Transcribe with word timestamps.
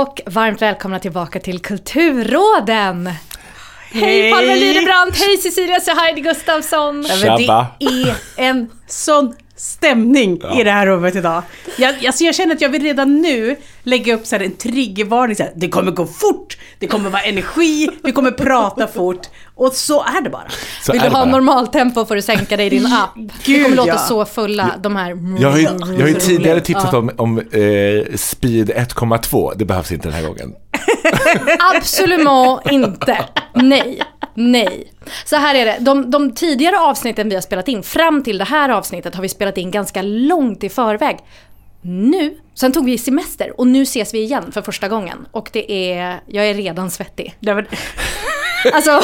och 0.00 0.20
varmt 0.26 0.62
välkomna 0.62 0.98
tillbaka 0.98 1.40
till 1.40 1.58
Kulturråden! 1.58 3.10
Hej 3.92 4.32
Palme 4.32 4.54
Lyrebrandt, 4.54 5.18
hej 5.18 5.36
Cecilia 5.36 5.80
Heidi 5.96 6.20
Gustafsson! 6.20 7.04
Tjabba. 7.04 7.66
Det 7.80 7.86
är 7.86 8.16
en 8.36 8.70
sån 8.86 9.34
stämning 9.56 10.40
i 10.60 10.64
det 10.64 10.70
här 10.70 10.86
rummet 10.86 11.16
idag. 11.16 11.42
Jag, 11.78 12.06
alltså 12.06 12.24
jag 12.24 12.34
känner 12.34 12.54
att 12.54 12.60
jag 12.60 12.68
vill 12.68 12.82
redan 12.82 13.20
nu 13.20 13.56
lägga 13.82 14.14
upp 14.14 14.26
så 14.26 14.36
här 14.36 14.44
en 14.44 14.56
triggervarning. 14.56 15.36
Så 15.36 15.42
här, 15.42 15.52
det 15.56 15.68
kommer 15.68 15.92
gå 15.92 16.06
fort, 16.06 16.58
det 16.78 16.86
kommer 16.86 17.10
vara 17.10 17.22
energi, 17.22 17.88
vi 18.02 18.12
kommer 18.12 18.30
prata 18.30 18.86
fort. 18.86 19.26
Och 19.54 19.72
så 19.72 20.02
är 20.02 20.20
det 20.22 20.30
bara. 20.30 20.48
Så 20.82 20.92
Vill 20.92 21.00
du 21.00 21.08
det 21.08 21.14
ha 21.14 21.24
normaltempo 21.24 22.06
får 22.06 22.14
du 22.14 22.22
sänka 22.22 22.56
dig 22.56 22.66
i 22.66 22.70
din 22.70 22.86
app. 22.86 23.10
Det 23.16 23.30
Gud, 23.44 23.62
kommer 23.64 23.76
låta 23.76 23.88
ja. 23.88 23.98
så 23.98 24.24
fulla, 24.24 24.70
de 24.82 24.96
här... 24.96 25.18
Jag 25.40 25.50
har 25.50 25.58
ju, 25.58 25.64
jag 25.64 26.00
har 26.00 26.08
ju 26.08 26.14
tidigare 26.14 26.60
tipsat 26.60 26.88
Ja. 26.92 26.98
om, 26.98 27.10
om 27.16 27.38
eh, 27.38 28.16
speed 28.16 28.70
1,2. 28.70 29.52
Det 29.56 29.64
behövs 29.64 29.92
inte 29.92 30.08
den 30.08 30.14
här 30.14 30.22
gången. 30.22 30.54
Absolument 31.74 32.70
inte. 32.70 33.24
Nej. 33.54 34.02
Nej. 34.34 34.92
Så 35.24 35.36
här 35.36 35.54
är 35.54 35.64
det. 35.64 35.76
De, 35.80 36.10
de 36.10 36.34
tidigare 36.34 36.78
avsnitten 36.78 37.28
vi 37.28 37.34
har 37.34 37.42
spelat 37.42 37.68
in, 37.68 37.82
fram 37.82 38.22
till 38.22 38.38
det 38.38 38.44
här 38.44 38.68
avsnittet, 38.68 39.14
har 39.14 39.22
vi 39.22 39.28
spelat 39.28 39.58
in 39.58 39.70
ganska 39.70 40.02
långt 40.02 40.64
i 40.64 40.68
förväg. 40.68 41.18
Nu, 41.82 42.38
sen 42.54 42.72
tog 42.72 42.84
vi 42.84 42.98
semester 42.98 43.60
och 43.60 43.66
nu 43.66 43.82
ses 43.82 44.14
vi 44.14 44.22
igen 44.22 44.52
för 44.52 44.62
första 44.62 44.88
gången. 44.88 45.26
Och 45.30 45.48
det 45.52 45.92
är, 45.92 46.20
jag 46.26 46.46
är 46.46 46.54
redan 46.54 46.90
svettig. 46.90 47.36
Det 47.40 47.54
var, 47.54 47.66
Alltså, 48.72 49.00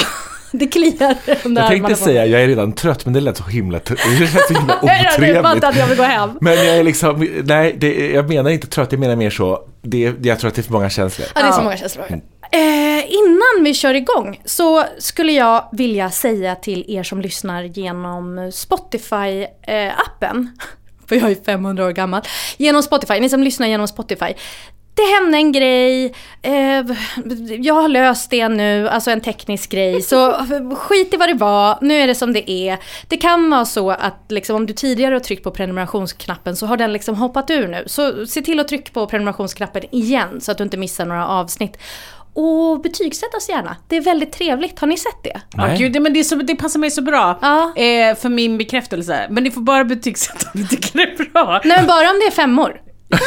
det 0.53 0.67
kliar 0.67 1.17
Jag 1.45 1.69
tänkte 1.69 1.95
säga, 1.95 2.27
jag 2.27 2.43
är 2.43 2.49
redan 2.49 2.73
trött, 2.73 3.05
men 3.05 3.15
det 3.15 3.21
lät 3.21 3.37
så 3.37 3.45
himla, 3.45 3.79
det 3.85 4.21
lät 4.21 4.49
så 4.49 4.55
himla 4.55 4.79
otrevligt. 4.83 5.65
att 5.65 5.77
jag 5.77 5.87
vill 5.87 5.97
gå 5.97 6.03
hem. 6.03 6.31
Men 6.41 6.53
jag 6.53 6.79
är 6.79 6.85
liksom, 6.85 7.29
nej, 7.45 7.77
det, 7.79 8.11
jag 8.11 8.29
menar 8.29 8.51
inte 8.51 8.67
trött, 8.67 8.93
jag 8.93 9.01
menar 9.01 9.17
mer 9.17 9.31
så, 9.31 9.63
det, 9.83 10.13
jag 10.23 10.39
tror 10.39 10.49
att 10.49 10.55
det 10.55 10.61
är 10.61 10.63
för 10.63 10.73
många 10.73 10.91
känslor. 10.91 11.29
Ja, 11.35 11.43
det 11.43 11.49
är 11.49 11.53
så 11.53 11.63
många 11.63 11.77
känslor. 11.77 12.07
Eh, 12.53 13.15
innan 13.15 13.65
vi 13.65 13.75
kör 13.75 13.95
igång 13.95 14.41
så 14.45 14.85
skulle 14.99 15.33
jag 15.33 15.69
vilja 15.73 16.11
säga 16.11 16.55
till 16.55 16.85
er 16.89 17.03
som 17.03 17.21
lyssnar 17.21 17.63
genom 17.63 18.39
Spotify-appen, 18.39 20.47
för 21.09 21.17
jag 21.17 21.31
är 21.31 21.45
500 21.45 21.87
år 21.87 21.91
gammal, 21.91 22.23
genom 22.57 22.83
Spotify, 22.83 23.21
ni 23.21 23.29
som 23.29 23.43
lyssnar 23.43 23.67
genom 23.67 23.89
Spotify. 23.89 24.35
Det 25.01 25.15
hände 25.23 25.39
en 25.39 25.53
grej, 25.53 26.15
eh, 26.43 26.85
jag 27.61 27.75
har 27.75 27.89
löst 27.89 28.31
det 28.31 28.49
nu, 28.49 28.89
alltså 28.89 29.11
en 29.11 29.21
teknisk 29.21 29.71
grej. 29.71 30.03
Så 30.03 30.33
skit 30.77 31.15
i 31.15 31.17
vad 31.17 31.29
det 31.29 31.35
var, 31.35 31.79
nu 31.81 31.95
är 31.95 32.07
det 32.07 32.15
som 32.15 32.33
det 32.33 32.51
är. 32.51 32.79
Det 33.09 33.17
kan 33.17 33.51
vara 33.51 33.65
så 33.65 33.91
att 33.91 34.25
liksom, 34.29 34.57
om 34.57 34.67
du 34.67 34.73
tidigare 34.73 35.15
har 35.15 35.21
tryckt 35.21 35.45
på 35.45 35.51
prenumerationsknappen 35.51 36.57
så 36.57 36.67
har 36.67 36.77
den 36.77 36.93
liksom 36.93 37.15
hoppat 37.15 37.51
ur 37.51 37.69
nu. 37.69 37.85
Så 37.87 38.27
se 38.27 38.43
till 38.43 38.61
att 38.61 38.69
trycka 38.69 38.91
på 38.93 39.07
prenumerationsknappen 39.07 39.83
igen 39.95 40.41
så 40.41 40.53
att 40.53 40.59
du 40.59 40.65
inte 40.65 40.77
missar 40.77 41.07
några 41.07 41.27
avsnitt. 41.29 41.79
Och 42.35 42.81
betygsätt 42.81 43.35
oss 43.35 43.49
gärna, 43.49 43.77
det 43.89 43.97
är 43.97 44.01
väldigt 44.01 44.33
trevligt. 44.33 44.79
Har 44.79 44.87
ni 44.87 44.97
sett 44.97 45.23
det? 45.25 45.41
ja, 45.57 45.69
gud, 45.79 45.93
det- 45.93 46.01
men 46.01 46.13
det, 46.13 46.25
så, 46.25 46.35
det 46.35 46.57
passar 46.57 46.81
mig 46.81 46.91
så 46.91 47.03
bra 47.03 47.39
Ja. 47.43 47.63
eh, 47.77 48.17
för 48.17 48.29
min 48.29 48.59
bekräftelse. 48.59 49.27
Men 49.31 49.45
ni 49.45 49.51
får 49.51 49.61
bara 49.61 49.85
betygsätta 49.85 50.47
om 50.55 50.61
ni 50.61 50.69
tycker 50.69 50.99
det 50.99 51.03
är 51.03 51.31
bra. 51.33 51.61
Nej 51.65 51.77
men 51.79 51.87
bara 51.87 52.11
om 52.11 52.19
det 52.21 52.27
är 52.27 52.31
femmor. 52.31 52.81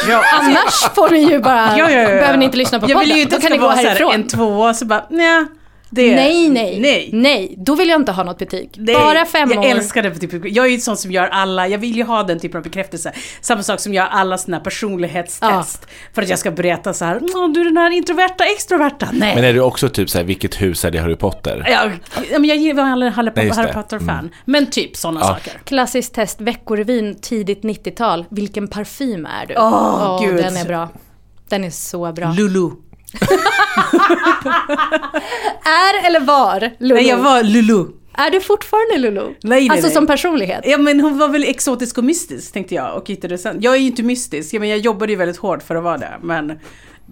Ja, 0.08 0.24
Annars 0.32 0.94
får 0.94 1.10
ni 1.10 1.30
ju 1.30 1.38
bara, 1.40 1.56
Ja, 1.78 1.78
ja, 1.78 1.90
ja, 1.90 2.00
ja. 2.00 2.08
behöver 2.08 2.36
ni 2.38 2.44
inte 2.44 2.56
lyssna 2.56 2.80
på 2.80 2.84
Jag 2.86 2.92
podden. 2.92 3.08
vill 3.08 3.16
ju 3.16 3.22
inte 3.22 3.36
att 3.36 3.42
kan 3.42 3.50
det 3.50 3.56
ska 3.56 3.62
gå 3.62 3.66
vara 3.68 3.76
så 3.76 3.82
här, 3.82 3.88
härifrån. 3.88 4.14
en 4.14 4.26
tvåa 4.28 4.74
så 4.74 4.84
bara, 4.84 5.04
nej. 5.10 5.44
Det, 5.94 6.14
Nej, 6.16 6.48
nej, 6.48 6.80
nej. 6.80 7.10
nej. 7.12 7.54
Då 7.58 7.74
vill 7.74 7.88
jag 7.88 8.00
inte 8.00 8.12
ha 8.12 8.24
något 8.24 8.38
betyg. 8.38 8.70
Nej, 8.76 8.94
Bara 8.94 9.24
femmor. 9.26 9.54
Jag 9.54 9.64
älskar 9.66 10.02
den 10.02 10.18
typen 10.18 10.40
av 10.40 10.48
Jag 10.48 10.66
är 10.66 10.70
ju 10.70 10.78
sån 10.80 10.96
som 10.96 11.10
gör 11.10 11.26
alla, 11.28 11.68
jag 11.68 11.78
vill 11.78 11.96
ju 11.96 12.04
ha 12.04 12.22
den 12.22 12.40
typen 12.40 12.58
av 12.58 12.64
bekräftelse. 12.64 13.12
Samma 13.40 13.62
sak 13.62 13.80
som 13.80 13.94
gör 13.94 14.06
alla 14.06 14.38
såna 14.38 14.56
här 14.56 14.64
personlighetstest. 14.64 15.86
För 16.14 16.22
att 16.22 16.28
jag 16.28 16.38
ska 16.38 16.50
berätta 16.50 16.92
så 16.94 17.04
här, 17.04 17.20
"Åh, 17.22 17.52
du 17.52 17.60
är 17.60 17.64
den 17.64 17.76
här 17.76 17.90
introverta, 17.90 18.44
extroverta. 18.44 19.08
Nej. 19.12 19.34
Men 19.34 19.44
är 19.44 19.52
du 19.52 19.60
också 19.60 19.88
typ 19.88 20.10
så 20.10 20.18
här, 20.18 20.24
vilket 20.24 20.62
hus 20.62 20.84
är 20.84 20.90
det 20.90 20.98
Harry 20.98 21.16
Potter? 21.16 21.64
Ja, 21.70 21.90
ja, 22.30 22.38
men 22.38 22.44
jag 22.44 22.56
gillar 22.58 22.82
alla 22.84 23.08
Harry, 23.10 23.30
Nej, 23.36 23.50
Harry. 23.50 23.72
Potter-fan. 23.72 24.18
Mm. 24.18 24.30
Men 24.44 24.66
typ 24.70 24.96
sådana 24.96 25.20
Ja. 25.20 25.26
saker. 25.26 25.52
Klassiskt 25.64 26.14
test, 26.14 26.40
Veckorevyn, 26.40 27.14
tidigt 27.20 27.62
90-tal. 27.62 28.24
Vilken 28.30 28.68
parfym 28.68 29.26
är 29.26 29.46
du? 29.46 29.54
Åh, 29.56 30.22
gud. 30.26 30.36
Den 30.36 30.56
är 30.56 30.64
bra. 30.64 30.88
Den 31.48 31.64
är 31.64 31.70
så 31.70 32.12
bra. 32.12 32.32
Lulu. 32.32 32.70
är 35.64 36.06
eller 36.06 36.20
var 36.20 36.70
Lulu? 36.78 36.94
Nej, 36.94 37.08
jag 37.08 37.18
var 37.18 37.42
Lulu. 37.42 37.84
Är 38.16 38.30
du 38.30 38.40
fortfarande 38.40 38.98
Lulu? 38.98 39.20
Nej, 39.20 39.34
nej, 39.42 39.70
alltså 39.70 39.86
nej. 39.86 39.94
som 39.94 40.06
personlighet? 40.06 40.60
Ja 40.64 40.78
men 40.78 41.00
hon 41.00 41.18
var 41.18 41.28
väl 41.28 41.44
exotisk 41.44 41.98
och 41.98 42.04
mystisk 42.04 42.52
tänkte 42.52 42.74
jag 42.74 42.96
och 42.96 43.08
hittade 43.08 43.38
sen. 43.38 43.56
Jag 43.60 43.74
är 43.74 43.78
ju 43.78 43.86
inte 43.86 44.02
mystisk, 44.02 44.52
men 44.52 44.68
jag 44.68 44.78
jobbade 44.78 45.12
ju 45.12 45.18
väldigt 45.18 45.36
hårt 45.36 45.62
för 45.62 45.74
att 45.74 45.84
vara 45.84 45.98
det. 45.98 46.12
Men, 46.22 46.58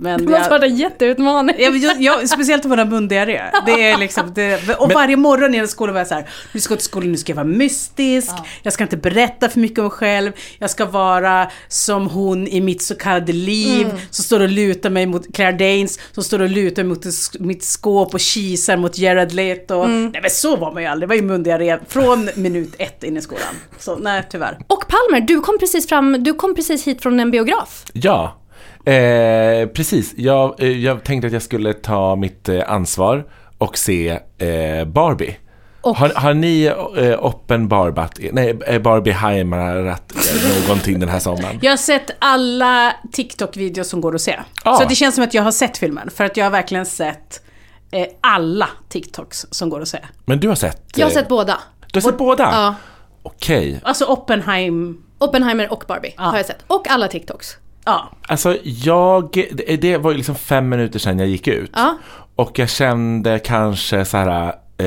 men 0.02 0.24
Det 0.24 0.30
måste 0.30 0.50
varit 0.50 0.62
en 0.62 0.76
jätteutmaning. 0.76 1.56
Jag, 1.58 1.76
jag, 1.76 2.02
jag, 2.02 2.28
speciellt 2.28 2.64
om 2.64 2.68
man 2.68 2.78
har 2.78 2.86
mundiarré. 2.86 3.42
Det 3.66 3.90
är 3.90 3.98
liksom, 3.98 4.34
det, 4.34 4.74
och 4.78 4.92
varje 4.92 5.16
morgon 5.16 5.54
innan 5.54 5.68
skolan 5.68 5.94
var 5.94 6.00
jag 6.00 6.08
så 6.08 6.14
här, 6.14 6.28
nu 6.52 6.60
ska 6.60 6.72
jag 6.72 6.78
till 6.78 6.88
skolan, 6.88 7.12
nu 7.12 7.18
ska 7.18 7.30
jag 7.30 7.36
vara 7.36 7.46
mystisk, 7.46 8.32
jag 8.62 8.72
ska 8.72 8.82
inte 8.82 8.96
berätta 8.96 9.48
för 9.48 9.60
mycket 9.60 9.78
om 9.78 9.84
mig 9.84 9.90
själv, 9.90 10.32
jag 10.58 10.70
ska 10.70 10.84
vara 10.84 11.50
som 11.68 12.08
hon 12.08 12.46
i 12.46 12.60
mitt 12.60 12.82
så 12.82 12.94
kallade 12.94 13.32
liv, 13.32 13.86
som 14.10 14.24
står 14.24 14.40
och 14.40 14.48
lutar 14.48 14.90
mig 14.90 15.06
mot 15.06 15.34
Claire 15.34 15.52
Danes, 15.52 15.98
som 16.12 16.24
står 16.24 16.40
och 16.40 16.48
lutar 16.48 16.82
mig 16.82 16.88
mot 16.88 17.06
mitt 17.40 17.64
skåp 17.64 18.14
och 18.14 18.20
kisar 18.20 18.76
mot 18.76 18.98
Jared 18.98 19.32
Leto. 19.32 19.86
Nej 19.86 20.20
men 20.22 20.30
så 20.30 20.56
var 20.56 20.72
man 20.72 20.82
ju 20.82 20.88
aldrig, 20.88 21.08
det 21.08 21.14
var 21.14 21.16
ju 21.16 21.22
mundiarré 21.22 21.78
från 21.88 22.28
minut 22.34 22.74
ett 22.78 23.04
in 23.04 23.16
i 23.16 23.20
skolan. 23.20 23.54
Så 23.78 23.96
nej, 23.96 24.22
tyvärr. 24.30 24.58
Och 24.66 24.84
Palmer, 24.88 25.26
du 25.26 25.40
kom 25.40 25.58
precis 25.58 25.88
fram, 25.88 26.24
du 26.24 26.34
kom 26.34 26.54
precis 26.54 26.86
hit 26.86 27.02
från 27.02 27.20
en 27.20 27.30
biograf. 27.30 27.84
Ja, 27.92 28.41
eh, 28.84 29.68
precis. 29.68 30.14
Jag, 30.16 30.62
eh, 30.62 30.68
jag 30.84 31.04
tänkte 31.04 31.26
att 31.26 31.32
jag 31.32 31.42
skulle 31.42 31.72
ta 31.72 32.16
mitt 32.16 32.48
eh, 32.48 32.60
ansvar 32.66 33.24
och 33.58 33.78
se 33.78 34.08
eh, 34.38 34.84
Barbie. 34.86 35.36
Och 35.80 35.96
Har, 35.96 36.08
har 36.08 36.34
ni 36.34 36.64
eh, 36.96 37.24
Oppen 37.24 37.68
Barbat, 37.68 38.18
nej, 38.32 38.58
eh, 38.66 38.82
Barbie 38.82 39.12
Heimarat 39.12 40.12
eh, 40.16 40.68
någonting 40.68 41.00
den 41.00 41.08
här 41.08 41.18
sommaren? 41.18 41.58
Jag 41.62 41.72
har 41.72 41.76
sett 41.76 42.10
alla 42.18 42.96
TikTok-videos 43.12 43.84
som 43.90 44.00
går 44.00 44.14
att 44.14 44.20
se. 44.20 44.40
Ja. 44.64 44.76
Så 44.76 44.84
det 44.88 44.94
känns 44.94 45.14
som 45.14 45.24
att 45.24 45.34
jag 45.34 45.42
har 45.42 45.50
sett 45.52 45.78
filmen. 45.78 46.10
För 46.10 46.24
att 46.24 46.36
jag 46.36 46.44
har 46.44 46.50
verkligen 46.50 46.86
sett 46.86 47.42
eh, 47.90 48.06
alla 48.20 48.68
TikToks 48.88 49.46
som 49.50 49.70
går 49.70 49.80
att 49.80 49.88
se. 49.88 49.98
Men 50.24 50.40
du 50.40 50.48
har 50.48 50.54
sett? 50.54 50.82
jag 50.94 51.06
har 51.06 51.10
eh, 51.10 51.14
sett 51.14 51.28
båda. 51.28 51.58
Du 51.92 51.96
har 51.96 52.02
sett 52.10 52.18
båda? 52.18 52.42
Ja. 52.42 52.74
Okej. 53.22 53.80
Alltså 53.82 54.04
Oppenheim... 54.04 55.02
Oppenheimer 55.18 55.72
och 55.72 55.84
Barbie 55.88 56.14
har 56.16 56.36
jag 56.36 56.46
sett. 56.46 56.64
Och 56.66 56.88
alla 56.90 57.08
TikToks. 57.08 57.56
Ja. 57.84 58.10
Alltså 58.28 58.56
jag, 58.64 59.44
det, 59.80 59.96
var 59.96 60.10
ju 60.10 60.16
liksom 60.16 60.34
fem 60.34 60.68
minuter 60.68 60.98
sedan 60.98 61.18
jag 61.18 61.28
gick 61.28 61.48
ut. 61.48 61.70
Ja. 61.74 61.98
Och 62.36 62.58
jag 62.58 62.70
kände 62.70 63.38
kanske 63.38 64.04
så 64.04 64.16
här, 64.16 64.54
eh, 64.78 64.86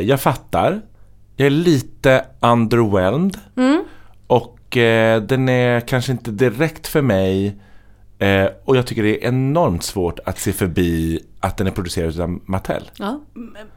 jag 0.00 0.20
fattar. 0.20 0.80
Jag 1.36 1.46
är 1.46 1.50
lite 1.50 2.24
underwhelmed. 2.40 3.38
Mm. 3.56 3.84
Och 4.26 4.76
eh, 4.76 5.22
den 5.22 5.48
är 5.48 5.80
kanske 5.80 6.12
inte 6.12 6.30
direkt 6.30 6.86
för 6.86 7.02
mig. 7.02 7.56
Eh, 8.18 8.46
och 8.64 8.76
jag 8.76 8.86
tycker 8.86 9.02
det 9.02 9.24
är 9.24 9.28
enormt 9.28 9.82
svårt 9.82 10.18
att 10.24 10.38
se 10.38 10.52
förbi 10.52 11.20
att 11.40 11.56
den 11.56 11.66
är 11.66 11.70
producerad 11.70 12.20
av 12.20 12.38
Mattel. 12.46 12.90
Ja. 12.98 13.20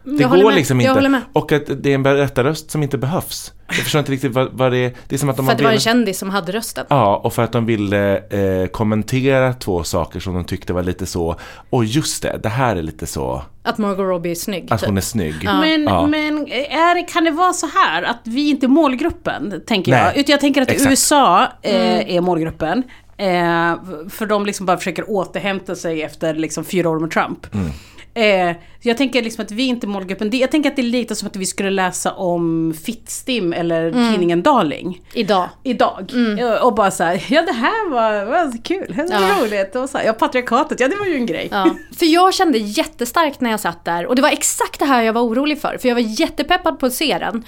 Det 0.03 0.21
Jag 0.21 0.27
håller 0.30 0.44
går 0.44 0.50
med. 0.50 0.57
liksom 0.57 0.81
Jag 0.81 0.83
inte. 0.91 0.97
håller 0.97 1.09
med. 1.09 1.21
Och 1.33 1.51
att 1.51 1.63
det 1.83 1.89
är 1.91 1.95
en 1.95 2.03
berättarröst 2.03 2.71
som 2.71 2.83
inte 2.83 2.97
behövs. 2.97 3.53
Jag 3.68 3.75
förstår 3.75 4.00
inte 4.00 4.12
riktigt 4.12 4.31
vad, 4.33 4.50
vad 4.53 4.71
det 4.71 4.77
är. 4.77 4.94
Det 5.07 5.15
är 5.15 5.19
som 5.19 5.30
att 5.30 5.38
de 5.38 5.45
För 5.45 5.51
att 5.51 5.57
det 5.57 5.63
var 5.63 5.71
en 5.71 5.80
kändis 5.80 6.19
som 6.19 6.30
hade 6.30 6.51
rösten. 6.51 6.86
Ja, 6.89 7.15
och 7.24 7.33
för 7.33 7.44
att 7.44 7.51
de 7.51 7.65
ville 7.65 8.18
eh, 8.18 8.68
kommentera 8.68 9.53
två 9.53 9.83
saker 9.83 10.19
som 10.19 10.33
de 10.33 10.44
tyckte 10.44 10.74
var 10.74 10.83
lite 10.83 11.06
så, 11.06 11.35
och 11.69 11.85
just 11.85 12.24
det, 12.24 12.39
det 12.44 12.50
här 12.50 12.75
är 12.75 12.81
lite 12.81 13.06
så, 13.07 13.42
Att 13.63 13.77
Margot 13.77 14.00
Robbie 14.06 14.31
är 14.31 14.35
snygg. 14.35 14.68
att 14.69 14.80
typ. 14.80 14.88
hon 14.88 14.97
är 14.97 15.01
snygg. 15.01 15.35
Men, 15.44 15.83
Ja. 15.83 16.07
men 16.07 16.47
är, 16.51 17.07
kan 17.07 17.24
det 17.24 17.31
vara 17.31 17.53
så 17.53 17.68
här 17.68 18.03
att 18.03 18.19
vi 18.24 18.50
inte 18.50 18.65
är 18.65 18.68
målgruppen, 18.68 19.62
tänker 19.68 19.92
Nej. 19.92 20.01
jag. 20.01 20.18
Utan 20.18 20.31
jag 20.31 20.39
tänker 20.39 20.62
att 20.62 20.69
Exakt. 20.69 20.89
USA 20.92 21.47
eh, 21.62 21.75
Mm. 21.75 22.06
är 22.18 22.21
målgruppen. 22.21 22.83
Eh, 23.19 23.75
för 24.10 24.25
de 24.25 24.45
liksom 24.45 24.66
bara 24.66 24.77
försöker 24.77 25.10
återhämta 25.10 25.75
sig 25.75 26.04
efter 26.04 26.33
liksom 26.33 26.63
fyra 26.66 26.89
år 26.89 27.00
med 27.00 27.12
Trump. 27.12 27.48
Mm. 27.54 27.69
Eh, 28.13 28.56
jag 28.81 28.98
tänker 28.98 29.21
liksom 29.21 29.45
att 29.45 29.51
vi 29.51 29.63
inte 29.68 29.86
är 29.86 29.89
målgruppen. 29.89 30.30
Jag 30.33 30.51
tänker 30.51 30.69
att 30.69 30.75
det 30.75 30.81
är 30.81 30.83
lite 30.83 31.16
som 31.16 31.27
att 31.27 31.36
vi 31.36 31.45
skulle 31.45 31.69
läsa 31.69 32.12
om 32.12 32.74
Fittstim 32.86 33.54
eller 33.54 33.88
Mm. 33.89 34.12
tidningen 34.12 34.42
Darling. 34.44 35.01
Idag. 35.13 35.50
Idag. 35.63 36.12
Eh, 36.39 36.51
Och 36.66 36.74
bara 36.75 36.92
så 36.92 37.04
här, 37.04 37.24
ja 37.30 37.42
det 37.42 37.51
här 37.51 37.89
var, 37.89 38.25
var 38.25 38.63
kul, 38.63 38.86
det 38.95 39.04
var 39.04 39.27
Ja. 39.27 39.44
roligt. 39.44 39.75
Och 39.75 39.89
så 39.89 39.98
här, 39.98 40.06
ja 40.06 40.13
patriarkatet, 40.13 40.80
ja 40.80 40.88
det 40.88 40.95
var 40.95 41.06
ju 41.06 41.16
en 41.16 41.25
grej. 41.25 41.48
Ja. 41.51 41.69
För 42.00 42.06
jag 42.06 42.33
kände 42.33 42.57
jättestarkt 42.57 43.42
när 43.42 43.50
jag 43.51 43.60
satt 43.60 43.86
där 43.86 44.06
och 44.06 44.16
det 44.16 44.21
var 44.21 44.30
exakt 44.30 44.80
det 44.80 44.86
här 44.86 45.04
jag 45.04 45.13
var 45.13 45.21
orolig 45.21 45.62
för. 45.62 45.77
För 45.77 45.88
jag 45.88 45.95
var 45.95 46.21
jättepeppad 46.21 46.80
på 46.80 46.86
att 46.86 46.94
se 46.94 47.18
den. 47.19 47.44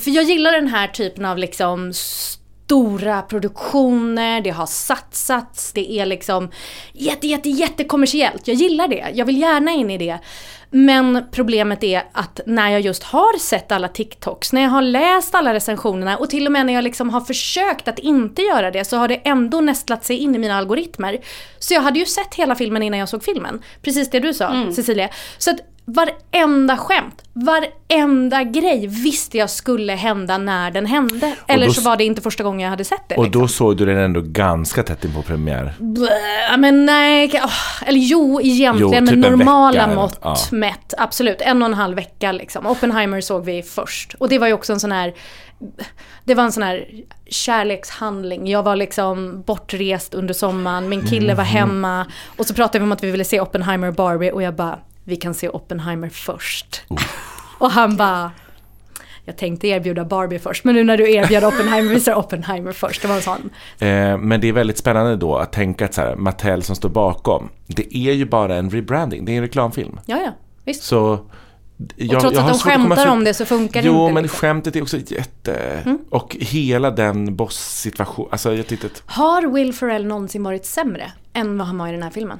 För 0.00 0.10
jag 0.10 0.24
gillar 0.24 0.52
den 0.52 0.68
här 0.68 0.88
typen 0.88 1.24
av 1.24 1.38
liksom 1.38 1.92
stora 2.72 3.22
produktioner, 3.22 4.40
det 4.40 4.50
har 4.50 4.66
satsats, 4.66 5.72
det 5.72 5.92
är 5.92 6.06
liksom 6.06 6.50
jätte, 6.92 7.26
jätte, 7.26 7.48
jättekommersiellt. 7.48 8.48
Jag 8.48 8.56
gillar 8.56 8.88
det, 8.88 9.12
jag 9.14 9.26
vill 9.26 9.40
gärna 9.40 9.70
in 9.70 9.90
i 9.90 9.98
det. 9.98 10.18
Men 10.70 11.24
problemet 11.32 11.84
är 11.84 12.02
att 12.12 12.40
när 12.46 12.70
jag 12.70 12.80
just 12.80 13.02
har 13.02 13.38
sett 13.38 13.72
alla 13.72 13.88
TikToks, 13.88 14.52
när 14.52 14.62
jag 14.62 14.70
har 14.70 14.82
läst 14.82 15.34
alla 15.34 15.54
recensionerna 15.54 16.16
och 16.16 16.30
till 16.30 16.46
och 16.46 16.52
med 16.52 16.66
när 16.66 16.72
jag 16.72 16.84
liksom 16.84 17.10
har 17.10 17.20
försökt 17.20 17.88
att 17.88 17.98
inte 17.98 18.42
göra 18.42 18.70
det 18.70 18.84
så 18.84 18.96
har 18.96 19.08
det 19.08 19.20
ändå 19.24 19.60
nästlat 19.60 20.04
sig 20.04 20.16
in 20.16 20.34
i 20.34 20.38
mina 20.38 20.56
algoritmer. 20.56 21.18
Så 21.58 21.74
jag 21.74 21.80
hade 21.80 21.98
ju 21.98 22.06
sett 22.06 22.34
hela 22.34 22.54
filmen 22.54 22.82
innan 22.82 22.98
jag 22.98 23.08
såg 23.08 23.24
filmen. 23.24 23.62
Precis 23.82 24.10
det 24.10 24.20
du 24.20 24.34
sa 24.34 24.72
Cecilia. 24.74 25.08
Så 25.38 25.50
att 25.50 25.60
varenda 25.84 26.76
skämt, 26.76 27.22
varenda 27.32 28.44
grej 28.44 28.86
visste 28.86 29.38
jag 29.38 29.50
skulle 29.50 29.92
hända 29.92 30.38
när 30.38 30.70
den 30.70 30.86
hände. 30.86 31.36
Eller 31.48 31.66
då 31.66 31.72
så 31.72 31.80
var 31.82 31.96
det 31.96 32.04
inte 32.04 32.22
första 32.22 32.44
gången 32.44 32.60
jag 32.60 32.70
hade 32.70 32.84
sett 32.84 33.08
det. 33.08 33.14
Och 33.16 33.24
liksom. 33.24 33.42
då 33.42 33.48
såg 33.48 33.76
du 33.76 33.86
den 33.86 33.98
ändå 33.98 34.20
ganska 34.20 34.82
tätt 34.82 35.04
in 35.04 35.14
på 35.14 35.22
premiär. 35.22 35.74
Blä, 35.78 36.56
men 36.58 36.86
nej, 36.86 37.30
åh, 37.44 37.88
eller 37.88 37.98
jo 38.00 38.40
egentligen 38.42 38.92
Jo, 39.04 39.10
typ 39.10 39.18
med 39.18 39.32
en 39.32 39.38
normala 39.38 39.72
vecka 39.86 39.94
mått 39.94 40.18
ja. 40.22 40.36
mätt. 40.52 40.94
Absolut, 40.98 41.40
en 41.40 41.62
och 41.62 41.66
en 41.68 41.74
halv 41.74 41.96
vecka 41.96 42.32
liksom. 42.32 42.66
Oppenheimer 42.66 43.20
såg 43.20 43.44
vi 43.44 43.62
först. 43.62 44.14
Och 44.14 44.28
det 44.28 44.38
var 44.38 44.46
ju 44.46 44.52
också 44.52 44.72
en 44.72 44.80
sån 44.80 44.92
här, 44.92 45.14
det 46.24 46.34
var 46.34 46.44
en 46.44 46.52
sån 46.52 46.62
här 46.62 46.86
kärlekshandling. 47.26 48.46
Jag 48.50 48.62
var 48.62 48.76
liksom 48.76 49.42
bortrest 49.46 50.14
under 50.14 50.34
sommaren, 50.34 50.88
min 50.88 51.06
kille 51.06 51.34
var 51.34 51.44
Mhm. 51.44 51.52
hemma. 51.52 52.06
Och 52.36 52.46
så 52.46 52.54
pratade 52.54 52.78
vi 52.78 52.84
om 52.84 52.92
att 52.92 53.04
vi 53.04 53.10
ville 53.10 53.24
se 53.24 53.40
Oppenheimer 53.40 53.88
och 53.88 53.94
Barbie 53.94 54.30
och 54.30 54.42
jag 54.42 54.54
bara, 54.54 54.78
vi 55.04 55.16
kan 55.16 55.34
se 55.34 55.48
Oppenheimer 55.48 56.08
först. 56.08 56.82
Och 57.58 57.70
han 57.70 57.96
bara, 57.96 58.30
jag 59.24 59.36
tänkte 59.36 59.68
erbjuda 59.68 60.04
Barbie 60.04 60.38
först, 60.38 60.64
men 60.64 60.74
nu 60.74 60.84
när 60.84 60.96
du 60.96 61.12
erbjöd 61.12 61.44
Oppenheimer, 61.44 61.90
vi 61.90 62.00
ser 62.00 62.14
Oppenheimer 62.14 62.72
först. 62.72 63.02
Det 63.02 63.08
var 63.08 63.14
en 63.14 63.22
sån. 63.22 63.50
Eh, 63.78 64.18
men 64.18 64.40
det 64.40 64.48
är 64.48 64.52
väldigt 64.52 64.78
spännande 64.78 65.16
då 65.16 65.36
att 65.36 65.52
tänka 65.52 65.84
att 65.84 65.94
så 65.94 66.00
här, 66.00 66.16
Mattel 66.16 66.62
som 66.62 66.76
står 66.76 66.88
bakom, 66.88 67.48
det 67.66 67.96
är 67.96 68.12
ju 68.12 68.24
bara 68.24 68.56
en 68.56 68.70
rebranding, 68.70 69.24
det 69.24 69.32
är 69.32 69.36
en 69.36 69.42
reklamfilm. 69.42 70.00
Ja, 70.06 70.16
ja, 70.16 70.32
visst. 70.64 70.82
Så 70.82 71.18
jag, 71.96 72.20
trots 72.20 72.36
jag 72.36 72.44
att 72.44 72.52
de 72.52 72.58
skämtar 72.58 73.06
om 73.06 73.24
det 73.24 73.34
så 73.34 73.44
funkar 73.44 73.82
det 73.82 73.88
jo, 73.88 74.02
inte, 74.02 74.14
men 74.14 74.22
liksom. 74.22 74.38
skämtet 74.38 74.76
är 74.76 74.82
också 74.82 74.96
jätte... 74.96 75.82
Och 76.10 76.36
hela 76.40 76.90
den 76.90 77.36
boss-situation, 77.36 78.28
alltså 78.30 78.54
jag 78.54 78.66
tyckte 78.66 78.86
att 78.86 79.02
Har 79.06 79.46
Will 79.46 79.72
Ferrell 79.72 80.06
någonsin 80.06 80.42
varit 80.42 80.66
sämre 80.66 81.12
än 81.32 81.58
vad 81.58 81.66
han 81.66 81.78
var 81.78 81.88
i 81.88 81.92
den 81.92 82.02
här 82.02 82.10
filmen? 82.10 82.38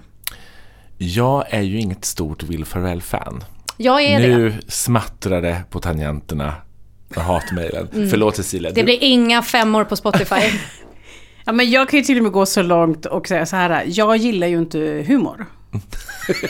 Jag 1.03 1.45
är 1.51 1.61
ju 1.63 1.81
inget 1.81 2.05
stort 2.05 2.43
Will 2.43 2.65
Ferrell-fan. 2.65 3.45
Jag 3.77 4.03
är 4.03 4.21
det. 4.21 4.29
Nu 4.37 4.55
smattrar 4.69 5.43
det 5.43 5.63
på 5.71 5.81
tangenterna 5.81 6.55
med 7.09 7.25
hatmejlen. 7.25 7.89
Förlåt 8.11 8.37
Cecilia. 8.37 8.71
Mm. 8.71 8.75
Det 8.75 8.81
du- 8.81 8.85
blir 8.85 8.99
inga 9.09 9.43
femmor 9.43 9.85
på 9.85 9.97
Spotify. 9.97 10.35
Ja, 11.45 11.53
men 11.53 11.71
jag 11.71 11.89
kan 11.89 11.99
ju 11.99 12.05
till 12.05 12.17
och 12.17 12.23
med 12.23 12.33
gå 12.33 12.47
så 12.47 12.63
långt 12.63 13.07
och 13.07 13.29
säga 13.29 13.47
så 13.47 13.57
här, 13.57 13.85
jag 13.87 14.17
gillar 14.17 14.47
ju 14.47 14.59
inte 14.59 14.79
humor. 15.07 15.47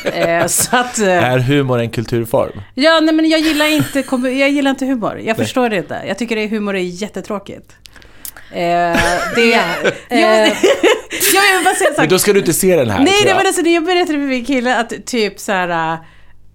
eh, 0.15 0.47
så 0.47 0.77
att... 0.77 0.99
Eh, 0.99 1.09
Är 1.09 1.39
humor 1.39 1.79
en 1.81 1.91
kulturform? 1.91 2.61
ja, 2.75 3.01
nej 3.03 3.15
men 3.15 3.29
jag 3.29 3.41
gillar 3.41 3.67
inte, 3.67 4.05
jag 4.39 4.51
gillar 4.51 4.71
inte 4.71 4.87
humor. 4.87 5.21
Jag 5.25 5.37
förstår 5.37 5.69
det 5.69 5.77
inte. 5.77 6.03
Jag 6.09 6.19
tycker 6.19 6.37
det 6.37 6.47
humor 6.49 6.77
är 6.77 6.81
jättetråkigt. 6.81 7.73
Eh, 8.53 9.01
det 9.35 9.47
ja, 9.47 9.63
men, 10.09 10.47
jag 11.35 11.57
vill 11.57 11.65
bara 11.65 11.75
säga 11.75 11.91
så 11.95 11.97
här, 11.97 11.99
Men 11.99 12.09
då 12.09 12.19
ska 12.19 12.33
du 12.33 12.39
inte 12.39 12.53
se 12.53 12.77
den 12.77 12.91
här 12.91 12.99
Nej, 12.99 13.07
nej 13.07 13.27
jag. 13.27 13.37
men 13.37 13.47
alltså 13.47 13.63
jag 13.63 13.85
berättade 13.85 14.19
för 14.19 14.27
min 14.27 14.45
kille 14.45 14.77
att 14.77 15.07
typ 15.07 15.41
så 15.41 15.53
här 15.53 15.95
uh, 15.95 16.01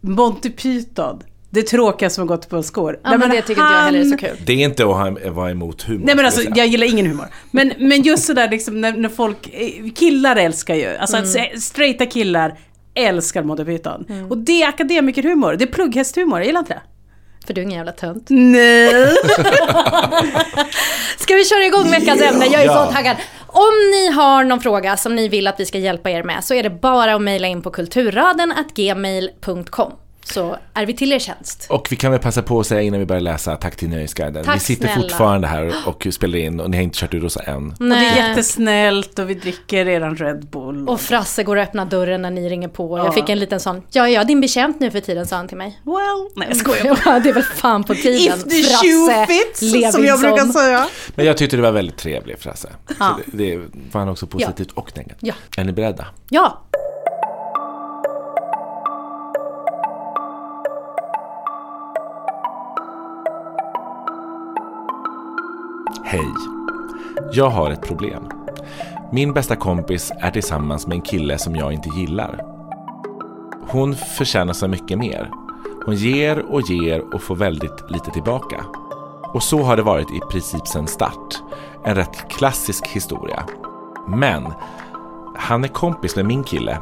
Monty 0.02 0.50
Python, 0.50 1.24
det 1.50 1.64
tråkiga 1.64 2.10
som 2.10 2.22
har 2.22 2.36
gått 2.36 2.50
på 2.50 2.64
skor. 2.64 3.00
Ja, 3.04 3.18
men 3.18 3.30
det 3.30 3.42
tycker 3.42 3.62
inte 3.62 3.74
jag 3.74 3.82
heller 3.82 4.00
är 4.00 4.04
så 4.04 4.18
kul. 4.18 4.38
Det 4.46 4.54
är 4.54 4.58
inte 4.58 4.84
att 4.84 5.36
vara 5.36 5.52
emot 5.52 5.82
humor. 5.82 6.06
Nej 6.06 6.16
men 6.16 6.26
alltså 6.26 6.42
jag 6.56 6.68
gillar 6.68 6.88
ingen 6.88 7.06
humor. 7.06 7.28
Men, 7.52 7.74
men 7.78 8.02
just 8.02 8.24
sådär 8.24 8.50
liksom 8.50 8.82
när, 8.82 8.94
när 8.94 9.10
folk, 9.10 9.50
eh, 9.54 9.92
killar 9.96 10.36
älskar 10.36 10.76
ju, 10.76 10.98
alltså 10.98 11.18
mm. 11.18 11.60
straighta 11.60 12.06
killar 12.06 12.58
älskar 12.94 13.44
Monty 13.44 13.66
Python. 13.66 14.06
Mm. 14.10 14.32
Och 14.32 14.38
det 14.38 14.64
är 14.64 14.68
akademikerhumor, 14.68 15.54
det 15.54 15.64
är 15.64 15.72
plugghästhumor, 15.72 16.40
jag 16.40 16.46
gillar 16.46 16.60
inte 16.60 16.74
det. 16.74 16.82
För 17.48 17.54
du 17.54 17.62
är 17.62 17.66
ingen 17.66 17.78
jävla 17.78 17.92
tönt. 17.92 18.26
Nej. 18.30 18.94
Ska 21.18 21.36
vi 21.36 21.46
köra 21.46 21.66
igång 21.66 21.92
veckans 21.92 22.22
ämne? 22.22 22.46
Jag 22.46 22.62
är 22.62 22.66
Ja. 22.66 22.86
så 22.88 22.92
taggad. 22.94 23.18
Om 23.48 23.74
ni 23.92 24.12
har 24.12 24.44
någon 24.44 24.62
fråga 24.62 24.98
som 24.98 25.16
ni 25.16 25.28
vill 25.28 25.48
att 25.48 25.60
vi 25.60 25.66
ska 25.66 25.78
hjälpa 25.78 26.10
er 26.10 26.24
med 26.24 26.44
så 26.44 26.54
är 26.54 26.64
det 26.64 26.70
bara 26.70 27.16
att 27.16 27.22
mejla 27.22 27.48
in 27.48 27.62
på 27.62 27.72
kulturraden.gmail.com 27.72 29.92
så 30.34 30.58
är 30.74 30.86
vi 30.86 30.94
till 30.94 31.14
er 31.14 31.20
tjänst. 31.20 31.68
Och 31.70 31.88
vi 31.92 31.96
kan 31.96 32.12
väl 32.12 32.20
passa 32.20 32.42
på 32.42 32.60
att 32.60 32.68
säga 32.68 32.82
innan 32.82 33.00
vi 33.00 33.06
börjar 33.06 33.22
läsa 33.22 33.56
Tack 33.56 33.76
till 33.76 33.90
Nöjesguiden. 33.90 34.46
Tack 34.46 34.56
vi 34.56 34.60
sitter 34.60 34.88
snälla. 34.88 35.02
fortfarande 35.02 35.48
här 35.48 35.74
och 35.86 36.08
spelar 36.12 36.38
in 36.38 36.60
och 36.60 36.70
ni 36.70 36.78
har 36.78 36.84
inte 36.84 36.98
kört 37.00 37.14
ur 37.14 37.26
oss 37.26 37.38
än. 37.46 37.72
Och 37.72 37.86
det 37.86 37.96
är 37.96 38.30
jättesnällt 38.30 39.20
och 39.20 39.30
vi 39.30 39.34
dricker 39.34 39.88
eran 39.88 40.16
Red 40.16 40.46
Bull. 40.50 40.90
Och 40.90 41.02
Frasse 41.02 41.44
går 41.44 41.56
och 41.56 41.64
öppnar 41.64 41.86
dörren 41.86 42.22
när 42.22 42.32
ni 42.32 42.50
ringer 42.50 42.68
på. 42.68 42.98
Jag 42.98 43.14
fick 43.14 43.30
en 43.30 43.40
liten 43.40 43.60
sån, 43.60 43.82
ja 43.92 44.10
ja 44.10 44.24
din 44.24 44.42
betjänt 44.42 44.80
nu 44.80 44.92
för 44.92 45.00
tiden 45.00 45.28
sa 45.28 45.36
han 45.36 45.48
till 45.48 45.58
mig. 45.58 45.80
well, 45.84 46.30
nej 46.36 46.48
jag 46.48 46.58
skojar. 46.58 46.86
Jag 46.88 46.98
bara, 47.06 47.20
det 47.20 47.30
är 47.30 47.34
väl 47.34 47.44
fan 47.44 47.84
på 47.84 47.96
tiden. 47.96 48.38
If 48.38 48.44
the 48.44 48.64
shoe 48.64 49.26
fits, 49.28 49.60
som 49.94 50.06
jag 50.06 50.20
brukar 50.20 50.46
säga. 50.46 50.88
Men 51.16 51.26
jag 51.26 51.38
tyckte 51.38 51.56
det 51.56 51.62
var 51.62 51.72
väldigt 51.72 51.98
trevligt 51.98 52.42
Frasse. 52.44 52.70
Ja. 53.00 53.20
Så 53.32 53.38
det, 53.38 53.56
det 53.56 53.62
var 53.92 54.12
också 54.12 54.28
positivt 54.28 54.72
och 54.74 54.98
negativt. 54.98 55.18
Ja. 55.22 55.34
Är 55.58 55.64
ni 55.64 55.72
beredda? 55.72 56.06
Ja, 56.30 56.62
Hej. 66.10 66.34
Jag 67.32 67.50
har 67.50 67.72
ett 67.72 67.82
problem. 67.82 68.24
Min 69.12 69.34
bästa 69.34 69.56
kompis 69.56 70.12
är 70.20 70.32
tillsammans 70.32 70.88
med 70.88 70.96
en 70.96 71.02
kille 71.02 71.38
som 71.38 71.56
jag 71.56 71.74
inte 71.74 71.90
gillar. 71.90 72.44
Hon 73.68 73.96
förtjänar 73.96 74.54
så 74.54 74.68
mycket 74.68 74.98
mer. 74.98 75.32
Hon 75.86 75.96
ger 75.96 76.40
och 76.40 76.62
ger 76.62 77.14
och 77.14 77.22
får 77.22 77.36
väldigt 77.36 77.92
lite 77.92 78.12
tillbaka. 78.12 78.66
Och 79.34 79.44
så 79.44 79.64
har 79.64 79.76
det 79.76 79.84
varit 79.84 80.12
i 80.12 80.20
princip 80.32 80.68
sedan 80.68 80.88
start. 80.88 81.36
En 81.84 81.96
rätt 81.96 82.30
klassisk 82.30 82.88
historia. 82.88 83.44
Men 84.08 84.54
han 85.36 85.64
är 85.64 85.68
kompis 85.68 86.16
med 86.16 86.26
min 86.26 86.44
kille. 86.44 86.78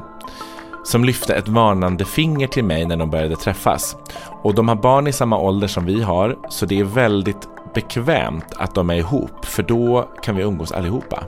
som 0.84 1.05
lyfte 1.05 1.36
ett 1.36 1.48
varnande 1.48 2.05
finger 2.05 2.48
till 2.48 2.63
mig 2.63 2.86
när 2.86 2.98
de 2.98 3.10
började 3.10 3.36
träffas. 3.36 3.96
Och 4.41 4.55
de 4.55 4.67
har 4.67 4.75
barn 4.75 5.08
i 5.08 5.13
samma 5.13 5.38
ålder 5.38 5.67
som 5.67 5.86
vi 5.86 6.01
har, 6.01 6.38
så 6.50 6.65
det 6.65 6.79
är 6.79 6.84
väldigt 6.84 7.50
bekvämt 7.75 8.53
att 8.58 8.75
de 8.75 8.89
är 8.89 8.96
ihop, 8.96 9.46
för 9.46 9.63
då 9.63 10.10
kan 10.22 10.36
vi 10.36 10.44
umgås 10.44 10.72
allihopa. 10.72 11.24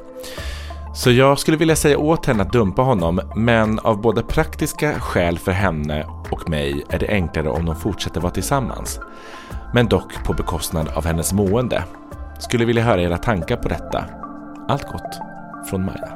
Så 0.95 1.11
jag 1.11 1.39
skulle 1.39 1.57
vilja 1.57 1.75
säga 1.75 1.97
åt 1.97 2.25
henne 2.25 2.43
att 2.43 2.51
dumpa 2.51 2.81
honom, 2.81 3.21
men 3.35 3.79
av 3.79 4.01
både 4.01 4.23
praktiska 4.23 4.99
skäl 4.99 5.39
för 5.39 5.51
henne 5.51 6.05
och 6.31 6.49
mig 6.49 6.83
är 6.89 6.99
det 6.99 7.07
enklare 7.07 7.49
om 7.49 7.65
de 7.65 7.75
fortsätter 7.75 8.21
vara 8.21 8.33
tillsammans. 8.33 8.99
Men 9.73 9.87
dock 9.87 10.23
på 10.23 10.33
bekostnad 10.33 10.89
av 10.95 11.05
hennes 11.05 11.33
mående. 11.33 11.83
Skulle 12.39 12.65
vilja 12.65 12.83
höra 12.83 13.01
era 13.01 13.17
tankar 13.17 13.57
på 13.57 13.69
detta. 13.69 14.05
Allt 14.67 14.87
gott 14.87 15.19
från 15.69 15.85
Maja. 15.85 16.09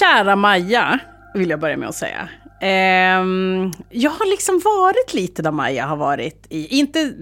Kära 0.00 0.36
Maja, 0.36 0.98
vill 1.34 1.50
jag 1.50 1.60
börja 1.60 1.76
med 1.76 1.88
att 1.88 1.94
säga. 1.94 2.28
Ehm, 2.60 3.72
jag 3.90 4.10
har 4.10 4.30
liksom 4.30 4.60
varit 4.64 5.14
lite 5.14 5.42
där 5.42 5.52
Maja 5.52 5.86
har 5.86 5.96
varit 5.96 6.46
i, 6.48 6.78
inte, 6.78 7.12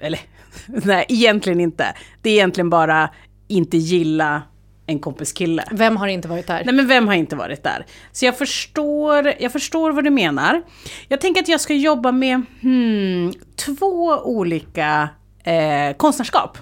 eller 0.00 0.20
nej 0.66 1.04
egentligen 1.08 1.60
inte. 1.60 1.94
Det 2.22 2.30
är 2.30 2.34
egentligen 2.34 2.70
bara 2.70 3.10
inte 3.48 3.76
gilla 3.76 4.42
en 4.86 4.98
kompis 4.98 5.32
kille. 5.32 5.64
Vem 5.70 5.96
har 5.96 6.08
inte 6.08 6.28
varit 6.28 6.46
där? 6.46 6.62
Nej 6.64 6.74
men 6.74 6.88
vem 6.88 7.08
har 7.08 7.14
inte 7.14 7.36
varit 7.36 7.62
där? 7.62 7.86
Så 8.12 8.24
jag 8.24 8.38
förstår, 8.38 9.32
jag 9.40 9.52
förstår 9.52 9.92
vad 9.92 10.04
du 10.04 10.10
menar. 10.10 10.62
Jag 11.08 11.20
tänker 11.20 11.42
att 11.42 11.48
jag 11.48 11.60
ska 11.60 11.74
jobba 11.74 12.12
med 12.12 12.42
hmm, 12.60 13.32
två 13.56 14.20
olika 14.24 15.08
eh, 15.44 15.96
konstnärskap. 15.96 16.58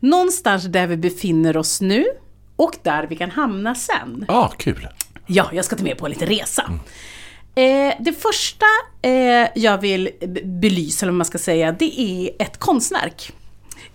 Någonstans 0.00 0.64
där 0.64 0.86
vi 0.86 0.96
befinner 0.96 1.56
oss 1.56 1.80
nu 1.80 2.04
och 2.56 2.76
där 2.82 3.06
vi 3.06 3.16
kan 3.16 3.30
hamna 3.30 3.74
sen. 3.74 4.24
Ja, 4.28 4.34
ah, 4.34 4.48
kul. 4.48 4.88
Ja, 5.26 5.50
jag 5.52 5.64
ska 5.64 5.76
ta 5.76 5.84
med 5.84 5.98
på 5.98 6.06
en 6.06 6.12
liten 6.12 6.28
resa. 6.28 6.70
Eh, 7.54 7.94
det 8.00 8.12
första 8.12 8.66
eh, 9.02 9.48
jag 9.54 9.78
vill 9.78 10.10
belysa, 10.44 11.04
eller 11.04 11.12
vad 11.12 11.18
man 11.18 11.24
ska 11.24 11.38
säga, 11.38 11.72
det 11.72 12.00
är 12.00 12.30
ett 12.38 12.58
konstverk. 12.58 13.32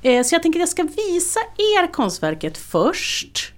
Eh, 0.01 0.23
så 0.23 0.35
jag 0.35 0.43
tänker 0.43 0.59
att 0.59 0.61
jag 0.61 0.69
ska 0.69 0.83
visa 0.83 1.39
er 1.57 1.93
konstverket 1.93 2.57
först. 2.57 3.53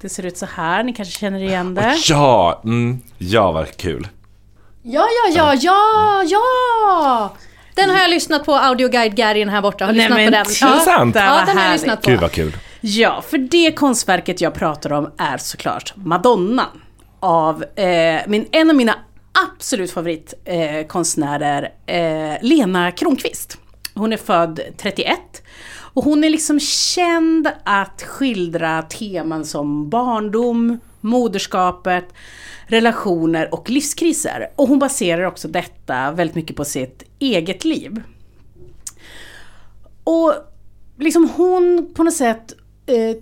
Det 0.00 0.08
ser 0.08 0.26
ut 0.26 0.38
så 0.38 0.46
här, 0.46 0.82
ni 0.82 0.92
kanske 0.92 1.18
känner 1.18 1.42
igen 1.42 1.74
det? 1.74 1.96
Ja, 2.08 2.60
mm, 2.64 3.00
ja 3.18 3.52
vad 3.52 3.76
kul. 3.76 4.08
Ja, 4.82 5.06
ja, 5.26 5.34
ja, 5.36 5.54
ja, 5.54 6.22
ja! 6.22 7.36
Den 7.74 7.90
har 7.90 7.98
jag 7.98 8.10
lyssnat 8.10 8.44
på, 8.44 8.54
audioguide 8.54 9.16
Garin 9.16 9.48
här 9.48 9.62
borta 9.62 9.84
har 9.84 9.92
Nej, 9.92 10.08
lyssnat 10.08 10.16
men 10.18 10.26
på 10.26 10.30
den. 10.30 10.70
Är 10.72 10.78
det 10.78 10.84
sant? 10.84 11.14
Ja, 11.16 11.44
den 11.46 11.56
har 11.56 11.64
jag 11.64 11.72
lyssnat 11.72 12.02
på. 12.02 12.10
Gud 12.10 12.20
vad 12.20 12.32
kul. 12.32 12.56
Ja, 12.80 13.22
för 13.30 13.38
det 13.38 13.72
konstverket 13.72 14.40
jag 14.40 14.54
pratar 14.54 14.92
om 14.92 15.10
är 15.18 15.38
såklart 15.38 15.92
Madonna. 15.96 16.66
Av 17.20 17.64
eh, 17.76 18.20
min, 18.26 18.46
en 18.52 18.70
av 18.70 18.76
mina 18.76 18.94
absolut 19.32 19.90
favoritkonstnärer, 19.90 21.72
eh, 21.86 21.96
eh, 21.96 22.38
Lena 22.42 22.90
Kronqvist. 22.90 23.58
Hon 23.94 24.12
är 24.12 24.16
född 24.16 24.60
31. 24.76 25.42
Och 25.94 26.04
hon 26.04 26.24
är 26.24 26.30
liksom 26.30 26.60
känd 26.60 27.48
att 27.64 28.02
skildra 28.02 28.82
teman 28.82 29.44
som 29.44 29.88
barndom, 29.88 30.78
moderskapet, 31.00 32.04
relationer 32.66 33.54
och 33.54 33.70
livskriser. 33.70 34.50
Och 34.56 34.68
hon 34.68 34.78
baserar 34.78 35.22
också 35.22 35.48
detta 35.48 36.10
väldigt 36.10 36.36
mycket 36.36 36.56
på 36.56 36.64
sitt 36.64 37.02
eget 37.18 37.64
liv. 37.64 38.02
Och 40.04 40.34
liksom 40.98 41.28
hon 41.36 41.90
på 41.94 42.02
något 42.02 42.14
sätt 42.14 42.52
eh, 42.86 43.16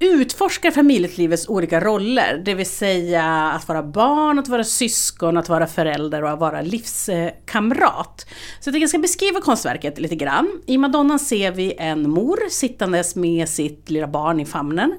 utforskar 0.00 0.70
familjelivets 0.70 1.48
olika 1.48 1.80
roller. 1.80 2.42
Det 2.44 2.54
vill 2.54 2.66
säga 2.66 3.24
att 3.24 3.68
vara 3.68 3.82
barn, 3.82 4.38
att 4.38 4.48
vara 4.48 4.64
syskon, 4.64 5.36
att 5.36 5.48
vara 5.48 5.66
förälder 5.66 6.22
och 6.22 6.30
att 6.30 6.38
vara 6.38 6.62
livskamrat. 6.62 8.26
Så 8.60 8.68
jag 8.68 8.74
tänker 8.74 8.80
jag 8.80 8.88
ska 8.88 8.98
beskriva 8.98 9.40
konstverket 9.40 9.98
lite 9.98 10.16
grann. 10.16 10.60
I 10.66 10.78
Madonnan 10.78 11.18
ser 11.18 11.52
vi 11.52 11.74
en 11.78 12.10
mor 12.10 12.38
sittandes 12.50 13.16
med 13.16 13.48
sitt 13.48 13.90
lilla 13.90 14.06
barn 14.08 14.40
i 14.40 14.44
famnen. 14.44 14.94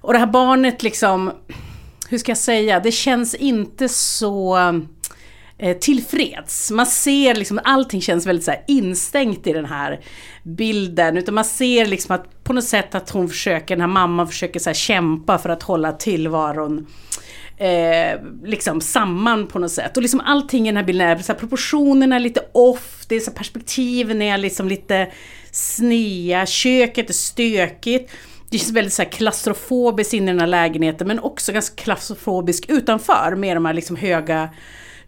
Och 0.00 0.12
det 0.12 0.18
här 0.18 0.26
barnet 0.26 0.82
liksom, 0.82 1.30
hur 2.08 2.18
ska 2.18 2.30
jag 2.30 2.38
säga, 2.38 2.80
det 2.80 2.92
känns 2.92 3.34
inte 3.34 3.88
så 3.88 4.58
Eh, 5.58 5.76
tillfreds. 5.76 6.70
Man 6.70 6.86
ser 6.86 7.34
liksom, 7.34 7.60
allting 7.64 8.00
känns 8.00 8.26
väldigt 8.26 8.44
så 8.44 8.50
här 8.50 8.64
instängt 8.68 9.46
i 9.46 9.52
den 9.52 9.64
här 9.64 10.00
bilden. 10.42 11.16
Utan 11.16 11.34
man 11.34 11.44
ser 11.44 11.86
liksom 11.86 12.14
att 12.14 12.44
på 12.44 12.52
något 12.52 12.64
sätt 12.64 12.94
att 12.94 13.10
hon 13.10 13.28
försöker, 13.28 13.76
den 13.76 13.80
här 13.80 13.88
mamman 13.88 14.28
försöker 14.28 14.60
så 14.60 14.68
här 14.68 14.74
kämpa 14.74 15.38
för 15.38 15.48
att 15.48 15.62
hålla 15.62 15.92
tillvaron 15.92 16.86
eh, 17.56 18.20
liksom 18.44 18.80
samman 18.80 19.46
på 19.46 19.58
något 19.58 19.70
sätt. 19.70 19.96
Och 19.96 20.02
liksom 20.02 20.20
allting 20.20 20.64
i 20.64 20.68
den 20.68 20.76
här 20.76 20.84
bilden 20.84 21.08
är, 21.08 21.18
så 21.18 21.32
här, 21.32 21.40
proportionerna 21.40 22.16
är 22.16 22.20
lite 22.20 22.40
off, 22.52 23.04
det 23.08 23.16
är 23.16 23.20
så 23.20 23.30
här, 23.30 23.38
perspektiven 23.38 24.22
är 24.22 24.38
liksom 24.38 24.68
lite 24.68 25.12
snea, 25.50 26.46
köket 26.46 27.10
är 27.10 27.14
stökigt. 27.14 28.12
Det 28.50 28.58
känns 28.58 28.72
väldigt 28.72 28.92
så 28.92 29.02
här 29.02 29.10
klaustrofobiskt 29.10 30.14
inne 30.14 30.30
i 30.30 30.34
den 30.34 30.40
här 30.40 30.46
lägenheten 30.46 31.08
men 31.08 31.18
också 31.18 31.52
ganska 31.52 31.82
klaustrofobiskt 31.82 32.70
utanför 32.70 33.34
med 33.36 33.56
de 33.56 33.64
här 33.64 33.74
liksom 33.74 33.96
höga 33.96 34.50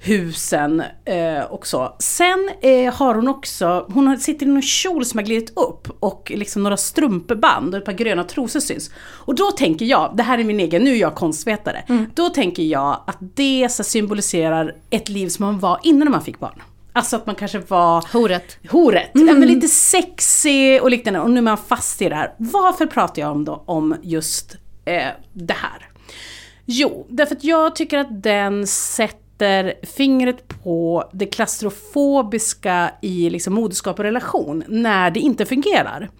husen 0.01 0.83
eh, 1.05 1.45
och 1.51 1.67
så. 1.67 1.97
Sen 1.99 2.51
eh, 2.61 2.95
har 2.95 3.15
hon 3.15 3.29
också, 3.29 3.87
hon 3.93 4.19
sitter 4.19 4.47
i 4.47 4.49
någon 4.49 4.63
kjol 4.63 5.05
som 5.05 5.19
har 5.19 5.25
glidit 5.25 5.59
upp 5.59 5.89
och 6.01 6.33
liksom 6.35 6.63
några 6.63 6.77
strumpeband 6.77 7.75
och 7.75 7.79
ett 7.79 7.85
par 7.85 7.93
gröna 7.93 8.25
trosor 8.25 8.61
syns. 8.61 8.91
Och 8.99 9.35
då 9.35 9.51
tänker 9.51 9.87
jag, 9.87 10.17
det 10.17 10.23
här 10.23 10.39
är 10.39 10.45
min 10.45 10.61
egen, 10.61 10.85
nu 10.85 10.91
är 10.91 10.97
jag 10.97 11.15
konstvetare, 11.15 11.85
mm. 11.89 12.07
då 12.15 12.29
tänker 12.29 12.63
jag 12.63 13.03
att 13.07 13.19
det 13.21 13.69
så 13.71 13.85
symboliserar 13.85 14.75
ett 14.91 15.09
liv 15.09 15.29
som 15.29 15.45
man 15.45 15.59
var 15.59 15.81
innan 15.83 16.11
man 16.11 16.23
fick 16.23 16.39
barn. 16.39 16.63
Alltså 16.93 17.17
att 17.17 17.27
man 17.27 17.35
kanske 17.35 17.59
var... 17.59 18.13
Horet. 18.13 18.59
Horet. 18.69 19.15
Mm. 19.15 19.29
Ja, 19.29 19.35
men 19.35 19.49
lite 19.49 19.69
sexig 19.69 20.83
och 20.83 20.91
liknande. 20.91 21.21
Och 21.21 21.31
nu 21.31 21.39
är 21.39 21.43
man 21.43 21.57
fast 21.57 22.03
i 22.03 22.09
det 22.09 22.15
här. 22.15 22.35
Varför 22.39 22.87
pratar 22.87 23.23
jag 23.23 23.31
om, 23.31 23.45
då, 23.45 23.63
om 23.67 23.97
just 24.03 24.57
eh, 24.85 25.09
det 25.33 25.55
här? 25.55 25.89
Jo, 26.65 27.07
därför 27.09 27.37
att 27.37 27.45
jag 27.45 27.77
tycker 27.77 27.99
att 27.99 28.23
den 28.23 28.67
sätter 28.67 29.26
sätter 29.37 29.87
fingret 29.87 30.63
på 30.63 31.11
det 31.13 31.27
klaustrofobiska 31.27 32.91
i 33.03 33.31
liksom 33.31 33.55
moderskap 33.55 33.99
och 33.99 34.05
relation 34.05 34.65
när 34.69 35.11
det 35.11 35.21
inte 35.21 35.47
fungerar. 35.47 36.11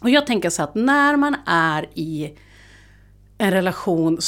Och 0.00 0.10
jag 0.10 0.26
tänker 0.26 0.50
så 0.50 0.62
att 0.62 0.74
när 0.74 1.16
man 1.16 1.36
är 1.46 1.86
i 1.94 2.34
en 3.38 3.50
relation 3.50 4.18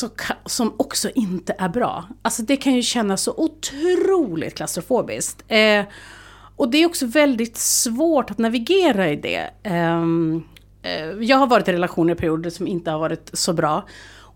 som 0.47 0.75
också 0.77 1.11
inte 1.15 1.55
är 1.59 1.69
bra. 1.69 2.05
Alltså 2.23 2.43
det 2.43 2.57
kan 2.57 2.75
ju 2.75 2.83
kännas 2.83 3.23
så 3.23 3.35
otroligt 3.37 4.55
klaustrofobiskt. 4.55 5.45
Eh, 5.49 5.85
och 6.57 6.71
det 6.71 6.79
är 6.79 6.87
också 6.87 7.07
väldigt 7.07 7.57
svårt 7.57 8.31
att 8.31 8.39
navigera 8.39 9.11
i 9.11 9.17
det. 9.17 9.51
Ehm, 9.63 10.43
eh, 10.83 11.07
jag 11.21 11.37
har 11.37 11.47
varit 11.47 11.69
i 11.69 11.73
relationer 11.73 12.13
i 12.13 12.17
perioder 12.17 12.51
som 12.51 12.67
inte 12.67 12.91
har 12.91 12.99
varit 12.99 13.31
så 13.33 13.53
bra. 13.53 13.85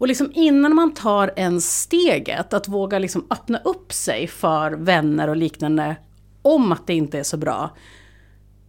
Och 0.04 0.08
liksom 0.08 0.30
innan 0.34 0.74
man 0.74 0.94
tar 0.94 1.32
en 1.36 1.60
steget, 1.60 2.52
att 2.52 2.68
våga 2.68 2.98
liksom 2.98 3.26
öppna 3.30 3.58
upp 3.58 3.92
sig 3.92 4.26
för 4.26 4.72
vänner 4.72 5.28
och 5.28 5.36
liknande 5.36 5.96
om 6.42 6.72
att 6.72 6.86
det 6.86 6.94
inte 6.94 7.18
är 7.18 7.22
så 7.22 7.36
bra, 7.36 7.70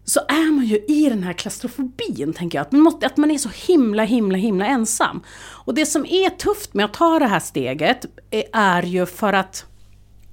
så 0.05 0.19
är 0.19 0.51
man 0.51 0.65
ju 0.65 0.75
i 0.87 1.09
den 1.09 1.23
här 1.23 1.33
klaustrofobin, 1.33 2.33
tänker 2.33 2.57
jag. 2.57 2.65
Att 2.65 2.71
man, 2.71 2.81
måste, 2.81 3.05
att 3.05 3.17
man 3.17 3.31
är 3.31 3.37
så 3.37 3.49
himla, 3.67 4.03
himla, 4.03 4.37
himla 4.37 4.65
ensam. 4.65 5.21
Och 5.65 5.73
det 5.73 5.85
som 5.85 6.05
är 6.05 6.29
tufft 6.29 6.73
med 6.73 6.85
att 6.85 6.93
ta 6.93 7.19
det 7.19 7.27
här 7.27 7.39
steget 7.39 8.05
är 8.53 8.83
ju 8.83 9.05
för 9.05 9.33
att, 9.33 9.65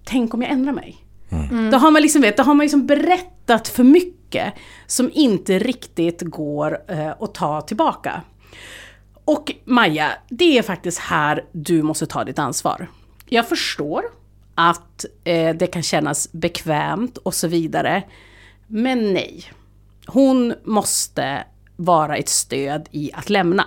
tänk 0.05 0.35
om 0.35 0.43
jag 0.43 0.51
ändrar 0.51 0.73
mig? 0.73 1.05
Mm. 1.31 1.71
Då 1.71 1.79
har 1.79 1.91
man 1.91 2.03
liksom, 2.03 2.23
vet, 2.23 2.37
då 2.37 2.43
har 2.43 2.55
man 2.55 2.65
liksom 2.65 2.87
berättat 2.87 3.69
för 3.69 3.85
mycket 3.85 4.55
som 4.87 5.11
inte 5.13 5.59
riktigt 5.59 6.23
går 6.23 6.79
eh, 6.89 7.11
att 7.21 7.35
ta 7.35 7.61
tillbaka. 7.61 8.23
Och 9.25 9.53
Maja, 9.65 10.13
det 10.29 10.59
är 10.59 10.63
faktiskt 10.63 10.99
här 10.99 11.45
du 11.53 11.83
måste 11.83 12.07
ta 12.07 12.25
ditt 12.25 12.39
ansvar. 12.39 12.87
Jag 13.27 13.49
förstår 13.49 14.05
att 14.55 15.05
eh, 15.25 15.57
det 15.57 15.67
kan 15.67 15.83
kännas 15.83 16.33
bekvämt 16.33 17.17
och 17.19 17.35
så 17.35 17.49
vidare. 17.49 18.03
Men 18.67 19.13
nej. 19.13 19.45
Hon 20.07 20.55
måste 20.65 21.45
vara 21.77 22.17
ett 22.17 22.29
stöd 22.29 22.89
i 22.91 23.11
att 23.15 23.31
lämna. 23.31 23.65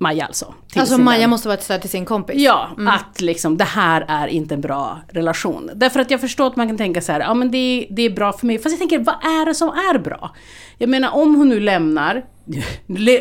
Maja 0.00 0.26
alltså. 0.26 0.54
Alltså 0.76 0.98
Maja 0.98 1.20
vän. 1.20 1.30
måste 1.30 1.48
vara 1.48 1.60
stöd 1.60 1.80
till 1.80 1.90
sin 1.90 2.04
kompis? 2.04 2.36
Ja, 2.38 2.68
mm. 2.76 2.88
att 2.88 3.20
liksom 3.20 3.56
det 3.56 3.64
här 3.64 4.04
är 4.08 4.26
inte 4.26 4.54
en 4.54 4.60
bra 4.60 4.98
relation. 5.08 5.70
Därför 5.74 6.00
att 6.00 6.10
jag 6.10 6.20
förstår 6.20 6.46
att 6.46 6.56
man 6.56 6.68
kan 6.68 6.76
tänka 6.76 7.00
så 7.00 7.12
här, 7.12 7.20
ja 7.20 7.34
men 7.34 7.50
det, 7.50 7.86
det 7.90 8.02
är 8.02 8.10
bra 8.10 8.32
för 8.32 8.46
mig. 8.46 8.58
Fast 8.58 8.72
jag 8.72 8.78
tänker, 8.78 8.98
vad 8.98 9.14
är 9.14 9.46
det 9.46 9.54
som 9.54 9.68
är 9.68 9.98
bra? 9.98 10.34
Jag 10.78 10.90
menar 10.90 11.10
om 11.10 11.34
hon 11.34 11.48
nu 11.48 11.60
lämnar, 11.60 12.24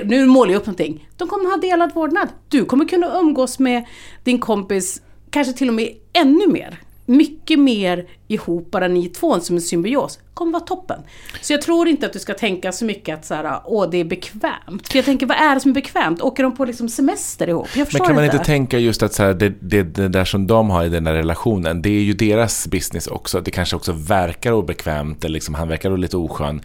nu 0.06 0.26
målar 0.26 0.52
jag 0.52 0.60
upp 0.60 0.66
någonting. 0.66 1.10
De 1.18 1.28
kommer 1.28 1.50
ha 1.50 1.58
delad 1.58 1.94
vårdnad. 1.94 2.28
Du 2.50 2.66
kommer 2.66 2.86
kunna 2.86 3.20
umgås 3.20 3.60
med 3.60 3.86
din 4.24 4.40
kompis, 4.40 5.02
kanske 5.30 5.54
till 5.54 5.68
och 5.68 5.74
med 5.74 5.90
ännu 6.14 6.48
mer. 6.48 6.80
Mycket 7.08 7.60
mer 7.60 8.08
ihop, 8.28 8.72
bara 8.72 8.88
ni 8.88 9.10
två 9.10 9.40
som 9.40 9.56
en 9.56 9.62
symbios, 9.62 10.20
kommer 10.34 10.52
vara 10.52 10.64
toppen. 10.64 11.02
Så 11.42 11.54
jag 11.54 11.62
tror 11.62 11.88
inte 11.88 12.06
att 12.06 12.14
du 12.14 12.20
ska 12.20 12.34
tänka 12.34 12.72
så 12.72 12.86
mycket 12.86 13.20
att 13.20 13.26
så 13.26 13.34
här, 13.34 13.62
åh 13.66 13.90
det 13.90 13.98
är 13.98 14.06
bekvämt. 14.06 14.88
För 14.88 14.98
jag 14.98 15.06
tänker, 15.06 15.26
vad 15.26 15.38
är 15.38 15.56
det 15.56 15.62
som 15.62 15.72
är 15.72 15.76
bekvämt? 15.76 16.22
Åker 16.22 16.44
de 16.44 16.56
på 16.56 16.66
liksom 16.66 16.90
semester 16.90 17.50
ihop? 17.50 17.68
Jag 17.76 17.88
förstår 17.88 18.00
Men 18.00 18.08
kan 18.08 18.16
man 18.16 18.24
inte. 18.24 18.38
inte 18.38 18.46
tänka 18.46 18.80
just 18.80 19.04
att 19.04 19.14
så 19.14 19.24
här, 19.24 19.34
det, 19.34 19.54
det, 19.60 19.84
det 19.84 20.08
där 20.08 20.26
som 20.26 20.48
de 20.48 20.70
har 20.70 20.86
i 20.86 20.90
den 20.90 21.04
där 21.04 21.14
relationen, 21.14 21.82
det 21.82 21.90
är 21.90 22.02
ju 22.02 22.14
deras 22.14 22.68
business 22.68 23.08
också. 23.08 23.42
Det 23.42 23.52
kanske 23.52 23.76
också 23.76 23.92
verkar 23.92 24.52
obekvämt, 24.52 25.24
eller 25.24 25.34
liksom, 25.34 25.56
han 25.56 25.68
verkar 25.68 25.98
lite 25.98 26.18
oskön 26.18 26.62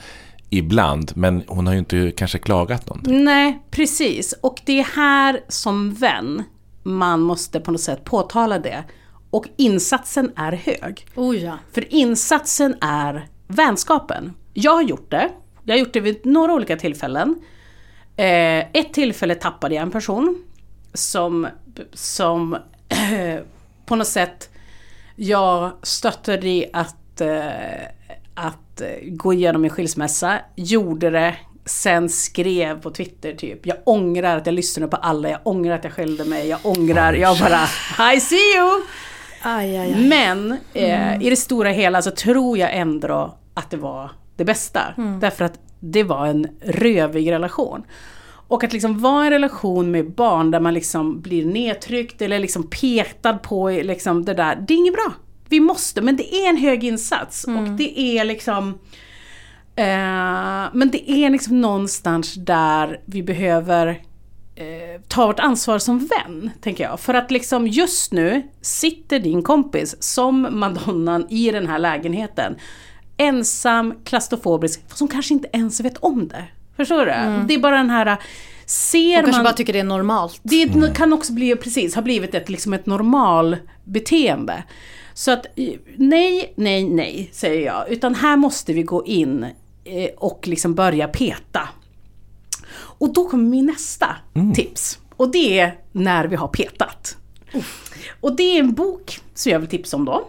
ibland, 0.51 1.13
men 1.15 1.43
hon 1.47 1.67
har 1.67 1.75
ju 1.75 1.79
inte 1.79 2.13
kanske 2.17 2.39
klagat 2.39 2.89
någonting. 2.89 3.25
Nej, 3.25 3.63
precis. 3.71 4.35
Och 4.41 4.61
det 4.65 4.81
är 4.81 4.85
här 4.97 5.41
som 5.49 5.95
vän 5.95 6.43
man 6.83 7.21
måste 7.21 7.61
på 7.61 7.71
något 7.71 7.81
sätt 7.81 8.05
påtala 8.05 8.59
det. 8.59 8.85
Och 9.33 9.47
insatsen 9.57 10.33
är 10.37 10.53
hög. 10.53 11.07
Oh 11.15 11.37
ja. 11.37 11.59
För 11.73 11.95
insatsen 11.95 12.77
är 12.81 13.29
vänskapen. 13.47 14.35
Jag 14.53 14.73
har 14.73 14.83
gjort 14.83 15.11
det. 15.11 15.31
Jag 15.65 15.75
har 15.75 15.79
gjort 15.79 15.93
det 15.93 16.01
vid 16.01 16.27
några 16.27 16.55
olika 16.55 16.77
tillfällen. 16.77 17.35
Eh, 18.17 18.59
ett 18.59 18.93
tillfälle 18.93 19.35
tappade 19.35 19.75
jag 19.75 19.83
en 19.83 19.91
person 19.91 20.45
som, 20.95 21.49
som 21.93 22.57
på 23.87 23.97
något 23.97 24.07
sätt 24.07 24.51
jag 25.17 25.73
stöttade 25.83 26.49
i 26.49 26.71
att, 26.73 27.21
eh, 27.21 27.47
att 28.35 28.81
eh, 28.81 28.89
gå 29.03 29.33
igenom 29.33 29.63
min 29.63 29.71
skilsmässa, 29.71 30.39
gjorde 30.57 31.11
det, 31.11 31.37
sen 31.65 32.09
skrev 32.09 32.81
på 32.81 32.91
Twitter 32.91 33.33
typ 33.35 33.67
Jag 33.67 33.77
ångrar 33.85 34.37
att 34.37 34.47
jag 34.47 34.55
lyssnade 34.55 34.91
på 34.91 34.97
alla, 34.97 35.31
jag 35.31 35.41
ångrar 35.45 35.75
att 35.75 35.85
jag 35.85 35.93
skällde 35.93 36.25
mig, 36.25 36.49
jag 36.49 36.59
ångrar, 36.63 37.13
jag 37.13 37.39
bara 37.39 38.15
I 38.15 38.21
see 38.21 38.57
you! 38.57 38.83
Aj, 39.43 39.77
aj, 39.79 39.95
aj. 39.95 40.09
Men 40.09 40.59
eh, 40.75 41.23
i 41.23 41.31
det 41.31 41.37
stora 41.37 41.71
hela 41.71 42.03
så 42.03 42.11
tror 42.11 42.59
jag 42.59 42.77
ändå 42.77 43.39
att 43.55 43.71
det 43.71 43.77
var 43.77 44.11
det 44.37 44.45
bästa. 44.45 44.81
Därför 45.21 45.45
att 45.45 45.59
det 45.81 46.05
var 46.05 46.27
en 46.27 46.49
rövig 46.61 47.31
relation. 47.31 47.83
Och 48.49 48.65
att 48.65 48.73
liksom 48.73 48.99
vara 48.99 49.25
i 49.25 49.27
en 49.27 49.33
relation 49.33 49.91
med 49.91 50.11
barn 50.11 50.51
där 50.51 50.61
man 50.61 50.75
liksom 50.75 51.21
blir 51.21 51.47
nedtryckt 51.47 52.23
eller 52.23 52.39
liksom 52.39 52.71
petad 52.71 53.39
på 53.39 53.69
liksom 53.71 54.25
det 54.25 54.35
där, 54.35 54.57
det 54.57 54.75
är 54.75 54.79
inget 54.79 54.95
bra. 54.95 55.13
Vi 55.49 55.61
måste, 55.61 56.01
men 56.01 56.17
det 56.17 56.35
är 56.35 56.49
en 56.49 56.57
hög 56.57 56.85
insats. 56.85 57.45
Och 57.45 57.69
det 57.77 58.01
är 58.01 58.25
liksom 58.25 58.79
eh, 59.77 60.69
Men 60.73 60.91
det 60.93 61.11
är 61.11 61.31
liksom 61.31 61.61
någonstans 61.61 62.35
där 62.35 63.01
vi 63.05 63.23
behöver 63.23 64.03
eh, 64.63 65.01
ta 65.09 65.27
vårt 65.27 65.41
ansvar 65.41 65.79
som 65.79 65.99
vän, 65.99 66.51
tänker 66.61 66.85
jag. 66.85 67.01
För 67.01 67.15
att 67.15 67.31
liksom 67.31 67.67
just 67.67 68.13
nu 68.13 68.43
sitter 68.61 69.19
din 69.19 69.43
kompis 69.43 70.03
som 70.03 70.49
madonnan 70.51 71.27
i 71.31 71.51
den 71.51 71.67
här 71.67 71.79
lägenheten. 71.79 72.57
Ensam, 73.17 73.95
klaustrofobisk, 74.05 74.83
som 74.95 75.09
kanske 75.09 75.35
inte 75.35 75.49
ens 75.53 75.81
vet 75.81 75.97
om 75.97 76.29
det. 76.29 76.45
Förstår 76.77 77.07
du? 77.07 77.47
Det 77.47 77.55
är 77.55 77.59
bara 77.59 77.77
den 77.77 77.91
här... 77.91 78.17
Ser 78.67 79.17
De 79.17 79.23
kanske 79.23 79.39
man... 79.39 79.45
bara 79.45 79.55
tycker 79.55 79.73
det 79.73 79.79
är 79.79 79.85
normalt. 79.85 80.41
Det 80.43 80.95
kan 80.95 81.13
också 81.13 81.33
bli, 81.33 81.57
precis, 81.57 81.95
ha 81.95 82.03
blivit 82.03 82.35
ett, 82.35 82.49
liksom 82.49 82.73
ett 82.73 82.87
normal 82.87 83.57
beteende. 83.85 84.65
Så 85.15 85.31
att 85.31 85.47
nej, 85.97 86.53
nej, 86.57 86.89
nej, 86.89 87.31
säger 87.33 87.67
jag. 87.67 87.91
Utan 87.91 88.15
här 88.15 88.37
måste 88.37 88.73
vi 88.73 88.83
gå 88.83 89.07
in 89.07 89.47
eh, 89.85 90.11
och 90.17 90.49
liksom 90.49 90.75
börja 90.75 91.09
peta. 91.09 91.69
Och 93.03 93.13
då 93.13 93.29
kommer 93.29 93.45
min 93.45 93.67
nästa 93.67 94.17
tips. 94.55 94.99
Och 95.17 95.33
det 95.33 95.59
är 95.59 95.75
när 95.93 96.25
vi 96.25 96.37
har 96.37 96.49
petat. 96.49 97.17
Och 98.21 98.37
det 98.37 98.43
är 98.43 98.61
en 98.61 98.75
bok 98.75 99.21
som 99.35 99.53
jag 99.53 99.59
vill 99.59 99.69
tipsa 99.69 99.97
om 99.97 100.05
då. 100.05 100.29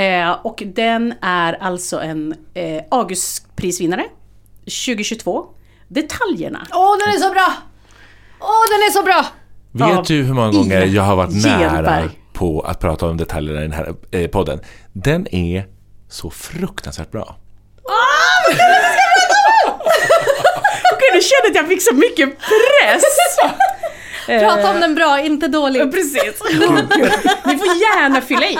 Eh, 0.00 0.30
och 0.30 0.62
den 0.66 1.14
är 1.22 1.52
alltså 1.52 2.00
en 2.00 2.34
eh, 2.54 2.82
Augustprisvinnare 2.90 4.04
2022. 4.64 5.46
Detaljerna. 5.88 6.66
Åh, 6.72 6.96
den 6.98 7.14
är 7.14 7.18
så 7.18 7.30
bra! 7.30 7.54
Åh, 8.40 8.64
den 8.70 8.80
är 8.80 8.90
så 8.90 9.02
bra! 9.02 9.26
Vet 9.72 10.06
du 10.06 10.22
hur 10.22 10.34
många 10.34 10.50
gånger 10.50 10.84
jag 10.86 11.02
har 11.02 11.16
varit 11.16 11.44
nära 11.44 11.76
Gelberg. 11.76 12.08
på 12.32 12.60
att 12.60 12.80
prata 12.80 13.06
om 13.08 13.16
detaljerna 13.16 13.60
i 13.60 13.62
den 13.62 13.72
här 13.72 13.94
eh, 14.10 14.26
podden? 14.28 14.60
Den 14.92 15.34
är 15.34 15.66
så 16.08 16.30
fruktansvärt 16.30 17.10
bra. 17.10 17.36
Okej, 17.82 19.03
nu 21.14 21.20
jag 21.44 21.50
att 21.50 21.56
jag 21.56 21.68
fick 21.68 21.82
så 21.82 21.94
mycket 21.94 22.38
press. 22.38 23.02
Prata 24.26 24.70
om 24.70 24.80
den 24.80 24.94
bra, 24.94 25.20
inte 25.20 25.46
Ja, 25.46 25.50
dålig. 25.52 25.92
precis. 25.92 26.42
Ni 27.44 27.58
får 27.58 27.66
gärna 27.66 28.20
fylla 28.20 28.46
i. 28.46 28.58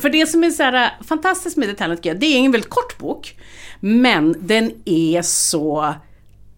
För 0.00 0.08
det 0.08 0.26
som 0.26 0.44
är 0.44 0.50
så 0.50 0.62
här 0.62 0.84
äh, 0.84 1.06
fantastiskt 1.08 1.56
med 1.56 1.68
detaljen 1.68 1.96
tycker 1.96 2.10
jag, 2.10 2.20
det 2.20 2.26
är 2.26 2.38
en 2.38 2.52
väldigt 2.52 2.70
kort 2.70 2.98
bok. 2.98 3.34
Men 3.80 4.34
den 4.38 4.72
är 4.84 5.22
så 5.22 5.94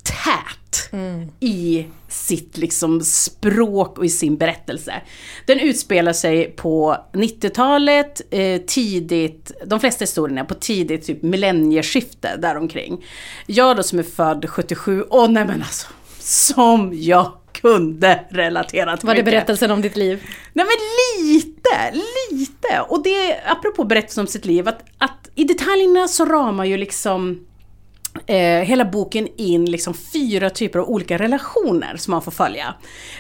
tät 0.03 0.91
i 1.41 1.87
sitt 2.15 2.57
liksom 2.57 3.01
språk 3.01 3.99
och 3.99 4.05
i 4.05 4.09
sin 4.09 4.37
berättelse. 4.37 4.95
Den 5.47 5.61
utspelar 5.61 6.13
sig 6.13 6.51
på 6.57 6.97
90-talet, 7.13 8.21
eh, 8.31 8.61
tidigt, 8.61 9.53
de 9.67 9.81
flesta 9.81 10.03
historierna 10.03 10.45
på 10.45 10.55
tidigt 10.55 11.07
typ 11.07 11.23
millennieskifte 11.23 12.37
däromkring. 12.37 13.05
Jag 13.47 13.77
då 13.77 13.83
som 13.83 13.99
är 13.99 14.03
född 14.03 14.51
77, 14.51 15.05
åh 15.11 15.31
nej 15.31 15.45
men 15.45 15.63
alltså, 15.63 15.87
som 16.19 16.91
jag 16.95 17.33
kunde 17.53 18.25
relatera 18.31 18.97
till 18.97 19.07
Var 19.07 19.15
det 19.15 19.19
mycket. 19.23 19.33
berättelsen 19.33 19.71
om 19.71 19.83
ditt 19.83 19.97
liv? 19.97 20.23
Nej 20.53 20.67
men 20.67 21.27
lite, 21.27 21.93
lite. 22.31 22.81
Och 22.89 23.03
det 23.03 23.31
är 23.31 23.53
apropå 23.53 23.85
berättelsen 23.85 24.23
om 24.23 24.27
sitt 24.27 24.45
liv, 24.45 24.69
att, 24.69 24.85
att 24.99 25.31
i 25.35 25.45
detaljerna 25.45 26.09
så 26.09 26.25
ramar 26.25 26.65
ju 26.65 26.77
liksom 26.77 27.47
eh, 28.27 28.37
hela 28.37 28.85
boken 28.85 29.29
in 29.37 29.65
liksom 29.65 29.95
fyra 29.95 30.51
typer 30.51 30.79
av 30.79 30.89
olika 30.89 31.19
relationer 31.19 31.97
som 31.97 32.11
man 32.11 32.23
får 32.23 32.33
följa. 32.33 32.75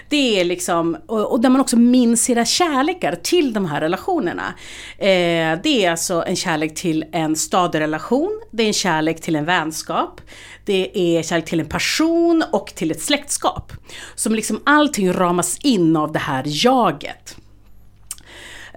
Det 0.09 0.40
är 0.40 0.44
liksom, 0.44 0.96
och, 1.07 1.33
och 1.33 1.40
där 1.40 1.50
man 1.50 1.61
också 1.61 1.76
minns 1.76 2.24
sina 2.24 2.44
kärlekar 2.44 3.14
till 3.22 3.52
de 3.52 3.66
här 3.66 3.80
relationerna. 3.80 4.54
Eh, 4.98 5.59
det 5.62 5.85
är 5.85 5.90
alltså 5.90 6.24
en 6.26 6.37
kärlek 6.37 6.74
till 6.74 7.04
en 7.12 7.37
stadig 7.37 7.80
relation, 7.80 8.40
det 8.50 8.62
är 8.62 8.66
en 8.66 8.72
kärlek 8.72 9.20
till 9.20 9.37
en 9.37 9.44
vänskap, 9.44 10.20
det 10.64 10.98
är 10.98 11.22
kärlek 11.22 11.44
till 11.44 11.61
en 11.61 11.68
person 11.68 12.44
och 12.52 12.66
till 12.66 12.90
ett 12.90 13.02
släktskap. 13.02 13.72
Som 14.14 14.35
liksom 14.35 14.61
allting 14.66 15.12
ramas 15.12 15.59
in 15.59 15.96
av 15.96 16.12
det 16.12 16.18
här 16.18 16.42
jaget. 16.46 17.37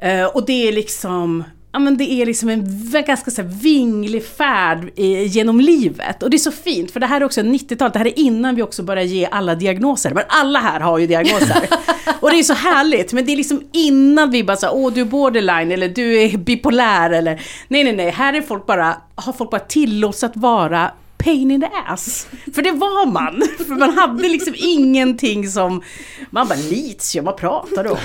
Eh, 0.01 0.25
och 0.25 0.45
det 0.45 0.67
är 0.67 0.71
liksom, 0.71 1.43
ja 1.71 1.79
men 1.79 1.97
det 1.97 2.11
är 2.11 2.25
liksom 2.25 2.49
en 2.49 2.91
ganska 3.07 3.31
så 3.31 3.41
vinglig 3.43 4.25
färd 4.25 4.99
genom 5.25 5.59
livet. 5.59 6.23
Och 6.23 6.29
det 6.29 6.37
är 6.37 6.39
så 6.39 6.51
fint, 6.51 6.91
för 6.91 6.99
det 6.99 7.05
här 7.05 7.21
är 7.21 7.25
också 7.25 7.41
90-talet, 7.41 7.93
det 7.93 7.99
här 7.99 8.07
är 8.07 8.19
innan 8.19 8.55
vi 8.55 8.61
också 8.61 8.83
börjar 8.83 9.03
ge 9.03 9.27
alla 9.31 9.55
diagnoser. 9.55 10.11
Men 10.13 10.23
alla 10.27 10.59
här 10.59 10.79
har 10.79 10.97
ju 10.97 11.07
diagnoser. 11.07 11.69
och 12.19 12.31
det 12.31 12.39
är 12.39 12.43
så 12.43 12.53
härligt, 12.53 13.13
men 13.13 13.25
det 13.25 13.31
är 13.31 13.37
liksom 13.37 13.63
innan 13.71 14.31
vi 14.31 14.43
bara 14.43 14.57
säger 14.57 14.75
åh 14.75 14.93
du 14.93 15.01
är 15.01 15.05
borderline 15.05 15.71
eller 15.71 15.89
du 15.89 16.21
är 16.21 16.37
bipolär 16.37 17.09
eller 17.09 17.41
nej 17.67 17.83
nej 17.83 17.95
nej, 17.95 18.09
här 18.09 18.33
är 18.33 18.41
folk 18.41 18.65
bara, 18.65 18.97
har 19.15 19.33
folk 19.33 19.51
bara 19.51 19.61
tillåts 19.61 20.23
att 20.23 20.37
vara 20.37 20.91
pain 21.27 21.51
in 21.51 21.61
the 21.61 21.69
ass. 21.87 22.27
För 22.55 22.61
det 22.61 22.71
var 22.71 23.05
man. 23.05 23.43
För 23.67 23.75
man 23.75 23.97
hade 23.97 24.29
liksom 24.29 24.53
ingenting 24.57 25.47
som... 25.47 25.81
Man 26.29 26.47
bara 26.47 26.59
litium, 26.59 27.25
vad 27.25 27.37
pratar 27.37 27.83
du 27.83 27.89
om? 27.89 27.97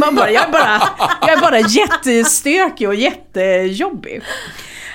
Man 0.00 0.14
bara, 0.14 0.30
jag 0.30 0.48
är 0.48 0.52
bara, 0.52 0.82
jag 1.20 1.30
är 1.30 1.40
bara 1.40 1.60
jättestökig 1.60 2.88
och 2.88 2.94
jättejobbig. 2.94 4.22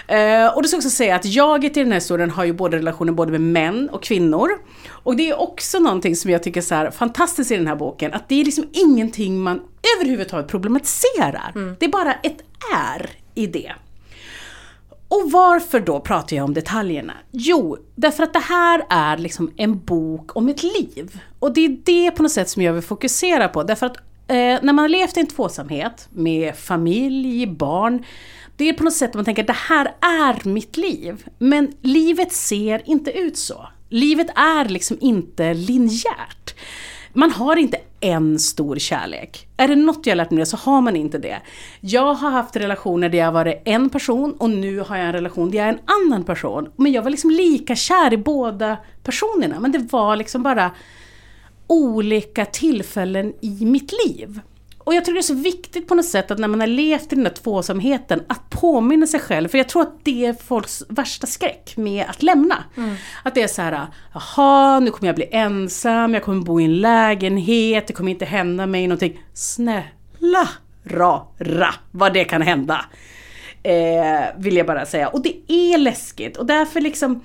Eh, 0.07 0.55
och 0.55 0.61
det 0.61 0.67
ska 0.67 0.77
också 0.77 0.89
säga 0.89 1.15
att 1.15 1.25
jaget 1.25 1.77
i 1.77 1.79
den 1.79 1.91
här 1.91 1.99
historien 1.99 2.29
har 2.29 2.43
ju 2.43 2.53
både 2.53 2.77
relationer 2.77 3.11
både 3.11 3.31
med 3.31 3.41
män 3.41 3.89
och 3.89 4.03
kvinnor. 4.03 4.49
Och 4.89 5.15
det 5.15 5.29
är 5.29 5.39
också 5.39 5.79
någonting 5.79 6.15
som 6.15 6.31
jag 6.31 6.43
tycker 6.43 6.59
är 6.59 6.65
så 6.65 6.75
här 6.75 6.91
fantastiskt 6.91 7.51
i 7.51 7.57
den 7.57 7.67
här 7.67 7.75
boken, 7.75 8.13
att 8.13 8.29
det 8.29 8.41
är 8.41 8.45
liksom 8.45 8.67
ingenting 8.71 9.39
man 9.41 9.61
överhuvudtaget 9.97 10.47
problematiserar. 10.47 11.75
Det 11.79 11.85
är 11.85 11.89
bara 11.89 12.13
ett 12.13 12.37
är 12.73 13.09
i 13.35 13.47
det. 13.47 13.71
Och 15.09 15.31
varför 15.31 15.79
då 15.79 15.99
pratar 15.99 16.35
jag 16.35 16.43
om 16.43 16.53
detaljerna? 16.53 17.13
Jo, 17.31 17.77
därför 17.95 18.23
att 18.23 18.33
det 18.33 18.39
här 18.39 18.85
är 18.89 19.17
liksom 19.17 19.51
en 19.55 19.79
bok 19.79 20.35
om 20.35 20.49
ett 20.49 20.63
liv. 20.63 21.21
Och 21.39 21.53
det 21.53 21.65
är 21.65 21.77
det 21.85 22.11
på 22.11 22.23
något 22.23 22.31
sätt 22.31 22.49
som 22.49 22.61
jag 22.61 22.73
vill 22.73 22.83
fokusera 22.83 23.47
på. 23.47 23.63
Därför 23.63 23.85
att 23.85 23.97
eh, 23.97 24.35
när 24.35 24.73
man 24.73 24.77
har 24.79 24.89
levt 24.89 25.17
i 25.17 25.19
en 25.19 25.27
tvåsamhet 25.27 26.07
med 26.11 26.55
familj, 26.55 27.47
barn. 27.47 28.05
Det 28.57 28.69
är 28.69 28.73
på 28.73 28.83
något 28.83 28.93
sätt 28.93 29.09
att 29.09 29.15
man 29.15 29.25
tänker 29.25 29.43
att 29.43 29.47
det 29.47 29.53
här 29.53 29.93
är 30.01 30.49
mitt 30.49 30.77
liv. 30.77 31.25
Men 31.37 31.73
livet 31.81 32.33
ser 32.33 32.81
inte 32.85 33.11
ut 33.11 33.37
så. 33.37 33.67
Livet 33.89 34.27
är 34.35 34.69
liksom 34.69 34.97
inte 35.01 35.53
linjärt. 35.53 36.55
Man 37.13 37.31
har 37.31 37.55
inte 37.55 37.77
en 37.99 38.39
stor 38.39 38.75
kärlek. 38.75 39.47
Är 39.57 39.67
det 39.67 39.75
något 39.75 40.05
jag 40.05 40.11
har 40.11 40.17
lärt 40.17 40.31
mig 40.31 40.45
så 40.45 40.57
har 40.57 40.81
man 40.81 40.95
inte 40.95 41.17
det. 41.17 41.41
Jag 41.79 42.13
har 42.13 42.31
haft 42.31 42.55
relationer 42.55 43.09
där 43.09 43.17
jag 43.17 43.31
varit 43.31 43.61
en 43.65 43.89
person 43.89 44.33
och 44.33 44.49
nu 44.49 44.79
har 44.79 44.97
jag 44.97 45.05
en 45.05 45.13
relation 45.13 45.51
där 45.51 45.57
jag 45.57 45.67
är 45.67 45.73
en 45.73 45.79
annan 46.07 46.23
person. 46.23 46.69
Men 46.75 46.91
jag 46.91 47.01
var 47.01 47.09
liksom 47.09 47.31
lika 47.31 47.75
kär 47.75 48.13
i 48.13 48.17
båda 48.17 48.77
personerna. 49.03 49.59
Men 49.59 49.71
det 49.71 49.87
var 49.91 50.15
liksom 50.15 50.43
bara 50.43 50.71
olika 51.67 52.45
tillfällen 52.45 53.33
i 53.41 53.65
mitt 53.65 53.91
liv 54.05 54.39
och 54.89 54.95
jag 54.95 55.05
tror 55.05 55.13
det 55.13 55.19
är 55.19 55.21
så 55.21 55.33
viktigt 55.33 55.87
på 55.87 55.95
något 55.95 56.05
sätt 56.05 56.31
att 56.31 56.39
när 56.39 56.47
man 56.47 56.59
har 56.59 56.67
levt 56.67 57.13
i 57.13 57.15
den 57.15 57.23
där 57.23 57.31
tvåsamheten 57.31 58.23
att 58.27 58.49
påminna 58.49 59.07
sig 59.07 59.19
själv, 59.19 59.47
för 59.47 59.57
jag 59.57 59.69
tror 59.69 59.81
att 59.81 60.05
det 60.05 60.25
är 60.25 60.33
folks 60.33 60.83
värsta 60.89 61.27
skräck 61.27 61.73
med 61.77 62.05
att 62.09 62.23
lämna. 62.23 62.63
Att 63.23 63.35
det 63.35 63.41
är 63.41 63.47
så 63.47 63.61
här, 63.61 63.87
jaha, 64.13 64.79
nu 64.79 64.91
kommer 64.91 65.07
jag 65.07 65.15
bli 65.15 65.29
ensam, 65.31 66.13
jag 66.13 66.23
kommer 66.23 66.41
bo 66.41 66.61
i 66.61 66.63
en 66.63 66.81
lägenhet, 66.81 67.87
det 67.87 67.93
kommer 67.93 68.11
inte 68.11 68.25
hända 68.25 68.65
mig 68.65 68.87
någonting. 68.87 69.21
Snälla 69.33 70.49
rara 70.83 71.73
vad 71.91 72.13
det 72.13 72.23
kan 72.23 72.41
hända. 72.41 72.85
Eh, 73.63 74.25
vill 74.37 74.57
jag 74.57 74.67
bara 74.67 74.85
säga. 74.85 75.07
Och 75.07 75.21
det 75.21 75.35
är 75.47 75.77
läskigt 75.77 76.37
och 76.37 76.45
därför 76.45 76.81
liksom 76.81 77.23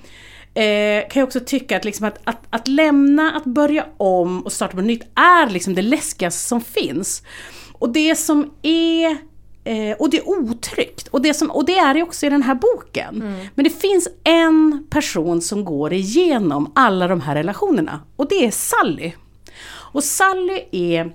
eh, 0.55 1.09
kan 1.09 1.19
jag 1.19 1.27
också 1.27 1.39
tycka 1.39 1.77
att, 1.77 1.85
liksom 1.85 2.07
att, 2.07 2.19
att, 2.23 2.43
att 2.49 2.67
lämna, 2.67 3.31
att 3.31 3.45
börja 3.45 3.85
om 3.97 4.41
och 4.41 4.51
starta 4.51 4.75
på 4.75 4.81
nytt 4.81 5.03
är 5.15 5.49
liksom 5.49 5.75
det 5.75 5.81
läskigaste 5.81 6.47
som 6.47 6.61
finns. 6.61 7.23
Och 7.73 7.89
det 7.89 8.15
som 8.15 8.51
är 8.61 9.17
eh, 9.63 9.97
och 9.99 10.09
det 10.09 10.17
är 10.17 10.29
otryggt. 10.29 11.07
Och 11.07 11.21
det, 11.21 11.33
som, 11.33 11.51
och 11.51 11.65
det 11.65 11.77
är 11.77 11.93
det 11.93 12.03
också 12.03 12.25
i 12.25 12.29
den 12.29 12.43
här 12.43 12.55
boken. 12.55 13.35
Men 13.55 13.63
det 13.63 13.69
finns 13.69 14.07
en 14.23 14.87
person 14.89 15.41
som 15.41 15.65
går 15.65 15.93
igenom 15.93 16.71
alla 16.75 17.07
de 17.07 17.21
här 17.21 17.35
relationerna. 17.35 17.99
Och 18.15 18.27
det 18.29 18.45
är 18.45 18.51
Sally. 18.51 19.13
Och 19.93 20.03
Sally 20.03 20.59
är 20.71 21.11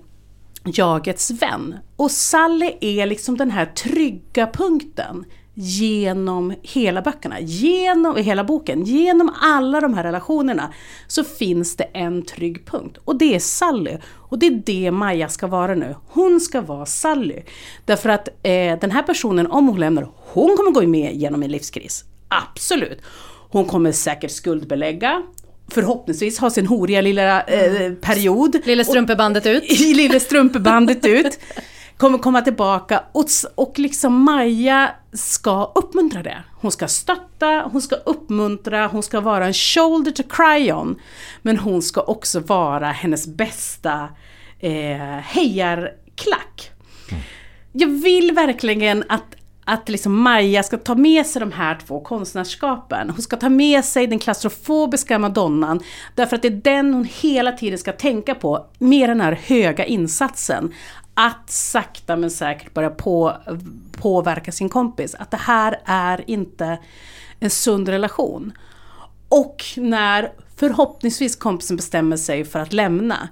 jagets 0.64 1.31
vän. 1.31 1.79
Och 1.96 2.11
Sally 2.11 2.72
är 2.81 3.07
liksom 3.07 3.37
den 3.37 3.50
här 3.50 3.66
trygga 3.66 4.46
punkten 4.46 5.24
genom 5.54 6.54
hela 6.62 7.02
böckerna, 7.02 7.40
genom 7.40 8.16
hela 8.16 8.44
boken, 8.44 8.84
genom 8.84 9.32
alla 9.40 9.80
de 9.80 9.94
här 9.94 10.02
relationerna 10.02 10.72
så 11.06 11.24
finns 11.24 11.76
det 11.76 11.84
en 11.84 12.22
trygg 12.22 12.66
punkt 12.66 12.98
och 13.04 13.16
det 13.18 13.34
är 13.34 13.38
Sally. 13.38 13.96
Och 14.14 14.38
det 14.38 14.46
är 14.46 14.62
det 14.66 14.90
Maja 14.90 15.28
ska 15.28 15.46
vara 15.46 15.74
nu. 15.74 15.94
Hon 16.06 16.40
ska 16.40 16.60
vara 16.60 16.86
Sally. 16.86 17.42
Därför 17.84 18.08
att 18.08 18.28
eh, 18.28 18.78
den 18.80 18.90
här 18.90 19.02
personen, 19.02 19.46
om 19.46 19.68
hon 19.68 19.80
lämnar, 19.80 20.08
hon 20.14 20.56
kommer 20.56 20.70
gå 20.70 20.82
med 20.82 21.14
genom 21.14 21.42
en 21.42 21.50
livskris. 21.50 22.04
Absolut. 22.28 22.98
Hon 23.50 23.64
kommer 23.64 23.92
säkert 23.92 24.30
skuldbelägga, 24.30 25.22
förhoppningsvis 25.70 26.38
ha 26.38 26.50
sin 26.50 26.66
horiga 26.66 27.00
lilla 27.00 27.42
eh, 27.42 27.92
period. 27.92 28.56
Lille 28.64 28.84
strumpebandet 28.84 29.46
ut. 29.46 29.64
I 29.80 29.94
lille 29.94 30.20
strumpebandet 30.20 31.06
ut. 31.06 31.38
Kommer 32.00 32.18
komma 32.18 32.42
tillbaka 32.42 33.04
och, 33.12 33.26
och 33.54 33.78
liksom 33.78 34.22
Maja 34.22 34.90
ska 35.12 35.72
uppmuntra 35.74 36.22
det. 36.22 36.42
Hon 36.60 36.72
ska 36.72 36.88
stötta, 36.88 37.68
hon 37.72 37.82
ska 37.82 37.94
uppmuntra, 37.94 38.86
hon 38.86 39.02
ska 39.02 39.20
vara 39.20 39.46
en 39.46 39.54
shoulder 39.54 40.10
to 40.10 40.22
cry 40.28 40.72
on. 40.72 41.00
Men 41.42 41.58
hon 41.58 41.82
ska 41.82 42.00
också 42.00 42.40
vara 42.40 42.86
hennes 42.86 43.26
bästa 43.26 44.08
eh, 44.58 44.72
hejarklack. 45.22 46.70
Jag 47.72 47.88
vill 47.88 48.32
verkligen 48.34 49.04
att, 49.08 49.36
att 49.64 49.88
liksom 49.88 50.22
Maja 50.22 50.62
ska 50.62 50.76
ta 50.76 50.94
med 50.94 51.26
sig 51.26 51.40
de 51.40 51.52
här 51.52 51.78
två 51.86 52.00
konstnärskapen. 52.00 53.10
Hon 53.10 53.22
ska 53.22 53.36
ta 53.36 53.48
med 53.48 53.84
sig 53.84 54.06
den 54.06 54.18
klaustrofobiska 54.18 55.18
madonnan. 55.18 55.80
Därför 56.14 56.36
att 56.36 56.42
det 56.42 56.48
är 56.48 56.60
den 56.64 56.94
hon 56.94 57.08
hela 57.20 57.52
tiden 57.52 57.78
ska 57.78 57.92
tänka 57.92 58.34
på 58.34 58.66
med 58.78 59.08
den 59.08 59.20
här 59.20 59.32
höga 59.32 59.84
insatsen. 59.84 60.72
Att 61.22 61.50
sakta 61.50 62.16
men 62.16 62.30
säkert 62.30 62.74
börja 62.74 62.90
på, 62.90 63.37
påverka 63.92 64.52
sin 64.52 64.68
kompis. 64.68 65.14
Att 65.14 65.30
det 65.30 65.37
här 65.37 65.80
är 65.85 66.30
inte 66.30 66.78
en 67.40 67.50
sund 67.50 67.88
relation. 67.88 68.52
Och 69.28 69.64
när 69.76 70.33
förhoppningsvis 70.56 71.37
kompisen 71.37 71.76
bestämmer 71.76 72.16
sig 72.16 72.44
för 72.44 72.59
att 72.59 72.72
lämna, 72.72 73.28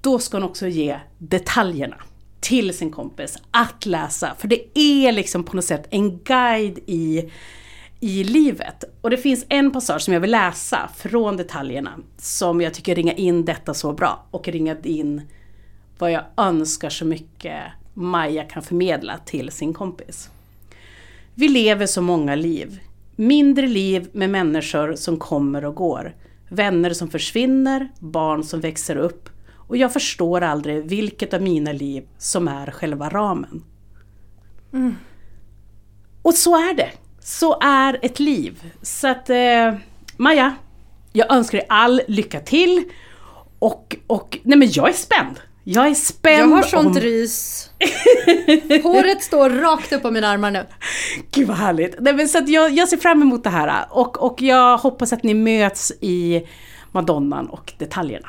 då 0.00 0.18
ska 0.18 0.36
hon 0.36 0.44
också 0.44 0.66
ge 0.66 0.98
detaljerna 1.18 1.96
till 2.40 2.76
sin 2.76 2.90
kompis 2.90 3.38
att 3.50 3.86
läsa. 3.86 4.34
För 4.38 4.48
det 4.48 4.78
är 4.78 5.12
liksom 5.12 5.44
på 5.44 5.56
något 5.56 5.64
sätt 5.64 5.86
en 5.90 6.18
guide 6.18 6.78
i, 6.86 7.30
i 8.00 8.24
livet. 8.24 8.84
Och 9.00 9.10
det 9.10 9.16
finns 9.16 9.44
en 9.48 9.70
passage 9.70 10.02
som 10.02 10.14
jag 10.14 10.20
vill 10.20 10.30
läsa 10.30 10.90
från 10.96 11.36
detaljerna 11.36 11.90
som 12.18 12.60
jag 12.60 12.74
tycker 12.74 12.94
ringar 12.94 13.14
in 13.20 13.44
detta 13.44 13.74
så 13.74 13.92
bra 13.92 14.26
och 14.30 14.48
ringa 14.48 14.76
in 14.82 15.22
vad 16.00 16.12
jag 16.12 16.24
önskar 16.36 16.90
så 16.90 17.04
mycket 17.04 17.62
Maja 17.94 18.44
kan 18.44 18.62
förmedla 18.62 19.18
till 19.18 19.50
sin 19.50 19.74
kompis. 19.74 20.30
Vi 21.34 21.48
lever 21.48 21.86
så 21.86 22.02
många 22.02 22.34
liv. 22.34 22.80
Mindre 23.16 23.66
liv 23.66 24.08
med 24.12 24.30
människor 24.30 24.94
som 24.94 25.16
kommer 25.16 25.64
och 25.64 25.74
går. 25.74 26.14
Vänner 26.48 26.90
som 26.90 27.08
försvinner, 27.08 27.88
barn 27.98 28.44
som 28.44 28.60
växer 28.60 28.96
upp. 28.96 29.28
Och 29.56 29.76
jag 29.76 29.92
förstår 29.92 30.40
aldrig 30.40 30.84
vilket 30.84 31.34
av 31.34 31.42
mina 31.42 31.72
liv 31.72 32.04
som 32.18 32.48
är 32.48 32.70
själva 32.70 33.08
ramen. 33.08 33.64
Och 36.22 36.34
så 36.34 36.56
är 36.56 36.74
det. 36.74 36.90
Så 37.20 37.58
är 37.60 37.98
ett 38.02 38.20
liv. 38.20 38.72
Så 38.82 39.08
att 39.08 39.30
eh, 39.30 39.74
Maja, 40.16 40.54
jag 41.12 41.32
önskar 41.32 41.58
dig 41.58 41.66
all 41.68 42.02
lycka 42.08 42.40
till. 42.40 42.84
Och, 43.58 43.96
och 44.06 44.38
nej 44.42 44.58
men 44.58 44.68
jag 44.72 44.88
är 44.88 44.92
spänd. 44.92 45.40
Jag 45.64 45.88
är 45.88 45.94
spänd 45.94 46.52
Jag 46.52 46.56
har 46.56 46.62
sånt 46.62 46.96
om... 46.96 47.02
rys. 47.02 47.70
Håret 48.82 49.22
står 49.22 49.50
rakt 49.50 49.92
upp 49.92 50.02
på 50.02 50.10
mina 50.10 50.28
armar 50.28 50.50
nu. 50.50 50.66
Gud 51.30 51.48
vad 51.48 51.56
härligt. 51.56 51.96
Nej, 52.00 52.14
men 52.14 52.28
så 52.28 52.42
jag, 52.46 52.70
jag 52.70 52.88
ser 52.88 52.96
fram 52.96 53.22
emot 53.22 53.44
det 53.44 53.50
här 53.50 53.86
och, 53.90 54.22
och 54.22 54.42
jag 54.42 54.78
hoppas 54.78 55.12
att 55.12 55.22
ni 55.22 55.34
möts 55.34 55.92
i 56.00 56.46
Madonnan 56.92 57.46
och 57.46 57.72
detaljerna. 57.78 58.28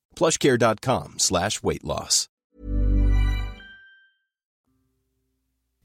plushcare.com 0.21 1.13
slash 1.17 1.49
weight 1.63 1.83
loss. 1.83 2.25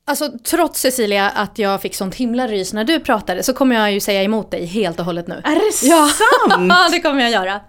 Alltså 0.09 0.31
trots 0.51 0.81
Cecilia 0.81 1.31
att 1.31 1.59
jag 1.59 1.83
fick 1.83 1.95
sånt 1.95 2.15
himla 2.15 2.47
rys 2.49 2.73
när 2.73 2.85
du 2.85 3.01
pratade 3.01 3.43
så 3.43 3.53
kommer 3.53 3.77
jag 3.77 3.93
ju 3.93 4.01
säga 4.01 4.23
emot 4.23 4.51
dig 4.51 4.65
helt 4.67 4.99
och 5.01 5.05
hållet 5.07 5.27
nu. 5.27 5.35
Är 5.45 5.55
det 5.55 5.87
Ja, 5.89 6.09
sant? 6.49 6.93
det 6.93 7.01
kommer 7.01 7.21
jag 7.23 7.31
göra. 7.31 7.61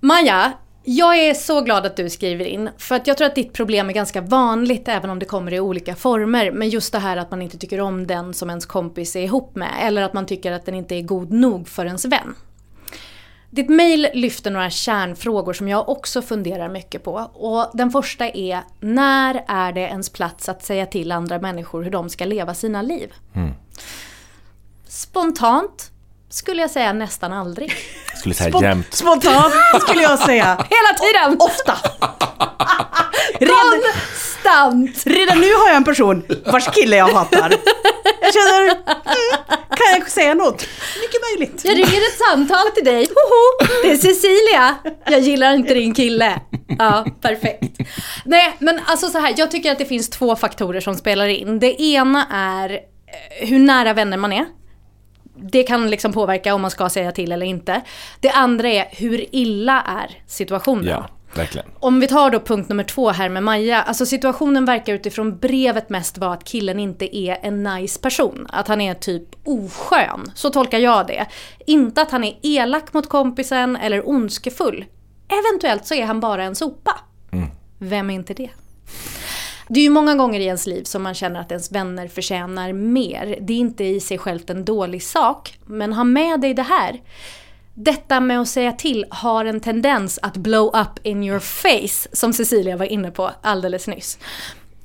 Maja, 0.00 0.52
jag 0.84 1.18
är 1.18 1.34
så 1.34 1.60
glad 1.60 1.86
att 1.86 1.96
du 1.96 2.10
skriver 2.10 2.44
in. 2.44 2.70
För 2.78 2.94
att 2.94 3.06
jag 3.06 3.16
tror 3.16 3.26
att 3.26 3.34
ditt 3.34 3.52
problem 3.52 3.88
är 3.88 3.92
ganska 3.92 4.20
vanligt 4.20 4.88
även 4.88 5.10
om 5.10 5.18
det 5.18 5.24
kommer 5.26 5.52
i 5.54 5.60
olika 5.60 5.96
former. 5.96 6.50
Men 6.50 6.68
just 6.68 6.92
det 6.92 6.98
här 6.98 7.16
att 7.16 7.30
man 7.30 7.42
inte 7.42 7.58
tycker 7.58 7.80
om 7.80 8.06
den 8.06 8.34
som 8.34 8.48
ens 8.50 8.66
kompis 8.66 9.16
är 9.16 9.20
ihop 9.22 9.56
med. 9.56 9.72
Eller 9.82 10.02
att 10.02 10.12
man 10.12 10.26
tycker 10.26 10.52
att 10.52 10.66
den 10.66 10.74
inte 10.74 10.94
är 10.94 11.02
god 11.02 11.32
nog 11.32 11.68
för 11.68 11.86
ens 11.86 12.04
vän. 12.04 12.34
Ditt 13.50 13.68
mail 13.68 14.08
lyfter 14.14 14.50
några 14.50 14.70
kärnfrågor 14.70 15.52
som 15.52 15.68
jag 15.68 15.88
också 15.88 16.22
funderar 16.22 16.68
mycket 16.68 17.04
på. 17.04 17.12
Och 17.34 17.70
den 17.74 17.90
första 17.90 18.28
är, 18.28 18.60
när 18.80 19.44
är 19.48 19.72
det 19.72 19.80
ens 19.80 20.08
plats 20.10 20.48
att 20.48 20.64
säga 20.64 20.86
till 20.86 21.12
andra 21.12 21.38
människor 21.38 21.82
hur 21.82 21.90
de 21.90 22.08
ska 22.10 22.24
leva 22.24 22.54
sina 22.54 22.82
liv? 22.82 23.12
Spontant 24.88 25.90
skulle 26.28 26.60
jag 26.62 26.70
säga 26.70 26.92
nästan 26.92 27.32
aldrig. 27.32 27.72
Jag 28.10 28.18
skulle 28.18 28.34
säga 28.34 28.50
Spon- 28.50 28.62
jämt. 28.62 28.94
Spontant 28.94 29.54
skulle 29.80 30.02
jag 30.02 30.18
säga. 30.18 30.44
Hela 30.70 30.98
tiden! 30.98 31.40
Ofta. 31.40 31.76
Från 33.38 33.82
konstant! 34.42 35.06
Redan 35.06 35.40
nu 35.40 35.54
har 35.54 35.68
jag 35.68 35.76
en 35.76 35.84
person 35.84 36.22
vars 36.44 36.66
kille 36.74 36.96
jag 36.96 37.08
hatar. 37.08 37.54
Jag 38.22 38.34
känner, 38.34 38.62
mm, 38.64 39.56
kan 39.68 39.98
jag 39.98 40.10
säga 40.10 40.34
något? 40.34 40.66
Mycket 41.00 41.20
möjligt. 41.30 41.64
Jag 41.64 41.74
ringer 41.74 42.00
ett 42.08 42.18
samtal 42.30 42.70
till 42.74 42.84
dig. 42.84 43.06
Hoho, 43.06 43.70
det 43.82 43.90
är 43.90 43.96
Cecilia. 43.96 44.74
Jag 45.04 45.20
gillar 45.20 45.54
inte 45.54 45.74
din 45.74 45.94
kille. 45.94 46.40
Ja, 46.78 47.04
perfekt. 47.20 47.78
Nej, 48.24 48.56
men 48.58 48.80
alltså 48.84 49.08
så 49.08 49.18
här, 49.18 49.34
jag 49.36 49.50
tycker 49.50 49.72
att 49.72 49.78
det 49.78 49.84
finns 49.84 50.10
två 50.10 50.36
faktorer 50.36 50.80
som 50.80 50.94
spelar 50.94 51.26
in. 51.26 51.58
Det 51.58 51.82
ena 51.82 52.26
är 52.32 52.70
eh, 52.70 53.48
hur 53.48 53.58
nära 53.58 53.92
vänner 53.92 54.16
man 54.16 54.32
är. 54.32 54.46
Det 55.52 55.62
kan 55.62 55.90
liksom 55.90 56.12
påverka 56.12 56.54
om 56.54 56.60
man 56.62 56.70
ska 56.70 56.88
säga 56.88 57.12
till 57.12 57.32
eller 57.32 57.46
inte. 57.46 57.80
Det 58.20 58.30
andra 58.30 58.68
är 58.68 58.88
hur 58.90 59.34
illa 59.34 59.82
är 59.82 60.22
situationen. 60.26 60.84
Ja, 60.86 61.08
verkligen. 61.34 61.66
Om 61.78 62.00
vi 62.00 62.08
tar 62.08 62.30
då 62.30 62.40
punkt 62.40 62.68
nummer 62.68 62.84
två 62.84 63.10
här 63.10 63.28
med 63.28 63.42
Maja. 63.42 63.82
Alltså 63.82 64.06
situationen 64.06 64.64
verkar 64.64 64.94
utifrån 64.94 65.38
brevet 65.38 65.90
mest 65.90 66.18
vara 66.18 66.32
att 66.32 66.44
killen 66.44 66.80
inte 66.80 67.16
är 67.16 67.38
en 67.42 67.62
nice 67.62 68.00
person. 68.00 68.46
Att 68.50 68.68
han 68.68 68.80
är 68.80 68.94
typ 68.94 69.24
oskön. 69.44 70.32
Så 70.34 70.50
tolkar 70.50 70.78
jag 70.78 71.06
det. 71.06 71.26
Inte 71.66 72.02
att 72.02 72.10
han 72.10 72.24
är 72.24 72.38
elak 72.42 72.92
mot 72.92 73.08
kompisen 73.08 73.76
eller 73.76 74.08
ondskefull. 74.08 74.84
Eventuellt 75.28 75.86
så 75.86 75.94
är 75.94 76.06
han 76.06 76.20
bara 76.20 76.44
en 76.44 76.54
sopa. 76.54 77.00
Vem 77.78 78.10
är 78.10 78.14
inte 78.14 78.34
det? 78.34 78.50
Det 79.68 79.80
är 79.80 79.84
ju 79.84 79.90
många 79.90 80.14
gånger 80.14 80.40
i 80.40 80.44
ens 80.44 80.66
liv 80.66 80.84
som 80.84 81.02
man 81.02 81.14
känner 81.14 81.40
att 81.40 81.50
ens 81.50 81.72
vänner 81.72 82.08
förtjänar 82.08 82.72
mer. 82.72 83.38
Det 83.40 83.52
är 83.52 83.58
inte 83.58 83.84
i 83.84 84.00
sig 84.00 84.18
självt 84.18 84.50
en 84.50 84.64
dålig 84.64 85.02
sak, 85.02 85.58
men 85.66 85.92
ha 85.92 86.04
med 86.04 86.40
dig 86.40 86.54
det 86.54 86.62
här. 86.62 87.00
Detta 87.82 88.20
med 88.20 88.40
att 88.40 88.48
säga 88.48 88.72
till 88.72 89.04
har 89.10 89.44
en 89.44 89.60
tendens 89.60 90.18
att 90.22 90.36
blow 90.36 90.70
up 90.74 91.06
in 91.06 91.24
your 91.24 91.38
face, 91.38 92.08
som 92.12 92.32
Cecilia 92.32 92.76
var 92.76 92.86
inne 92.86 93.10
på 93.10 93.30
alldeles 93.42 93.86
nyss. 93.86 94.18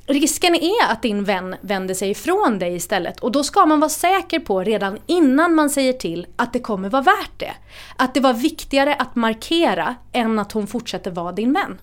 Risken 0.07 0.55
är 0.55 0.91
att 0.91 1.01
din 1.01 1.23
vän 1.23 1.55
vänder 1.61 1.93
sig 1.93 2.09
ifrån 2.09 2.59
dig 2.59 2.75
istället 2.75 3.19
och 3.19 3.31
då 3.31 3.43
ska 3.43 3.65
man 3.65 3.79
vara 3.79 3.89
säker 3.89 4.39
på 4.39 4.63
redan 4.63 4.97
innan 5.05 5.55
man 5.55 5.69
säger 5.69 5.93
till 5.93 6.27
att 6.35 6.53
det 6.53 6.59
kommer 6.59 6.89
vara 6.89 7.01
värt 7.01 7.39
det. 7.39 7.53
Att 7.95 8.13
det 8.13 8.19
var 8.19 8.33
viktigare 8.33 8.95
att 8.95 9.15
markera 9.15 9.95
än 10.11 10.39
att 10.39 10.51
hon 10.51 10.67
fortsätter 10.67 11.11
vara 11.11 11.31
din 11.31 11.53
vän. 11.53 11.77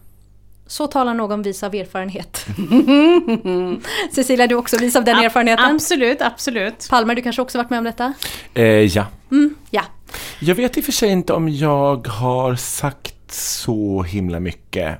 Så 0.66 0.87
talar 0.87 1.14
någon 1.14 1.42
vis 1.42 1.62
av 1.62 1.75
erfarenhet. 1.75 2.46
Cecilia, 4.12 4.46
du 4.46 4.55
är 4.55 4.59
också 4.59 4.79
vis 4.79 4.96
av 4.96 5.05
den 5.05 5.18
erfarenheten? 5.18 5.75
Absolut, 5.75 6.22
absolut. 6.22 6.87
Palmer, 6.90 7.14
du 7.14 7.22
kanske 7.22 7.42
också 7.42 7.59
varit 7.59 7.70
med 7.70 7.79
om 7.79 7.85
detta? 7.85 8.12
Eh, 8.55 8.64
ja. 8.64 9.07
Ja. 9.70 9.83
Jag 10.40 10.55
vet 10.55 10.77
i 10.77 10.81
och 10.81 10.85
för 10.85 10.92
sig 10.92 11.11
inte 11.11 11.33
om 11.33 11.48
jag 11.48 12.07
har 12.07 12.55
sagt 12.55 13.14
så 13.33 14.03
himla 14.03 14.40
mycket. 14.40 14.98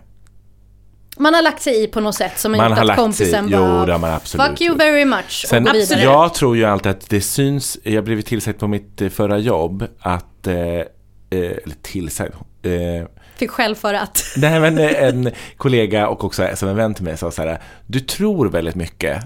Man 1.17 1.35
har 1.35 1.43
lagt 1.43 1.63
sig 1.63 1.83
i 1.83 1.87
på 1.87 2.01
något 2.01 2.15
sätt 2.15 2.39
som 2.39 2.53
Man 2.53 2.61
gjort 2.69 2.77
har 2.79 2.81
att 2.81 2.87
lagt 2.87 2.97
sig- 2.99 3.05
kompisen 3.05 3.49
jo, 3.51 3.59
bara 3.59 3.87
det 3.87 3.93
har 3.93 3.99
man 3.99 4.11
absolut 4.13 4.47
Fuck 4.47 4.61
you 4.61 4.69
gjort." 4.69 4.81
very 4.81 5.05
much 5.05 5.45
Sen, 5.49 5.69
och 5.69 5.75
vidare. 5.75 6.01
jag 6.03 6.35
tror 6.35 6.57
ju 6.57 6.65
alltid 6.65 6.91
att 6.93 7.09
det 7.11 7.21
syns, 7.21 7.79
jag 7.83 8.05
blev 8.05 8.21
tillsagd 8.23 8.59
på 8.59 8.69
mitt 8.69 9.01
eh, 9.03 9.09
förra 9.09 9.39
jobb 9.39 9.87
att, 10.01 10.47
eh, 10.47 10.55
eh, 10.57 10.85
eller 11.31 11.83
tillsagd, 11.83 12.33
eh, 12.63 13.07
Fick 13.37 13.51
själv 13.51 13.75
för 13.75 13.95
att. 13.95 14.25
Nej 14.37 14.61
men 14.61 14.79
eh, 14.79 15.03
en 15.05 15.31
kollega 15.57 16.09
och 16.09 16.25
också 16.25 16.49
som 16.55 16.69
en 16.69 16.77
vän 16.77 16.95
till 16.95 17.05
mig 17.05 17.17
sa 17.17 17.31
så 17.31 17.43
här, 17.43 17.63
du 17.87 18.01
tror 18.01 18.49
väldigt 18.49 18.75
mycket 18.75 19.23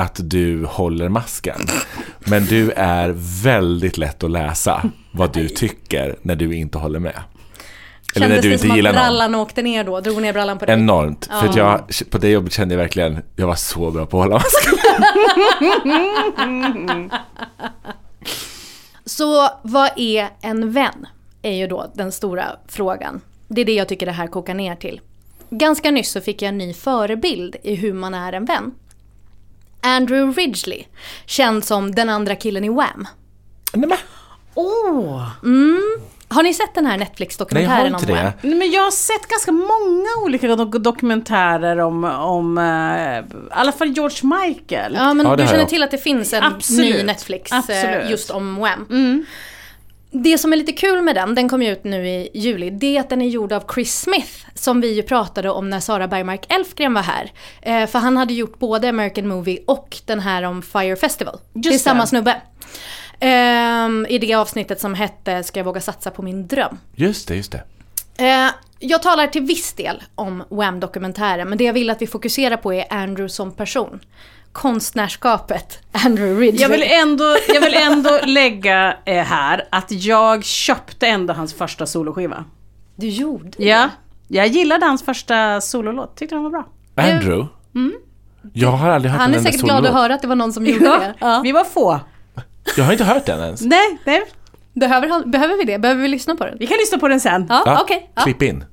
att 0.00 0.20
du 0.22 0.64
håller 0.64 1.08
masken. 1.08 1.60
Men 2.18 2.44
du 2.44 2.70
är 2.70 3.14
väldigt 3.42 3.98
lätt 3.98 4.24
att 4.24 4.30
läsa 4.30 4.82
vad 5.12 5.32
du 5.32 5.48
tycker 5.48 6.16
när 6.22 6.36
du 6.36 6.54
inte 6.56 6.78
håller 6.78 6.98
med. 6.98 7.12
Eller 8.14 8.28
när 8.28 8.34
Kändes 8.36 8.42
du 8.42 8.48
det 8.48 8.52
inte 8.52 8.62
som 8.62 8.70
att 8.70 8.76
gillar 8.76 8.92
någon. 8.92 9.00
brallan 9.02 9.34
åkte 9.34 9.62
ner 9.62 9.84
då? 9.84 10.00
Drog 10.00 10.22
ner 10.22 10.32
brallan 10.32 10.58
på 10.58 10.66
dig? 10.66 10.74
Enormt. 10.74 11.26
För 11.40 11.48
att 11.48 11.56
jag, 11.56 11.90
på 12.10 12.18
det 12.18 12.28
jobbet 12.30 12.52
kände 12.52 12.74
jag 12.74 12.80
verkligen, 12.80 13.18
jag 13.36 13.46
var 13.46 13.54
så 13.54 13.90
bra 13.90 14.06
på 14.06 14.22
att 14.22 14.24
hålla 14.28 14.34
masken. 14.42 14.74
Så 19.04 19.48
vad 19.62 19.90
är 19.96 20.28
en 20.40 20.72
vän? 20.72 21.06
Är 21.42 21.52
ju 21.52 21.66
då 21.66 21.90
den 21.94 22.12
stora 22.12 22.44
frågan. 22.68 23.20
Det 23.48 23.60
är 23.60 23.64
det 23.64 23.72
jag 23.74 23.88
tycker 23.88 24.06
det 24.06 24.12
här 24.12 24.26
kokar 24.26 24.54
ner 24.54 24.76
till. 24.76 25.00
Ganska 25.50 25.90
nyss 25.90 26.10
så 26.10 26.20
fick 26.20 26.42
jag 26.42 26.48
en 26.48 26.58
ny 26.58 26.72
förebild 26.74 27.56
i 27.62 27.74
hur 27.74 27.92
man 27.92 28.14
är 28.14 28.32
en 28.32 28.44
vän. 28.44 28.72
Andrew 29.82 30.40
Ridgely, 30.40 30.84
känd 31.26 31.64
som 31.64 31.94
den 31.94 32.08
andra 32.08 32.34
killen 32.36 32.64
i 32.64 32.68
Wham. 32.68 33.08
Nej 33.72 33.88
men, 33.88 33.98
Åh! 34.54 35.22
Har 36.32 36.42
ni 36.42 36.54
sett 36.54 36.74
den 36.74 36.86
här 36.86 36.98
Netflix-dokumentären 36.98 37.94
om 37.94 38.02
det. 38.06 38.32
Nej, 38.42 38.54
men 38.54 38.70
jag 38.70 38.82
har 38.82 38.90
sett 38.90 39.28
ganska 39.28 39.52
många 39.52 40.08
olika 40.24 40.46
dok- 40.48 40.78
dokumentärer 40.78 41.78
om, 41.78 42.04
om 42.04 42.58
eh, 42.58 43.18
i 43.18 43.22
alla 43.50 43.72
fall 43.72 43.88
George 43.88 44.18
Michael. 44.22 44.94
Ja, 44.94 45.14
men 45.14 45.26
Ja, 45.26 45.36
du 45.36 45.46
känner 45.46 45.58
jag. 45.58 45.68
till 45.68 45.82
att 45.82 45.90
det 45.90 45.98
finns 45.98 46.32
en 46.32 46.42
Absolut. 46.42 46.96
ny 46.96 47.02
Netflix 47.02 47.52
eh, 47.52 47.58
Absolut. 47.58 48.10
just 48.10 48.30
om 48.30 48.56
Wham. 48.56 48.86
Det 50.10 50.38
som 50.38 50.52
är 50.52 50.56
lite 50.56 50.72
kul 50.72 51.02
med 51.02 51.14
den, 51.14 51.34
den 51.34 51.48
kom 51.48 51.62
ju 51.62 51.72
ut 51.72 51.84
nu 51.84 52.08
i 52.08 52.30
juli, 52.34 52.70
det 52.70 52.96
är 52.96 53.00
att 53.00 53.08
den 53.08 53.22
är 53.22 53.28
gjord 53.28 53.52
av 53.52 53.64
Chris 53.74 54.00
Smith, 54.00 54.46
som 54.54 54.80
vi 54.80 54.94
ju 54.94 55.02
pratade 55.02 55.50
om 55.50 55.70
när 55.70 55.80
Sara 55.80 56.08
Bergmark 56.08 56.46
Elfgren 56.48 56.94
var 56.94 57.02
här. 57.02 57.32
Eh, 57.62 57.86
för 57.86 57.98
han 57.98 58.16
hade 58.16 58.34
gjort 58.34 58.58
både 58.58 58.88
American 58.88 59.28
Movie 59.28 59.58
och 59.66 59.96
den 60.04 60.20
här 60.20 60.42
om 60.42 60.62
Fire 60.62 60.96
Festival. 60.96 61.38
det 61.52 61.68
är 61.68 61.78
samma 61.78 62.06
snubbe. 62.06 62.40
Ehm, 63.20 64.06
I 64.08 64.18
det 64.18 64.34
avsnittet 64.34 64.80
som 64.80 64.94
hette 64.94 65.42
Ska 65.42 65.60
jag 65.60 65.64
våga 65.64 65.80
satsa 65.80 66.10
på 66.10 66.22
min 66.22 66.46
dröm. 66.46 66.78
Just 66.94 67.28
det, 67.28 67.36
just 67.36 67.52
det. 67.52 67.62
Eh, 68.24 68.50
jag 68.78 69.02
talar 69.02 69.26
till 69.26 69.42
viss 69.42 69.72
del 69.72 70.02
om 70.14 70.44
Wham-dokumentären, 70.50 71.48
men 71.48 71.58
det 71.58 71.64
jag 71.64 71.72
vill 71.72 71.90
att 71.90 72.02
vi 72.02 72.06
fokuserar 72.06 72.56
på 72.56 72.74
är 72.74 72.92
Andrew 72.92 73.28
som 73.28 73.52
person. 73.52 74.00
Konstnärskapet 74.52 75.78
Andrew 75.92 76.40
Ridgely. 76.46 76.62
Jag 76.62 76.68
vill 76.68 76.82
ändå, 76.82 77.36
jag 77.54 77.60
vill 77.60 77.74
ändå 77.74 78.20
lägga 78.26 78.96
eh, 79.04 79.24
här 79.24 79.64
att 79.70 79.90
jag 79.92 80.44
köpte 80.44 81.06
ändå 81.06 81.32
hans 81.32 81.54
första 81.54 81.86
soloskiva. 81.86 82.44
Du 82.96 83.08
gjorde 83.08 83.50
Ja, 83.64 83.88
jag 84.28 84.46
gillade 84.46 84.86
hans 84.86 85.04
första 85.04 85.60
sololåt. 85.60 86.16
Tyckte 86.16 86.34
den 86.34 86.42
var 86.42 86.50
bra. 86.50 86.66
Andrew? 86.94 87.46
Jag 88.52 88.68
har 88.70 88.90
aldrig 88.90 89.12
hört 89.12 89.20
Han 89.20 89.32
är 89.32 89.38
en 89.38 89.44
säkert 89.44 89.60
glad 89.60 89.86
att 89.86 89.92
höra 89.92 90.14
att 90.14 90.22
det 90.22 90.28
var 90.28 90.36
någon 90.36 90.52
som 90.52 90.66
gjorde 90.66 90.84
det. 90.84 91.14
Ja. 91.20 91.40
Vi 91.44 91.52
var 91.52 91.64
få. 91.64 92.00
Jag 92.76 92.84
har 92.84 92.92
inte 92.92 93.04
hört 93.04 93.26
den 93.26 93.40
ens. 93.40 93.60
Nej, 93.60 93.98
nej. 94.04 94.22
Behöver, 94.72 95.26
behöver 95.26 95.56
vi 95.56 95.64
det? 95.64 95.78
Behöver 95.78 96.02
vi 96.02 96.08
lyssna 96.08 96.36
på 96.36 96.44
den? 96.46 96.56
Vi 96.58 96.66
kan 96.66 96.76
lyssna 96.76 96.98
på 96.98 97.08
den 97.08 97.20
sen. 97.20 97.46
Ja, 97.48 97.62
Ja, 97.66 97.80
okej. 97.82 98.10
Ja. 98.14 98.22
Klipp 98.22 98.42
in. 98.42 98.64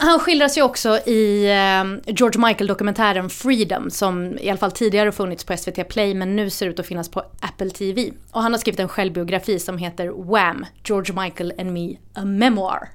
Han, 0.00 0.20
skildras 0.20 0.58
ju 0.58 0.62
också 0.62 0.98
i 0.98 1.44
eh, 1.44 2.14
George 2.14 2.40
Michael-dokumentären 2.46 3.30
Freedom 3.30 3.90
som 3.90 4.38
i 4.38 4.50
alla 4.50 4.58
fall 4.58 4.72
tidigare 4.72 5.12
funnits 5.12 5.44
på 5.44 5.56
SVT 5.56 5.88
Play 5.88 6.14
men 6.14 6.36
nu 6.36 6.50
ser 6.50 6.66
ut 6.66 6.80
att 6.80 6.86
finnas 6.86 7.08
på 7.08 7.20
Apple 7.40 7.70
TV. 7.70 8.10
Och 8.30 8.42
han 8.42 8.52
har 8.52 8.58
skrivit 8.58 8.80
en 8.80 8.88
självbiografi 8.88 9.58
som 9.58 9.78
heter 9.78 10.30
Wham! 10.32 10.66
George 10.84 11.22
Michael 11.22 11.52
and 11.58 11.72
Me, 11.72 11.96
a 12.14 12.24
memoir. 12.24 12.88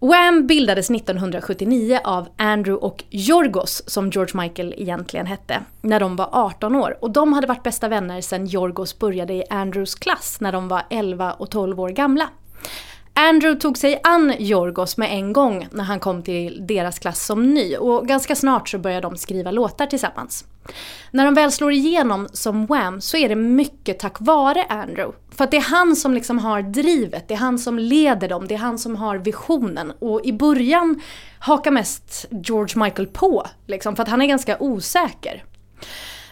Wham 0.00 0.46
bildades 0.46 0.90
1979 0.90 2.00
av 2.04 2.28
Andrew 2.36 2.86
och 2.86 3.04
Yorgos, 3.10 3.82
som 3.86 4.10
George 4.10 4.42
Michael 4.42 4.74
egentligen 4.76 5.26
hette, 5.26 5.62
när 5.80 6.00
de 6.00 6.16
var 6.16 6.28
18 6.32 6.74
år. 6.76 6.98
Och 7.00 7.10
de 7.10 7.32
hade 7.32 7.46
varit 7.46 7.62
bästa 7.62 7.88
vänner 7.88 8.20
sedan 8.20 8.46
Yorgos 8.46 8.98
började 8.98 9.32
i 9.32 9.44
Andrews 9.50 9.94
klass 9.94 10.36
när 10.40 10.52
de 10.52 10.68
var 10.68 10.82
11 10.90 11.32
och 11.32 11.50
12 11.50 11.80
år 11.80 11.88
gamla. 11.88 12.28
Andrew 13.20 13.60
tog 13.60 13.78
sig 13.78 14.00
an 14.02 14.34
Jorgos 14.38 14.96
med 14.96 15.12
en 15.12 15.32
gång 15.32 15.68
när 15.70 15.84
han 15.84 16.00
kom 16.00 16.22
till 16.22 16.66
deras 16.66 16.98
klass 16.98 17.26
som 17.26 17.54
ny 17.54 17.76
och 17.76 18.08
ganska 18.08 18.36
snart 18.36 18.68
så 18.68 18.78
började 18.78 19.08
de 19.08 19.16
skriva 19.16 19.50
låtar 19.50 19.86
tillsammans. 19.86 20.44
När 21.10 21.24
de 21.24 21.34
väl 21.34 21.52
slår 21.52 21.72
igenom 21.72 22.28
som 22.32 22.66
Wham 22.66 23.00
så 23.00 23.16
är 23.16 23.28
det 23.28 23.34
mycket 23.34 23.98
tack 23.98 24.16
vare 24.20 24.64
Andrew. 24.68 25.18
För 25.30 25.44
att 25.44 25.50
det 25.50 25.56
är 25.56 25.70
han 25.70 25.96
som 25.96 26.14
liksom 26.14 26.38
har 26.38 26.62
drivet, 26.62 27.28
det 27.28 27.34
är 27.34 27.38
han 27.38 27.58
som 27.58 27.78
leder 27.78 28.28
dem, 28.28 28.46
det 28.48 28.54
är 28.54 28.58
han 28.58 28.78
som 28.78 28.96
har 28.96 29.16
visionen. 29.16 29.92
Och 29.98 30.20
i 30.24 30.32
början 30.32 31.00
hakar 31.38 31.70
mest 31.70 32.26
George 32.30 32.84
Michael 32.84 33.08
på, 33.08 33.46
liksom, 33.66 33.96
för 33.96 34.02
att 34.02 34.08
han 34.08 34.22
är 34.22 34.26
ganska 34.26 34.56
osäker. 34.60 35.44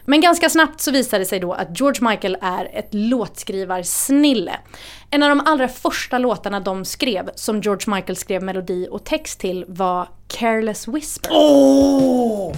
Men 0.07 0.21
ganska 0.21 0.51
snabbt 0.51 0.81
så 0.81 0.91
visade 0.91 1.23
det 1.23 1.27
sig 1.29 1.41
då 1.41 1.53
att 1.53 1.81
George 1.81 2.11
Michael 2.11 2.37
är 2.43 2.71
ett 2.79 2.89
låtskrivarsnille. 2.91 4.53
En 5.11 5.23
av 5.23 5.29
de 5.29 5.41
allra 5.47 5.69
första 5.69 6.19
låtarna 6.19 6.61
de 6.61 6.85
skrev, 6.85 7.31
som 7.35 7.61
George 7.61 7.95
Michael 7.95 8.17
skrev 8.17 8.43
melodi 8.43 8.89
och 8.91 9.05
text 9.05 9.41
till, 9.41 9.65
var 9.69 10.09
Careless 10.29 10.89
Whisper. 10.89 11.31
Åh! 11.33 12.55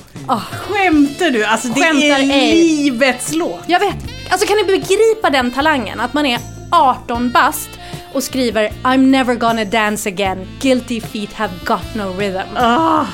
Skämtar 0.53 1.31
du? 1.31 1.45
Alltså 1.45 1.69
det 1.69 1.81
Skämtar 1.81 2.07
är 2.07 2.31
ej. 2.33 2.55
livets 2.55 3.35
låt. 3.35 3.61
Jag 3.67 3.81
vet, 3.81 3.97
alltså 4.31 4.47
kan 4.47 4.57
ni 4.57 4.65
begripa 4.65 5.31
den 5.31 5.51
talangen? 5.51 6.01
Att 6.01 6.15
man 6.15 6.27
är 6.27 6.41
18 6.71 7.31
bast 7.31 7.71
och 8.13 8.23
skriver 8.23 8.69
I'm 8.83 8.97
never 9.07 9.35
gonna 9.35 9.65
dance 9.65 10.09
again, 10.09 10.47
guilty 10.61 11.01
feet 11.01 11.33
have 11.33 11.53
got 11.65 11.95
no 11.95 12.03
rhythm. 12.19 12.57
Ah. 12.57 13.07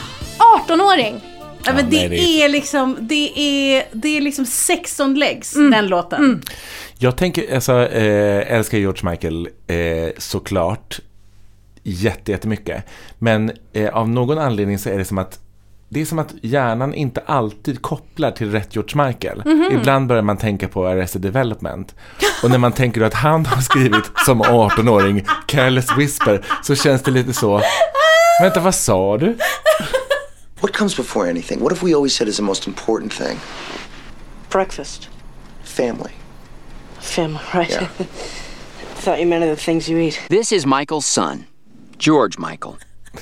18-åring! 0.68 1.33
Ja, 1.66 1.72
men 1.74 1.90
det, 1.90 1.96
nej, 1.96 2.08
det 2.08 2.42
är... 2.44 2.48
liksom, 2.48 2.96
det 3.00 3.32
är, 3.40 3.84
det 3.92 4.16
är 4.16 4.20
liksom 4.20 4.46
16 4.46 5.14
legs, 5.14 5.56
Mm. 5.56 5.70
den 5.70 5.86
låten. 5.86 6.42
Jag 6.98 7.16
tänker, 7.16 7.54
alltså, 7.54 7.72
eh, 7.88 8.52
älskar 8.56 8.78
George 8.78 9.10
Michael 9.10 9.48
eh, 9.66 10.12
såklart 10.18 11.00
jätte, 11.82 12.32
jättemycket. 12.32 12.84
Men 13.18 13.52
eh, 13.72 13.88
av 13.96 14.08
någon 14.08 14.38
anledning 14.38 14.78
så 14.78 14.88
är 14.90 14.98
det 14.98 15.04
som 15.04 15.18
att 15.18 15.38
det 15.88 16.00
är 16.00 16.04
som 16.04 16.18
att 16.18 16.34
hjärnan 16.42 16.94
inte 16.94 17.22
alltid 17.26 17.82
kopplar 17.82 18.30
till 18.30 18.50
rätt 18.52 18.74
George 18.76 19.06
Michael. 19.06 19.42
Mhm. 19.44 19.68
Ibland 19.72 20.06
börjar 20.06 20.22
man 20.22 20.36
tänka 20.36 20.68
på 20.68 20.86
Arrested 20.86 21.22
Development. 21.22 21.94
Och 22.42 22.50
när 22.50 22.58
man 22.58 22.72
tänker 22.72 23.00
att 23.00 23.14
han 23.14 23.46
har 23.46 23.62
skrivit 23.62 24.04
som 24.26 24.42
18-åring 24.42 25.24
Careless 25.46 25.86
Whisper 25.98 26.44
så 26.62 26.74
känns 26.74 27.02
det 27.02 27.10
lite 27.10 27.32
så. 27.32 27.60
Vänta, 28.42 28.60
vad 28.60 28.74
sa 28.74 29.18
du? 29.18 29.36
What 30.64 30.72
comes 30.72 30.94
before 30.96 31.26
anything? 31.26 31.60
What 31.60 31.72
have 31.72 31.82
we 31.82 31.94
always 31.94 32.14
said 32.16 32.28
is 32.28 32.36
the 32.36 32.42
most 32.42 32.66
important 32.66 33.12
thing? 33.12 33.38
Breakfast. 34.50 35.08
Family. 35.62 36.12
Family, 37.00 37.40
right? 37.54 37.70
Yeah. 37.70 37.88
Thought 39.04 39.20
you 39.20 39.26
meant 39.26 39.58
the 39.58 39.64
things 39.64 39.88
you 39.90 39.98
eat. 39.98 40.18
This 40.30 40.52
is 40.52 40.64
Michael's 40.64 41.04
son, 41.06 41.44
George 41.98 42.38
Michael. 42.38 42.74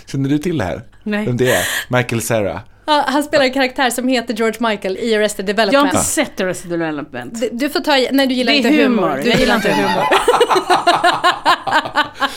Känner 0.06 0.28
du 0.28 0.38
till 0.38 0.58
det 0.58 0.64
här? 0.64 0.82
Nej. 1.02 1.26
Vem 1.26 1.36
det 1.36 1.50
är? 1.50 1.64
Michael 1.88 2.22
Cera. 2.22 2.60
Ja, 2.86 3.04
han 3.08 3.22
spelar 3.22 3.44
en 3.44 3.52
karaktär 3.52 3.90
som 3.90 4.08
heter 4.08 4.34
George 4.34 4.56
Michael 4.70 4.96
i 4.98 5.14
Arrested 5.14 5.48
Jag 5.48 5.54
har 5.54 5.56
Development. 5.66 5.94
inte 5.94 6.06
sett 6.06 6.40
Arrested 6.40 6.70
Development. 6.70 7.40
Du- 7.40 7.48
Du 7.52 7.70
får 7.70 7.80
ta 7.80 7.92
nej 8.12 8.26
du 8.26 8.34
gillar 8.34 8.52
inte 8.52 8.68
humor. 8.70 9.08
humor. 9.08 9.20
Du 9.24 9.30
gillar 9.30 9.56
inte 9.56 9.72
humor. 9.72 10.04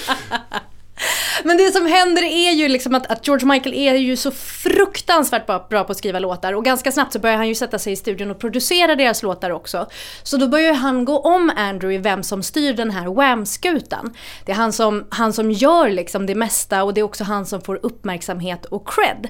Men 1.46 1.58
det 1.58 1.72
som 1.72 1.86
händer 1.86 2.24
är 2.24 2.52
ju 2.52 2.68
liksom 2.68 2.96
att, 2.96 3.12
att 3.12 3.28
George 3.28 3.48
Michael 3.48 3.76
är 3.76 3.96
ju 3.96 4.16
så 4.16 4.32
fruktansvärt 4.32 5.46
bra, 5.46 5.68
bra 5.70 5.84
på 5.84 5.92
att 5.92 5.98
skriva 5.98 6.20
låtar 6.20 6.54
och 6.54 6.66
ganska 6.66 6.92
snabbt 6.92 7.14
så 7.14 7.20
börjar 7.20 7.38
han 7.38 7.48
ju 7.48 7.56
sätta 7.56 7.80
sig 7.80 7.94
i 7.94 7.96
studion 7.96 8.32
och 8.32 8.40
producera 8.40 8.96
deras 8.96 9.24
låtar 9.24 9.50
också. 9.50 9.88
Så 10.24 10.38
då 10.38 10.48
börjar 10.48 10.74
han 10.74 11.06
gå 11.06 11.20
om 11.20 11.52
Andrew 11.56 11.96
i 11.96 11.98
vem 11.98 12.24
som 12.24 12.44
styr 12.44 12.74
den 12.74 12.92
här 12.92 13.14
Wham-skutan. 13.14 14.14
Det 14.46 14.52
är 14.52 14.56
han 14.56 14.74
som, 14.74 15.06
han 15.10 15.34
som 15.34 15.52
gör 15.52 15.90
liksom 15.90 16.26
det 16.26 16.36
mesta 16.36 16.84
och 16.84 16.94
det 16.94 17.02
är 17.02 17.04
också 17.04 17.24
han 17.24 17.46
som 17.46 17.62
får 17.62 17.80
uppmärksamhet 17.84 18.66
och 18.66 18.88
cred. 18.88 19.28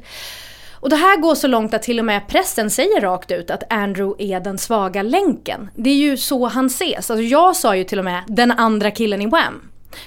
Och 0.73 0.89
det 0.89 0.95
här 0.95 1.17
går 1.17 1.35
så 1.35 1.47
långt 1.47 1.73
att 1.73 1.83
till 1.83 1.99
och 1.99 2.05
med 2.05 2.27
pressen 2.27 2.69
säger 2.69 3.01
rakt 3.01 3.31
ut 3.31 3.51
att 3.51 3.63
Andrew 3.69 4.33
är 4.33 4.39
den 4.39 4.57
svaga 4.57 5.01
länken. 5.01 5.69
Det 5.75 5.89
är 5.89 5.95
ju 5.95 6.17
så 6.17 6.47
han 6.47 6.65
ses. 6.65 7.11
Alltså 7.11 7.23
jag 7.23 7.55
sa 7.55 7.75
ju 7.75 7.83
till 7.83 7.99
och 7.99 8.05
med 8.05 8.23
den 8.27 8.51
andra 8.51 8.91
killen 8.91 9.21
i 9.21 9.25
Wham. 9.25 9.61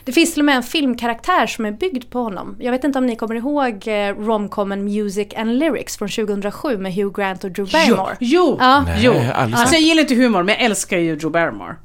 Det 0.05 0.13
finns 0.13 0.33
till 0.33 0.41
och 0.41 0.45
med 0.47 0.57
en 0.57 0.63
filmkaraktär 0.63 1.47
som 1.47 1.65
är 1.65 1.73
byggd 1.73 2.11
på 2.11 2.19
honom. 2.19 2.57
Jag 2.61 2.73
vet 2.73 2.85
inte 2.85 2.99
om 2.99 3.07
ni 3.07 3.17
kommer 3.17 3.35
ihåg 3.35 3.89
eh, 3.89 4.15
romcomen 4.27 4.85
Music 4.85 5.29
and 5.37 5.59
Lyrics 5.59 5.97
från 5.99 6.09
2007 6.09 6.79
med 6.79 6.95
Hugh 6.95 7.17
Grant 7.17 7.45
och 7.45 7.51
Drew 7.51 7.71
Barrymore. 7.73 8.17
Jo, 8.21 8.57
Ja. 8.61 8.81
Nej, 8.81 8.99
jo. 9.05 9.15
Alltså 9.35 9.75
jag 9.75 9.83
gillar 9.83 10.01
inte 10.01 10.15
humor, 10.15 10.43
men 10.43 10.55
jag 10.55 10.65
älskar 10.65 10.99
ju 10.99 11.17
Drew 11.17 11.33
Barrymore. 11.33 11.77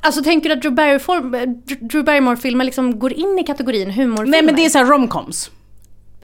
Alltså 0.00 0.22
tänker 0.22 0.48
du 0.48 0.54
att 0.54 0.62
Drew 0.62 0.74
Barrymore, 0.74 1.46
Drew 1.80 2.04
Barrymore-filmer 2.04 2.64
liksom 2.64 2.98
går 2.98 3.12
in 3.12 3.38
i 3.38 3.44
kategorin 3.44 3.90
humorfilmer? 3.90 4.30
Nej 4.30 4.42
men 4.42 4.54
det 4.56 4.64
är 4.64 4.68
så 4.68 4.78
här 4.78 4.84
romcoms. 4.84 5.50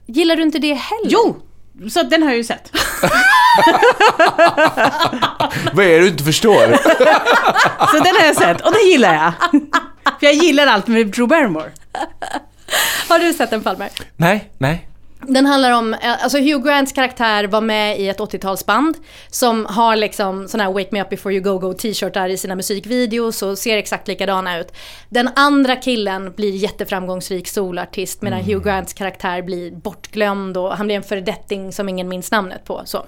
Gillar 0.05 0.35
du 0.35 0.41
inte 0.43 0.59
det 0.59 0.73
heller? 0.73 1.09
Jo! 1.09 1.35
Så 1.89 2.03
den 2.03 2.23
har 2.23 2.29
jag 2.29 2.37
ju 2.37 2.43
sett. 2.43 2.71
Vad 5.73 5.85
är 5.85 5.89
det 5.89 5.99
du 5.99 6.07
inte 6.07 6.23
förstår? 6.23 6.77
Så 7.91 7.99
den 8.03 8.15
har 8.19 8.25
jag 8.25 8.35
sett 8.35 8.61
och 8.61 8.71
det 8.73 8.79
gillar 8.79 9.13
jag. 9.13 9.33
För 10.19 10.25
jag 10.25 10.33
gillar 10.33 10.67
allt 10.67 10.87
med 10.87 11.07
Drew 11.07 11.27
Barrymore. 11.27 11.71
Har 13.09 13.19
du 13.19 13.33
sett 13.33 13.49
den 13.49 13.63
Palmer? 13.63 13.89
nej, 14.15 14.51
nej. 14.57 14.87
Den 15.27 15.45
handlar 15.45 15.71
om, 15.71 15.93
eh, 15.93 16.23
alltså 16.23 16.37
Hugh 16.37 16.63
Grants 16.65 16.91
karaktär 16.91 17.47
var 17.47 17.61
med 17.61 17.99
i 17.99 18.09
ett 18.09 18.19
80-talsband 18.19 18.95
som 19.27 19.65
har 19.65 19.95
liksom 19.95 20.47
såna 20.47 20.63
här 20.63 20.71
Wake 20.71 20.89
Me 20.91 21.01
Up 21.01 21.09
Before 21.09 21.35
You 21.35 21.43
Go 21.43 21.59
Go 21.59 21.73
t-shirtar 21.73 22.29
i 22.29 22.37
sina 22.37 22.55
musikvideos 22.55 23.41
och 23.41 23.57
ser 23.57 23.77
exakt 23.77 24.07
likadana 24.07 24.59
ut. 24.59 24.71
Den 25.09 25.29
andra 25.35 25.75
killen 25.75 26.33
blir 26.35 26.51
jätteframgångsrik 26.51 27.47
solartist 27.47 28.21
medan 28.21 28.39
Hugh 28.39 28.63
Grants 28.63 28.93
karaktär 28.93 29.41
blir 29.41 29.71
bortglömd 29.71 30.57
och 30.57 30.77
han 30.77 30.85
blir 30.85 30.95
en 30.95 31.03
föredetting 31.03 31.73
som 31.73 31.89
ingen 31.89 32.09
minns 32.09 32.31
namnet 32.31 32.65
på. 32.65 32.81
Så. 32.85 33.05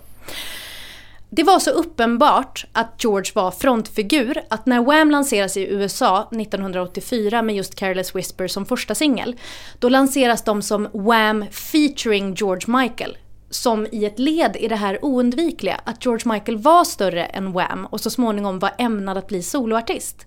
Det 1.35 1.43
var 1.43 1.59
så 1.59 1.71
uppenbart 1.71 2.65
att 2.71 3.03
George 3.03 3.31
var 3.35 3.51
frontfigur 3.51 4.41
att 4.49 4.65
när 4.65 4.83
Wham 4.83 5.11
lanseras 5.11 5.57
i 5.57 5.67
USA 5.67 6.29
1984 6.31 7.41
med 7.41 7.55
just 7.55 7.75
Careless 7.75 8.15
Whisper 8.15 8.47
som 8.47 8.65
första 8.65 8.95
singel, 8.95 9.35
då 9.79 9.89
lanseras 9.89 10.43
de 10.43 10.61
som 10.61 10.87
Wham 10.93 11.45
featuring 11.51 12.33
George 12.33 12.77
Michael. 12.77 13.17
Som 13.49 13.87
i 13.91 14.05
ett 14.05 14.19
led 14.19 14.55
i 14.59 14.67
det 14.67 14.75
här 14.75 15.05
oundvikliga 15.05 15.81
att 15.83 16.05
George 16.05 16.33
Michael 16.33 16.57
var 16.57 16.83
större 16.83 17.25
än 17.25 17.51
Wham 17.51 17.85
och 17.85 18.01
så 18.01 18.09
småningom 18.09 18.59
var 18.59 18.71
ämnad 18.77 19.17
att 19.17 19.27
bli 19.27 19.43
soloartist. 19.43 20.25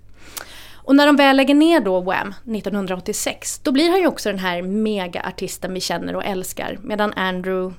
Och 0.74 0.96
när 0.96 1.06
de 1.06 1.16
väl 1.16 1.36
lägger 1.36 1.54
ner 1.54 1.80
då 1.80 2.00
Wham 2.00 2.28
1986, 2.28 3.60
då 3.62 3.72
blir 3.72 3.90
han 3.90 4.00
ju 4.00 4.06
också 4.06 4.28
den 4.28 4.38
här 4.38 4.62
megaartisten 4.62 5.74
vi 5.74 5.80
känner 5.80 6.16
och 6.16 6.24
älskar. 6.24 6.78
Medan 6.82 7.12
Andrew, 7.12 7.74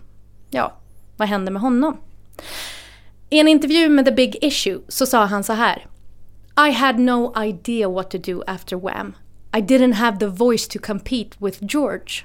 ja, 0.49 0.73
vad 1.17 1.27
händer 1.27 1.51
med 1.51 1.61
honom? 1.61 1.97
I 3.29 3.39
en 3.39 3.47
intervju 3.47 3.89
med 3.89 4.05
The 4.05 4.11
Big 4.11 4.37
Issue 4.41 4.79
så 4.87 5.05
sa 5.05 5.25
han 5.25 5.43
så 5.43 5.53
här. 5.53 5.85
I 6.67 6.71
had 6.71 6.99
no 6.99 7.43
idea 7.43 7.89
what 7.89 8.11
to 8.11 8.17
do 8.17 8.43
after 8.47 8.75
Wham. 8.75 9.13
I 9.57 9.59
didn't 9.61 9.93
have 9.93 10.17
the 10.19 10.27
voice 10.27 10.67
to 10.67 10.79
compete 10.79 11.29
with 11.37 11.57
George. 11.61 12.23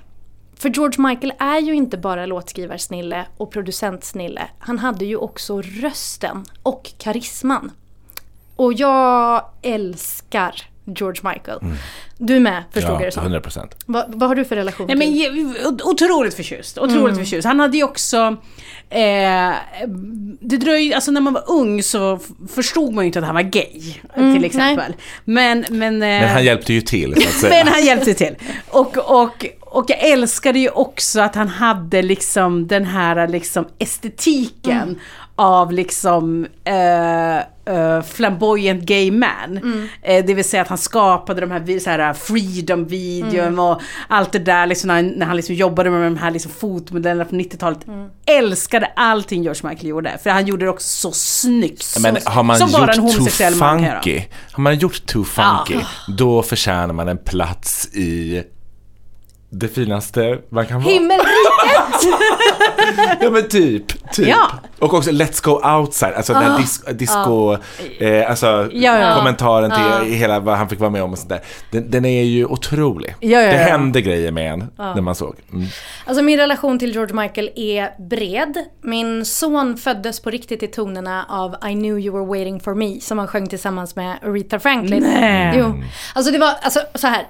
För 0.56 0.68
George 0.68 1.02
Michael 1.08 1.32
är 1.38 1.60
ju 1.60 1.74
inte 1.74 1.98
bara 1.98 2.26
låtskrivarsnille 2.26 3.26
och 3.36 3.50
producentsnille. 3.50 4.42
Han 4.58 4.78
hade 4.78 5.04
ju 5.04 5.16
också 5.16 5.62
rösten 5.62 6.44
och 6.62 6.90
karisman. 6.98 7.70
Och 8.56 8.72
jag 8.72 9.44
älskar 9.62 10.54
George 10.84 11.20
Michael. 11.32 11.58
Du 12.18 12.40
med 12.40 12.62
förstod 12.72 12.92
jag 12.94 13.00
Ja, 13.00 13.06
det 13.06 13.12
som. 13.12 13.22
100 13.22 13.40
procent. 13.40 13.74
Vad, 13.86 14.14
vad 14.14 14.28
har 14.28 14.36
du 14.36 14.44
för 14.44 14.56
relation 14.56 14.86
Nej, 14.86 14.96
men, 14.96 15.12
till? 15.12 15.66
o- 15.66 15.90
otroligt 15.90 16.34
förtjust. 16.34 16.78
Otroligt 16.78 17.12
Mm. 17.12 17.16
förtjust. 17.16 17.46
Han 17.46 17.60
hade 17.60 17.76
ju 17.76 17.84
också... 17.84 18.36
Eh, 18.90 19.54
det 20.40 20.56
dröjde, 20.56 20.94
alltså 20.94 21.10
när 21.10 21.20
man 21.20 21.32
var 21.32 21.44
ung 21.50 21.82
så 21.82 22.18
förstod 22.54 22.92
man 22.94 23.04
ju 23.04 23.06
inte 23.06 23.18
att 23.18 23.24
han 23.24 23.34
var 23.34 23.42
gay. 23.42 23.94
Mm, 24.16 24.34
till 24.34 24.44
exempel. 24.44 24.92
Men, 25.24 25.64
men, 25.70 25.94
eh, 25.94 26.08
Men 26.08 26.28
han 26.28 26.44
hjälpte 26.44 26.72
ju 26.72 26.80
till, 26.80 27.14
så 27.14 27.28
att 27.28 27.34
säga. 27.34 27.54
men 27.64 27.72
han 27.72 27.84
hjälpte 27.84 28.14
till. 28.14 28.36
Och, 28.68 28.96
och, 29.22 29.46
och 29.60 29.84
jag 29.88 29.98
älskade 29.98 30.58
ju 30.58 30.68
också 30.68 31.20
att 31.20 31.34
han 31.34 31.48
hade 31.48 32.02
liksom 32.02 32.66
den 32.66 32.84
här 32.84 33.28
liksom 33.28 33.66
estetiken 33.78 34.82
Mm. 34.82 34.98
Av 35.36 35.72
liksom 35.72 36.46
eh, 36.64 37.36
eh, 37.74 38.02
flamboyant 38.02 38.82
gay 38.82 39.10
man. 39.10 39.56
Mm. 39.62 39.88
Eh, 40.02 40.24
det 40.26 40.34
vill 40.34 40.44
säga 40.44 40.62
att 40.62 40.68
han 40.68 40.78
skapade 40.78 41.40
de 41.40 41.50
här, 41.50 41.78
så 41.78 41.90
här 41.90 42.12
freedom-videon 42.12 43.38
Mm. 43.46 43.58
och 43.58 43.80
allt 44.08 44.32
det 44.32 44.38
där 44.38 44.66
liksom 44.66 44.88
när, 44.88 44.94
han- 44.94 45.08
när 45.08 45.26
han 45.26 45.36
liksom 45.36 45.54
jobbade 45.54 45.90
med 45.90 46.02
de 46.02 46.16
här 46.16 46.30
liksom 46.30 46.52
fotomodellerna 46.52 47.24
från 47.28 47.40
90-talet. 47.40 47.86
Mm. 47.86 48.08
Älskade 48.26 48.86
allting 48.96 49.42
George 49.42 49.68
Michael 49.68 49.88
gjorde. 49.88 50.18
För 50.22 50.30
han 50.30 50.46
gjorde 50.46 50.64
det 50.64 50.70
också 50.70 50.88
så 50.88 51.12
snyggt. 51.12 51.96
Men 52.00 52.20
så, 52.20 52.30
har 52.30 52.42
man 52.42 52.56
som 52.58 52.72
bara 52.72 52.80
en 52.82 52.86
gjort 52.86 52.94
Too 52.96 53.02
homosexuell 53.18 53.54
man 53.56 53.76
kan 53.78 53.86
göra. 53.86 53.94
Funky, 54.02 54.22
har 54.52 54.62
man 54.62 54.78
gjort 54.78 55.06
Too 55.06 55.24
Funky, 55.24 55.78
då 56.08 56.42
förtjänar 56.42 56.92
man 56.94 57.08
en 57.08 57.18
plats 57.18 57.88
i 57.92 58.42
det 59.54 59.68
finaste 59.68 60.38
man 60.48 60.66
kan 60.66 60.82
vara. 60.82 60.92
Himmelriket! 60.92 61.28
Ja 63.20 63.30
men 63.30 63.48
typ, 63.48 64.12
typ. 64.12 64.28
Ja. 64.28 64.50
Och 64.78 64.94
också 64.94 65.10
Let's 65.10 65.44
Go 65.44 65.50
Outside, 65.78 66.12
alltså 66.14 66.32
den 66.32 66.42
här 66.42 66.58
dis- 66.58 66.92
disco, 66.92 67.56
eh, 68.04 68.30
alltså 68.30 68.68
Ja, 68.72 68.98
ja. 68.98 69.16
kommentaren 69.16 69.70
till 69.70 70.14
hela 70.14 70.40
vad 70.40 70.56
han 70.56 70.68
fick 70.68 70.80
vara 70.80 70.90
med 70.90 71.02
om 71.02 71.12
och 71.12 71.18
sånt 71.18 71.28
där. 71.28 71.40
Den, 71.70 71.90
den 71.90 72.04
är 72.04 72.22
ju 72.22 72.44
otrolig. 72.46 73.14
Ja, 73.20 73.40
ja, 73.40 73.50
det 73.52 73.58
hände 73.58 74.00
grejer 74.02 74.32
med 74.32 74.52
en 74.52 74.70
när 74.78 75.00
man 75.00 75.14
såg. 75.14 75.34
Mm. 75.52 75.66
Alltså 76.06 76.22
min 76.22 76.38
relation 76.38 76.78
till 76.78 76.92
George 76.92 77.14
Michael 77.14 77.50
är 77.56 78.02
bred. 78.08 78.58
Min 78.82 79.24
son 79.24 79.76
föddes 79.76 80.20
på 80.20 80.30
riktigt 80.30 80.62
i 80.62 80.66
tonerna 80.68 81.26
av 81.28 81.54
I 81.70 81.72
knew 81.72 81.98
you 82.00 82.12
were 82.18 82.26
waiting 82.38 82.60
for 82.60 82.74
me 82.74 83.00
som 83.00 83.18
han 83.18 83.28
sjöng 83.28 83.48
tillsammans 83.48 83.96
med 83.96 84.16
Aretha 84.24 84.58
Franklin. 84.60 85.02
Nej. 85.02 85.54
Jo. 85.58 85.74
Alltså 86.14 86.32
det 86.32 86.38
var, 86.38 86.52
alltså 86.62 86.80
så 86.94 87.06
här. 87.06 87.26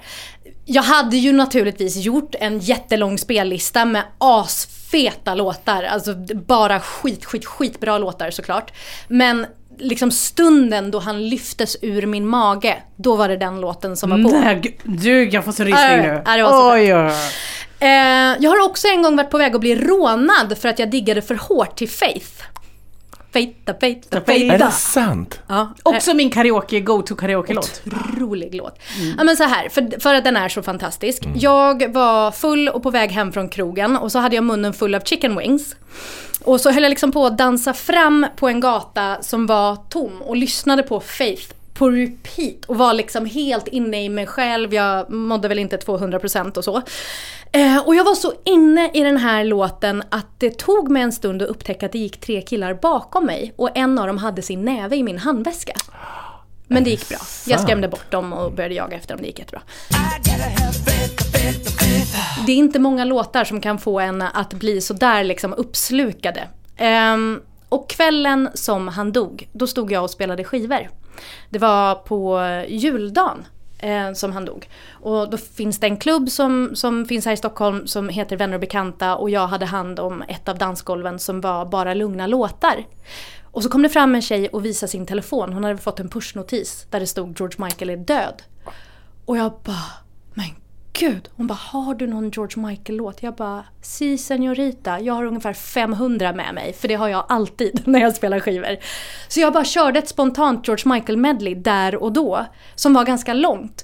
Jag 0.65 0.83
hade 0.83 1.17
ju 1.17 1.31
naturligtvis 1.31 1.95
gjort 1.97 2.35
en 2.39 2.59
jättelång 2.59 3.17
spellista 3.17 3.85
med 3.85 4.03
asfeta 4.17 5.35
låtar. 5.35 5.83
Alltså 5.83 6.13
bara 6.47 6.79
skit, 6.79 7.25
skit, 7.25 7.45
skitbra 7.45 7.97
låtar 7.97 8.31
såklart. 8.31 8.73
Men 9.07 9.45
liksom 9.79 10.11
stunden 10.11 10.91
då 10.91 10.99
han 10.99 11.29
lyftes 11.29 11.77
ur 11.81 12.05
min 12.05 12.27
mage, 12.27 12.77
då 12.95 13.15
var 13.15 13.29
det 13.29 13.37
den 13.37 13.61
låten 13.61 13.97
som 13.97 14.09
var 14.09 14.17
på. 14.31 14.39
Nej, 14.39 14.77
du, 14.83 15.29
jag 15.29 15.45
får 15.45 15.51
så 15.51 15.63
rysning 15.63 15.81
Ja, 15.81 15.97
nu. 15.97 16.21
ja, 16.25 16.37
det 16.37 16.45
oj, 16.45 16.95
oj. 16.95 17.11
Eh, 17.79 18.35
jag 18.39 18.49
har 18.51 18.65
också 18.65 18.87
en 18.87 19.01
gång 19.01 19.15
varit 19.15 19.29
på 19.29 19.37
väg 19.37 19.55
att 19.55 19.61
bli 19.61 19.75
rånad 19.75 20.57
för 20.57 20.69
att 20.69 20.79
jag 20.79 20.89
diggade 20.91 21.21
för 21.21 21.35
hårt 21.35 21.75
till 21.75 21.89
Faith. 21.89 22.43
Fejta, 23.35 23.73
fejta, 23.79 24.17
Är 24.17 24.21
fejta. 24.21 24.57
det 24.65 24.71
sant? 24.71 25.39
Ja, 25.47 25.73
Också 25.83 26.13
min 26.13 26.29
karaoke, 26.29 26.79
go-to 26.79 27.15
karaoke-låt. 27.15 27.81
otrolig 27.85 28.55
låt. 28.55 28.79
Ja 29.17 29.23
men 29.23 29.37
så 29.37 29.43
här, 29.43 29.69
för, 29.69 29.99
för 29.99 30.13
att 30.13 30.23
den 30.23 30.37
är 30.37 30.49
så 30.49 30.63
fantastisk. 30.63 31.23
Jag 31.35 31.93
var 31.93 32.31
full 32.31 32.69
och 32.69 32.83
på 32.83 32.91
väg 32.91 33.11
hem 33.11 33.31
från 33.31 33.49
krogen 33.49 33.97
och 33.97 34.11
så 34.11 34.19
hade 34.19 34.35
jag 34.35 34.43
munnen 34.43 34.73
full 34.73 34.95
av 34.95 34.99
chicken 34.99 35.37
wings. 35.37 35.75
Och 36.43 36.61
så 36.61 36.71
höll 36.71 36.83
jag 36.83 36.89
liksom 36.89 37.11
på 37.11 37.25
att 37.25 37.37
dansa 37.37 37.73
fram 37.73 38.25
på 38.35 38.47
en 38.47 38.59
gata 38.59 39.17
som 39.21 39.45
var 39.47 39.75
tom 39.89 40.21
och 40.21 40.35
lyssnade 40.35 40.83
på 40.83 40.99
Faith 40.99 41.53
på 41.75 41.89
repeat 41.89 42.65
och 42.65 42.77
var 42.77 42.93
liksom 42.93 43.25
helt 43.25 43.67
inne 43.67 44.03
i 44.03 44.09
mig 44.09 44.27
själv. 44.27 44.73
Jag 44.73 45.09
mådde 45.09 45.47
väl 45.47 45.59
inte 45.59 45.77
200% 45.77 46.57
och 46.57 46.63
så. 46.63 46.81
Eh, 47.51 47.77
och 47.77 47.95
jag 47.95 48.03
var 48.03 48.15
så 48.15 48.33
inne 48.43 48.91
i 48.93 49.03
den 49.03 49.17
här 49.17 49.43
låten 49.43 50.03
att 50.09 50.39
det 50.39 50.57
tog 50.57 50.89
mig 50.91 51.01
en 51.01 51.11
stund 51.11 51.41
att 51.41 51.49
upptäcka 51.49 51.85
att 51.85 51.91
det 51.91 51.99
gick 51.99 52.19
tre 52.19 52.41
killar 52.41 52.73
bakom 52.73 53.25
mig 53.25 53.53
och 53.55 53.77
en 53.77 53.99
av 53.99 54.07
dem 54.07 54.17
hade 54.17 54.41
sin 54.41 54.65
näve 54.65 54.95
i 54.95 55.03
min 55.03 55.17
handväska. 55.17 55.73
Men 56.67 56.83
det 56.83 56.89
gick 56.89 57.09
bra. 57.09 57.17
Jag 57.47 57.59
skrämde 57.61 57.87
bort 57.87 58.11
dem 58.11 58.33
och 58.33 58.51
började 58.51 58.75
jaga 58.75 58.97
efter 58.97 59.13
dem. 59.13 59.21
Det 59.21 59.27
gick 59.27 59.39
jättebra. 59.39 59.61
Det 62.45 62.51
är 62.51 62.57
inte 62.57 62.79
många 62.79 63.05
låtar 63.05 63.43
som 63.43 63.61
kan 63.61 63.79
få 63.79 63.99
en 63.99 64.21
att 64.21 64.53
bli 64.53 64.81
så 64.81 64.93
där 64.93 65.23
liksom 65.23 65.53
uppslukade. 65.53 66.47
Ehm, 66.77 67.41
och 67.69 67.89
kvällen 67.89 68.49
som 68.53 68.87
han 68.87 69.11
dog, 69.11 69.49
då 69.51 69.67
stod 69.67 69.91
jag 69.91 70.03
och 70.03 70.09
spelade 70.09 70.43
skivor. 70.43 70.89
Det 71.49 71.59
var 71.59 71.95
på 71.95 72.41
juldagen 72.67 73.45
eh, 73.79 74.13
som 74.13 74.31
han 74.31 74.45
dog. 74.45 74.69
Och 74.91 75.29
då 75.29 75.37
finns 75.37 75.79
det 75.79 75.87
en 75.87 75.97
klubb 75.97 76.29
som, 76.29 76.75
som 76.75 77.05
finns 77.05 77.25
här 77.25 77.33
i 77.33 77.37
Stockholm 77.37 77.87
som 77.87 78.09
heter 78.09 78.37
Vänner 78.37 78.53
och 78.53 78.61
Bekanta 78.61 79.15
och 79.15 79.29
jag 79.29 79.47
hade 79.47 79.65
hand 79.65 79.99
om 79.99 80.21
ett 80.21 80.49
av 80.49 80.57
dansgolven 80.57 81.19
som 81.19 81.41
var 81.41 81.65
bara 81.65 81.93
lugna 81.93 82.27
låtar. 82.27 82.85
Och 83.43 83.63
så 83.63 83.69
kom 83.69 83.81
det 83.81 83.89
fram 83.89 84.15
en 84.15 84.21
tjej 84.21 84.47
och 84.47 84.65
visade 84.65 84.89
sin 84.89 85.05
telefon. 85.05 85.53
Hon 85.53 85.63
hade 85.63 85.77
fått 85.77 85.99
en 85.99 86.09
pushnotis 86.09 86.87
där 86.89 86.99
det 86.99 87.07
stod 87.07 87.39
George 87.39 87.65
Michael 87.65 87.89
är 87.89 87.97
död. 87.97 88.43
Och 89.25 89.37
jag 89.37 89.53
bara, 89.63 89.93
men 90.33 90.45
gud. 90.99 91.29
Hon 91.35 91.47
bara, 91.47 91.53
har 91.53 91.95
du 91.95 92.07
någon 92.07 92.29
George 92.29 92.67
Michael-låt? 92.67 93.23
Jag 93.23 93.35
bara, 93.35 93.65
si 93.81 94.17
senorita. 94.17 94.99
Jag 94.99 95.13
har 95.13 95.25
ungefär 95.25 95.53
500 95.53 96.33
med 96.33 96.53
mig. 96.53 96.73
För 96.73 96.87
det 96.87 96.95
har 96.95 97.07
jag 97.07 97.25
alltid 97.29 97.81
när 97.87 97.99
jag 97.99 98.15
spelar 98.15 98.39
skivor. 98.39 98.77
Så 99.27 99.39
jag 99.39 99.53
bara 99.53 99.65
körde 99.65 99.99
ett 99.99 100.09
spontant 100.09 100.67
George 100.67 100.93
Michael-medley 100.93 101.55
där 101.55 101.95
och 101.95 102.13
då. 102.13 102.45
Som 102.75 102.93
var 102.93 103.05
ganska 103.05 103.33
långt. 103.33 103.83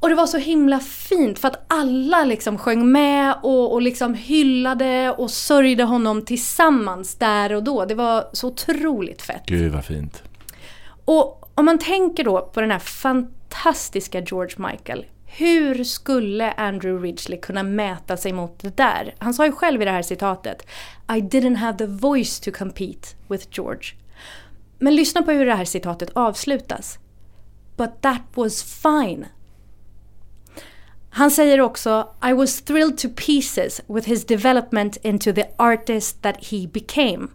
Och 0.00 0.08
det 0.08 0.14
var 0.14 0.26
så 0.26 0.38
himla 0.38 0.80
fint 0.80 1.38
för 1.38 1.48
att 1.48 1.64
alla 1.68 2.24
liksom 2.24 2.58
sjöng 2.58 2.92
med 2.92 3.34
och, 3.42 3.72
och 3.72 3.82
liksom 3.82 4.14
hyllade 4.14 5.10
och 5.10 5.30
sörjde 5.30 5.84
honom 5.84 6.24
tillsammans 6.24 7.14
där 7.14 7.52
och 7.52 7.62
då. 7.62 7.84
Det 7.84 7.94
var 7.94 8.24
så 8.32 8.48
otroligt 8.48 9.22
fett. 9.22 9.42
Gud 9.46 9.72
vad 9.72 9.84
fint. 9.84 10.22
Och 11.04 11.50
om 11.54 11.64
man 11.64 11.78
tänker 11.78 12.24
då 12.24 12.40
på 12.54 12.60
den 12.60 12.70
här 12.70 12.78
fantastiska 12.78 14.20
George 14.20 14.54
Michael. 14.58 15.04
Hur 15.36 15.84
skulle 15.84 16.52
Andrew 16.52 17.06
Ridgeley 17.06 17.40
kunna 17.40 17.62
mäta 17.62 18.16
sig 18.16 18.32
mot 18.32 18.58
det 18.58 18.76
där? 18.76 19.14
Han 19.18 19.34
sa 19.34 19.46
ju 19.46 19.52
själv 19.52 19.82
i 19.82 19.84
det 19.84 19.90
här 19.90 20.02
citatet 20.02 20.66
I 21.08 21.20
didn't 21.20 21.56
have 21.56 21.78
the 21.78 21.86
voice 21.86 22.40
to 22.40 22.50
compete 22.50 23.08
with 23.28 23.46
George. 23.50 23.84
Men 24.78 24.96
lyssna 24.96 25.22
på 25.22 25.30
hur 25.30 25.46
det 25.46 25.54
här 25.54 25.64
citatet 25.64 26.10
avslutas. 26.14 26.98
But 27.76 28.02
that 28.02 28.22
was 28.34 28.62
fine. 28.62 29.26
Han 31.10 31.30
säger 31.30 31.60
också 31.60 32.08
I 32.30 32.32
was 32.32 32.62
thrilled 32.62 32.98
to 32.98 33.08
pieces 33.26 33.80
with 33.86 34.08
his 34.08 34.26
development 34.26 34.96
into 34.96 35.32
the 35.32 35.46
artist 35.56 36.22
that 36.22 36.36
he 36.36 36.66
became. 36.66 37.28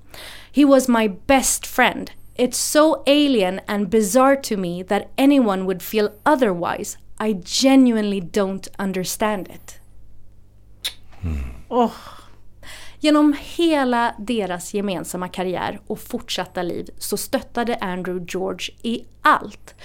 He 0.52 0.66
was 0.66 0.88
my 0.88 1.10
best 1.28 1.68
friend. 1.68 2.12
It's 2.36 2.58
so 2.58 3.04
alien 3.08 3.60
and 3.68 3.90
bizarre 3.90 4.36
to 4.36 4.58
me 4.58 4.84
that 4.84 5.04
anyone 5.16 5.64
would 5.64 5.82
feel 5.82 6.10
otherwise. 6.26 6.98
I 7.20 7.34
genuinely 7.46 8.22
don't 8.22 8.68
understand 8.78 9.48
it. 9.48 9.80
Åh, 11.70 11.94
Genom 13.00 13.36
hela 13.40 14.16
deras 14.20 14.74
gemensamma 14.74 15.28
karriär 15.28 15.80
och 15.88 16.00
fortsatta 16.00 16.62
liv 16.64 16.90
så 16.98 17.18
stöttade 17.18 17.76
Andrew 17.76 18.26
George 18.28 18.74
i 18.82 19.06
allt. 19.22 19.76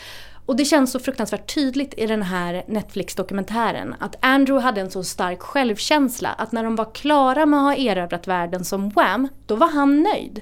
Och 0.47 0.57
det 0.57 0.65
känns 0.65 0.93
så 0.93 0.99
fruktansvärt 0.99 1.55
tydligt 1.55 1.95
i 1.97 2.07
den 2.07 2.23
här 2.23 2.65
Netflix-dokumentären 2.67 3.95
att 4.01 4.17
Andrew 4.21 4.67
hade 4.67 4.81
en 4.81 4.91
så 4.91 5.05
stark 5.05 5.41
självkänsla 5.43 6.29
att 6.29 6.53
när 6.53 6.65
de 6.65 6.77
var 6.77 6.95
klara 6.95 7.47
med 7.47 7.59
att 7.61 7.65
ha 7.65 7.75
erövrat 7.75 8.29
världen 8.29 8.65
som 8.65 8.89
Wham, 8.89 9.29
då 9.47 9.57
var 9.57 9.69
han 9.69 10.03
nöjd. 10.03 10.41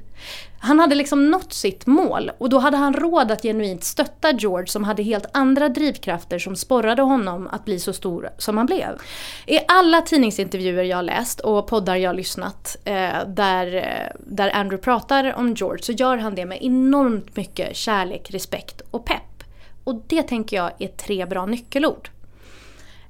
Han 0.63 0.81
hade 0.81 0.95
liksom 0.95 1.31
nått 1.31 1.53
sitt 1.53 1.87
mål 1.87 2.31
och 2.39 2.49
då 2.49 2.59
hade 2.59 2.77
han 2.77 2.95
råd 2.95 3.31
att 3.31 3.43
genuint 3.43 3.85
stötta 3.85 4.33
George 4.33 4.67
som 4.67 4.85
hade 4.85 5.03
helt 5.03 5.27
andra 5.33 5.69
drivkrafter 5.69 6.39
som 6.39 6.57
sporrade 6.57 7.03
honom 7.03 7.49
att 7.53 7.65
bli 7.65 7.81
så 7.81 7.93
stor 7.93 8.31
som 8.39 8.57
han 8.57 8.67
blev. 8.67 8.99
I 9.47 9.59
alla 9.69 10.03
tidningsintervjuer 10.03 10.85
jag 10.85 11.05
läst 11.05 11.41
och 11.41 11.67
poddar 11.67 11.97
jag 11.97 12.17
lyssnat 12.17 12.77
eh, 12.85 13.27
där, 13.27 13.75
eh, 13.75 14.17
där 14.19 14.51
Andrew 14.55 14.85
pratar 14.85 15.35
om 15.35 15.55
George 15.55 15.83
så 15.83 15.93
gör 15.93 16.17
han 16.17 16.35
det 16.35 16.47
med 16.47 16.59
enormt 16.63 17.37
mycket 17.37 17.77
kärlek, 17.77 18.31
respekt 18.31 18.83
och 18.91 19.05
pepp. 19.05 19.30
Och 19.91 20.03
det 20.07 20.23
tänker 20.23 20.57
jag 20.57 20.73
är 20.79 20.89
tre 20.89 21.27
bra 21.27 21.47
nyckelord. 21.47 22.11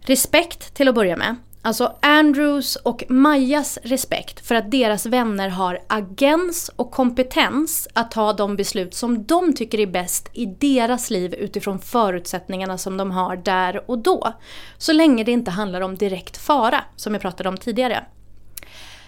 Respekt 0.00 0.74
till 0.74 0.88
att 0.88 0.94
börja 0.94 1.16
med. 1.16 1.36
Alltså 1.62 1.96
Andrews 2.02 2.76
och 2.76 3.04
Majas 3.08 3.78
respekt 3.82 4.46
för 4.46 4.54
att 4.54 4.70
deras 4.70 5.06
vänner 5.06 5.48
har 5.48 5.78
agens 5.86 6.70
och 6.76 6.90
kompetens 6.90 7.88
att 7.92 8.10
ta 8.10 8.32
de 8.32 8.56
beslut 8.56 8.94
som 8.94 9.24
de 9.24 9.52
tycker 9.52 9.80
är 9.80 9.86
bäst 9.86 10.30
i 10.32 10.46
deras 10.46 11.10
liv 11.10 11.34
utifrån 11.34 11.78
förutsättningarna 11.78 12.78
som 12.78 12.96
de 12.96 13.10
har 13.10 13.36
där 13.36 13.90
och 13.90 13.98
då. 13.98 14.32
Så 14.78 14.92
länge 14.92 15.24
det 15.24 15.32
inte 15.32 15.50
handlar 15.50 15.80
om 15.80 15.96
direkt 15.96 16.36
fara, 16.36 16.84
som 16.96 17.14
jag 17.14 17.22
pratade 17.22 17.48
om 17.48 17.56
tidigare. 17.56 18.04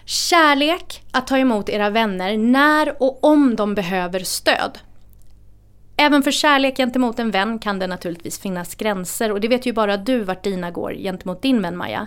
Kärlek 0.05 1.03
att 1.11 1.27
ta 1.27 1.39
emot 1.39 1.69
era 1.69 1.91
vänner 1.91 2.37
när 2.37 3.03
och 3.03 3.25
om 3.25 3.57
de 3.57 3.75
behöver 3.75 4.21
stöd. 4.21 4.79
Även 6.03 6.23
för 6.23 6.31
kärlek 6.31 6.77
gentemot 6.77 7.19
en 7.19 7.31
vän 7.31 7.59
kan 7.59 7.79
det 7.79 7.87
naturligtvis 7.87 8.41
finnas 8.41 8.75
gränser 8.75 9.33
och 9.33 9.41
det 9.41 9.49
vet 9.49 9.67
ju 9.67 9.73
bara 9.73 9.97
du 9.97 10.25
vart 10.25 10.45
dina 10.45 10.71
går 10.71 10.95
gentemot 10.95 11.43
din 11.43 11.63
vän 11.63 11.77
Maja. 11.77 12.07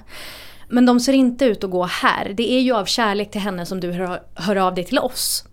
Men 0.70 0.86
de 0.86 1.00
ser 1.00 1.14
inte 1.14 1.46
ut 1.46 1.64
att 1.64 1.70
gå 1.70 1.84
här. 1.84 2.34
Det 2.34 2.52
är 2.52 2.62
ju 2.62 2.74
av 2.76 2.86
kärlek 2.86 3.32
till 3.32 3.42
henne 3.42 3.66
som 3.66 3.80
du 3.80 3.92
hör, 3.92 4.22
hör 4.36 4.56
av 4.56 4.76
dig 4.76 4.84
till 4.84 5.00
oss. 5.00 5.44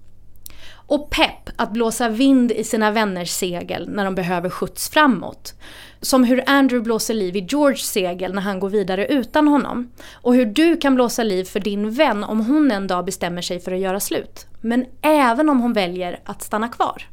Och 0.86 1.10
pepp 1.10 1.50
att 1.56 1.72
blåsa 1.72 2.08
vind 2.08 2.52
i 2.52 2.64
sina 2.64 2.90
vänners 2.90 3.30
segel 3.30 3.88
när 3.88 4.04
de 4.04 4.14
behöver 4.14 4.50
skjuts 4.50 4.90
framåt. 4.90 5.54
Som 6.00 6.24
hur 6.24 6.42
Andrew 6.46 6.84
blåser 6.84 7.14
liv 7.14 7.36
i 7.36 7.46
Georges 7.50 7.92
segel 7.92 8.34
när 8.34 8.42
han 8.42 8.60
går 8.60 8.70
vidare 8.70 9.06
utan 9.06 9.48
honom. 9.48 9.90
Och 10.12 10.34
hur 10.34 10.46
du 10.46 10.76
kan 10.76 10.94
blåsa 10.94 11.22
liv 11.22 11.44
för 11.44 11.60
din 11.60 11.90
vän 11.90 12.24
om 12.24 12.46
hon 12.46 12.70
en 12.70 12.86
dag 12.86 13.04
bestämmer 13.04 13.42
sig 13.42 13.60
för 13.60 13.72
att 13.72 13.80
göra 13.80 14.00
slut. 14.00 14.46
Men 14.60 14.86
även 15.02 15.48
om 15.48 15.60
hon 15.60 15.72
väljer 15.72 16.20
att 16.24 16.42
stanna 16.42 16.68
kvar. 16.68 17.11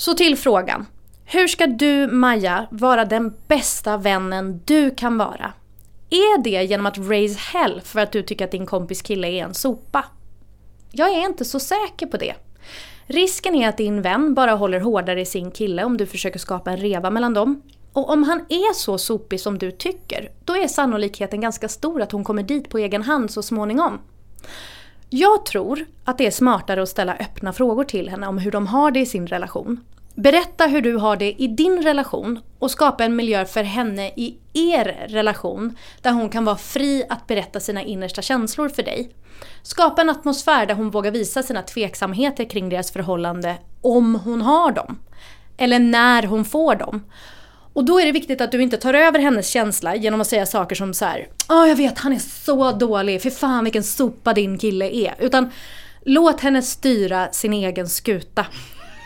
Så 0.00 0.14
till 0.14 0.36
frågan. 0.36 0.86
Hur 1.24 1.48
ska 1.48 1.66
du, 1.66 2.06
Maja, 2.06 2.66
vara 2.70 3.04
den 3.04 3.34
bästa 3.48 3.96
vännen 3.96 4.60
du 4.64 4.90
kan 4.90 5.18
vara? 5.18 5.52
Är 6.10 6.42
det 6.42 6.64
genom 6.64 6.86
att 6.86 6.98
raise 6.98 7.38
hell 7.38 7.80
för 7.84 8.00
att 8.00 8.12
du 8.12 8.22
tycker 8.22 8.44
att 8.44 8.50
din 8.50 8.66
kompis 8.66 9.02
kille 9.02 9.28
är 9.28 9.44
en 9.44 9.54
sopa? 9.54 10.04
Jag 10.92 11.10
är 11.10 11.26
inte 11.26 11.44
så 11.44 11.60
säker 11.60 12.06
på 12.06 12.16
det. 12.16 12.34
Risken 13.06 13.54
är 13.54 13.68
att 13.68 13.76
din 13.76 14.02
vän 14.02 14.34
bara 14.34 14.52
håller 14.52 14.80
hårdare 14.80 15.20
i 15.20 15.26
sin 15.26 15.50
kille 15.50 15.84
om 15.84 15.96
du 15.96 16.06
försöker 16.06 16.38
skapa 16.38 16.70
en 16.70 16.76
reva 16.76 17.10
mellan 17.10 17.34
dem. 17.34 17.62
Och 17.92 18.10
om 18.10 18.22
han 18.22 18.38
är 18.48 18.74
så 18.74 18.98
sopig 18.98 19.40
som 19.40 19.58
du 19.58 19.70
tycker, 19.70 20.30
då 20.44 20.56
är 20.56 20.68
sannolikheten 20.68 21.40
ganska 21.40 21.68
stor 21.68 22.02
att 22.02 22.12
hon 22.12 22.24
kommer 22.24 22.42
dit 22.42 22.68
på 22.68 22.78
egen 22.78 23.02
hand 23.02 23.30
så 23.30 23.42
småningom. 23.42 23.98
Jag 25.10 25.46
tror 25.46 25.86
att 26.04 26.18
det 26.18 26.26
är 26.26 26.30
smartare 26.30 26.82
att 26.82 26.88
ställa 26.88 27.14
öppna 27.14 27.52
frågor 27.52 27.84
till 27.84 28.08
henne 28.08 28.26
om 28.26 28.38
hur 28.38 28.50
de 28.50 28.66
har 28.66 28.90
det 28.90 29.00
i 29.00 29.06
sin 29.06 29.26
relation. 29.26 29.84
Berätta 30.14 30.66
hur 30.66 30.82
du 30.82 30.96
har 30.96 31.16
det 31.16 31.42
i 31.42 31.46
din 31.46 31.82
relation 31.82 32.38
och 32.58 32.70
skapa 32.70 33.04
en 33.04 33.16
miljö 33.16 33.44
för 33.44 33.62
henne 33.62 34.08
i 34.08 34.38
er 34.52 35.06
relation 35.08 35.76
där 36.02 36.12
hon 36.12 36.28
kan 36.28 36.44
vara 36.44 36.56
fri 36.56 37.04
att 37.08 37.26
berätta 37.26 37.60
sina 37.60 37.82
innersta 37.82 38.22
känslor 38.22 38.68
för 38.68 38.82
dig. 38.82 39.10
Skapa 39.62 40.02
en 40.02 40.10
atmosfär 40.10 40.66
där 40.66 40.74
hon 40.74 40.90
vågar 40.90 41.10
visa 41.10 41.42
sina 41.42 41.62
tveksamheter 41.62 42.44
kring 42.44 42.68
deras 42.68 42.92
förhållande 42.92 43.56
om 43.80 44.14
hon 44.14 44.42
har 44.42 44.72
dem. 44.72 44.98
Eller 45.56 45.78
när 45.78 46.22
hon 46.22 46.44
får 46.44 46.74
dem. 46.74 47.02
Och 47.78 47.84
då 47.84 48.00
är 48.00 48.06
det 48.06 48.12
viktigt 48.12 48.40
att 48.40 48.52
du 48.52 48.62
inte 48.62 48.76
tar 48.76 48.94
över 48.94 49.18
hennes 49.18 49.48
känsla 49.48 49.96
genom 49.96 50.20
att 50.20 50.26
säga 50.26 50.46
saker 50.46 50.76
som 50.76 50.94
så 50.94 51.04
här. 51.04 51.26
Ja, 51.48 51.66
jag 51.66 51.76
vet, 51.76 51.98
han 51.98 52.12
är 52.12 52.18
så 52.44 52.72
dålig. 52.72 53.22
För 53.22 53.30
fan 53.30 53.64
vilken 53.64 53.84
sopa 53.84 54.34
din 54.34 54.58
kille 54.58 54.90
är. 54.90 55.14
Utan 55.18 55.50
låt 56.04 56.40
henne 56.40 56.62
styra 56.62 57.28
sin 57.32 57.52
egen 57.52 57.88
skuta. 57.88 58.46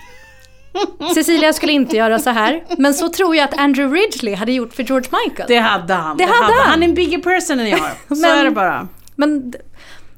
Cecilia 1.14 1.52
skulle 1.52 1.72
inte 1.72 1.96
göra 1.96 2.18
så 2.18 2.30
här, 2.30 2.64
men 2.78 2.94
så 2.94 3.08
tror 3.08 3.36
jag 3.36 3.44
att 3.44 3.58
Andrew 3.58 4.00
Ridgeley 4.00 4.34
hade 4.34 4.52
gjort 4.52 4.74
för 4.74 4.82
George 4.82 5.08
Michael. 5.24 5.48
det 5.48 5.58
hade 5.58 5.94
han. 5.94 6.16
Det 6.16 6.24
hade 6.24 6.54
han. 6.54 6.70
Han 6.70 6.82
är 6.82 6.88
en 6.88 6.94
bigger 6.94 7.18
person 7.18 7.60
än 7.60 7.68
jag. 7.68 7.80
Så 8.08 8.14
Men- 8.14 8.38
är 8.38 8.44
det 8.44 8.50
bara. 8.50 8.88
Men 9.16 9.52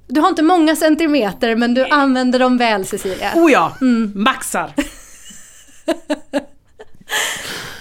Du 0.06 0.20
har 0.20 0.28
inte 0.28 0.42
många 0.42 0.76
centimeter 0.76 1.56
men 1.56 1.74
du 1.74 1.86
använder 1.86 2.38
dem 2.38 2.58
väl 2.58 2.86
Cecilia. 2.86 3.32
Oh 3.34 3.52
ja, 3.52 3.76
maxar. 4.14 4.72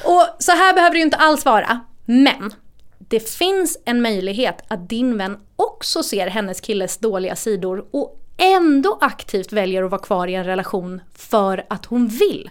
Och 0.04 0.28
så 0.40 0.52
här 0.52 0.74
behöver 0.74 0.94
det 0.94 0.98
ju 0.98 1.06
inte 1.06 1.18
alls 1.18 1.46
vara. 1.46 1.80
Men 2.06 2.54
det 2.98 3.30
finns 3.30 3.78
en 3.86 4.02
möjlighet 4.02 4.62
att 4.68 4.90
din 4.90 5.18
vän 5.18 5.38
också 5.56 6.04
ser 6.04 6.28
hennes 6.28 6.62
killes 6.62 6.98
dåliga 6.98 7.36
sidor 7.36 7.86
och 7.92 8.20
ändå 8.38 8.98
aktivt 9.02 9.54
väljer 9.54 9.84
att 9.84 9.92
vara 9.92 10.02
kvar 10.02 10.28
i 10.28 10.36
en 10.36 10.44
relation 10.44 11.02
för 11.16 11.66
att 11.70 11.86
hon 11.86 12.08
vill. 12.08 12.50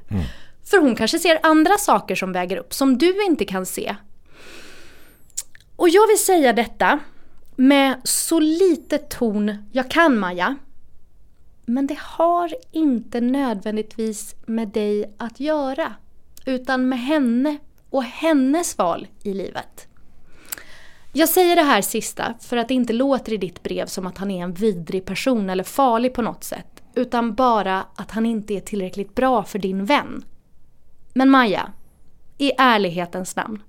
För 0.65 0.79
hon 0.79 0.97
kanske 0.97 1.19
ser 1.19 1.39
andra 1.43 1.79
saker 1.79 2.15
som 2.15 2.33
väger 2.33 2.57
upp, 2.57 2.75
som 2.75 2.99
du 2.99 3.25
inte 3.25 3.45
kan 3.45 3.67
se. 3.67 3.97
Och 5.77 5.89
jag 5.89 6.07
vill 6.07 6.19
säga 6.19 6.53
detta 6.53 6.99
med 7.57 8.01
så 8.05 8.41
lite 8.41 8.99
ton 8.99 9.65
jag 9.73 9.91
kan 9.91 10.19
Maja. 10.19 10.57
Men 11.67 11.87
det 11.87 11.99
har 12.01 12.55
inte 12.73 13.21
nödvändigtvis 13.21 14.35
med 14.47 14.69
dig 14.69 15.15
att 15.19 15.41
göra. 15.41 15.95
Utan 16.47 16.89
med 16.89 17.01
henne 17.01 17.59
och 17.91 18.05
hennes 18.05 18.79
val 18.79 19.07
i 19.23 19.35
livet. 19.35 19.89
Jag 21.13 21.29
säger 21.29 21.57
det 21.57 21.63
här 21.63 21.83
sista 21.83 22.35
för 22.41 22.57
att 22.57 22.69
det 22.69 22.75
inte 22.75 22.93
låter 22.93 23.33
i 23.33 23.37
ditt 23.37 23.63
brev 23.63 23.87
som 23.87 24.07
att 24.07 24.19
han 24.19 24.31
är 24.31 24.43
en 24.43 24.53
vidrig 24.53 25.05
person 25.05 25.51
eller 25.51 25.65
farlig 25.65 26.15
på 26.15 26.23
något 26.23 26.45
sätt. 26.45 26.83
Utan 26.95 27.35
bara 27.35 27.87
att 27.97 28.11
han 28.11 28.27
inte 28.27 28.55
är 28.55 28.61
tillräckligt 28.61 29.15
bra 29.15 29.45
för 29.45 29.59
din 29.59 29.85
vän. 29.85 30.25
Men 31.15 31.31
Maja, 31.31 31.73
i 32.39 32.53
ärlighetens 32.59 33.37
namn. 33.37 33.63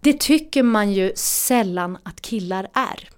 Det 0.00 0.20
tycker 0.20 0.62
man 0.62 0.92
ju 0.92 1.12
sällan 1.16 1.98
att 2.02 2.20
killar 2.20 2.68
är. 2.74 3.08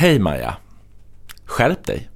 Hej 0.00 0.18
Maja. 0.18 0.56
Skärp 1.44 1.86
dig. 1.86 2.10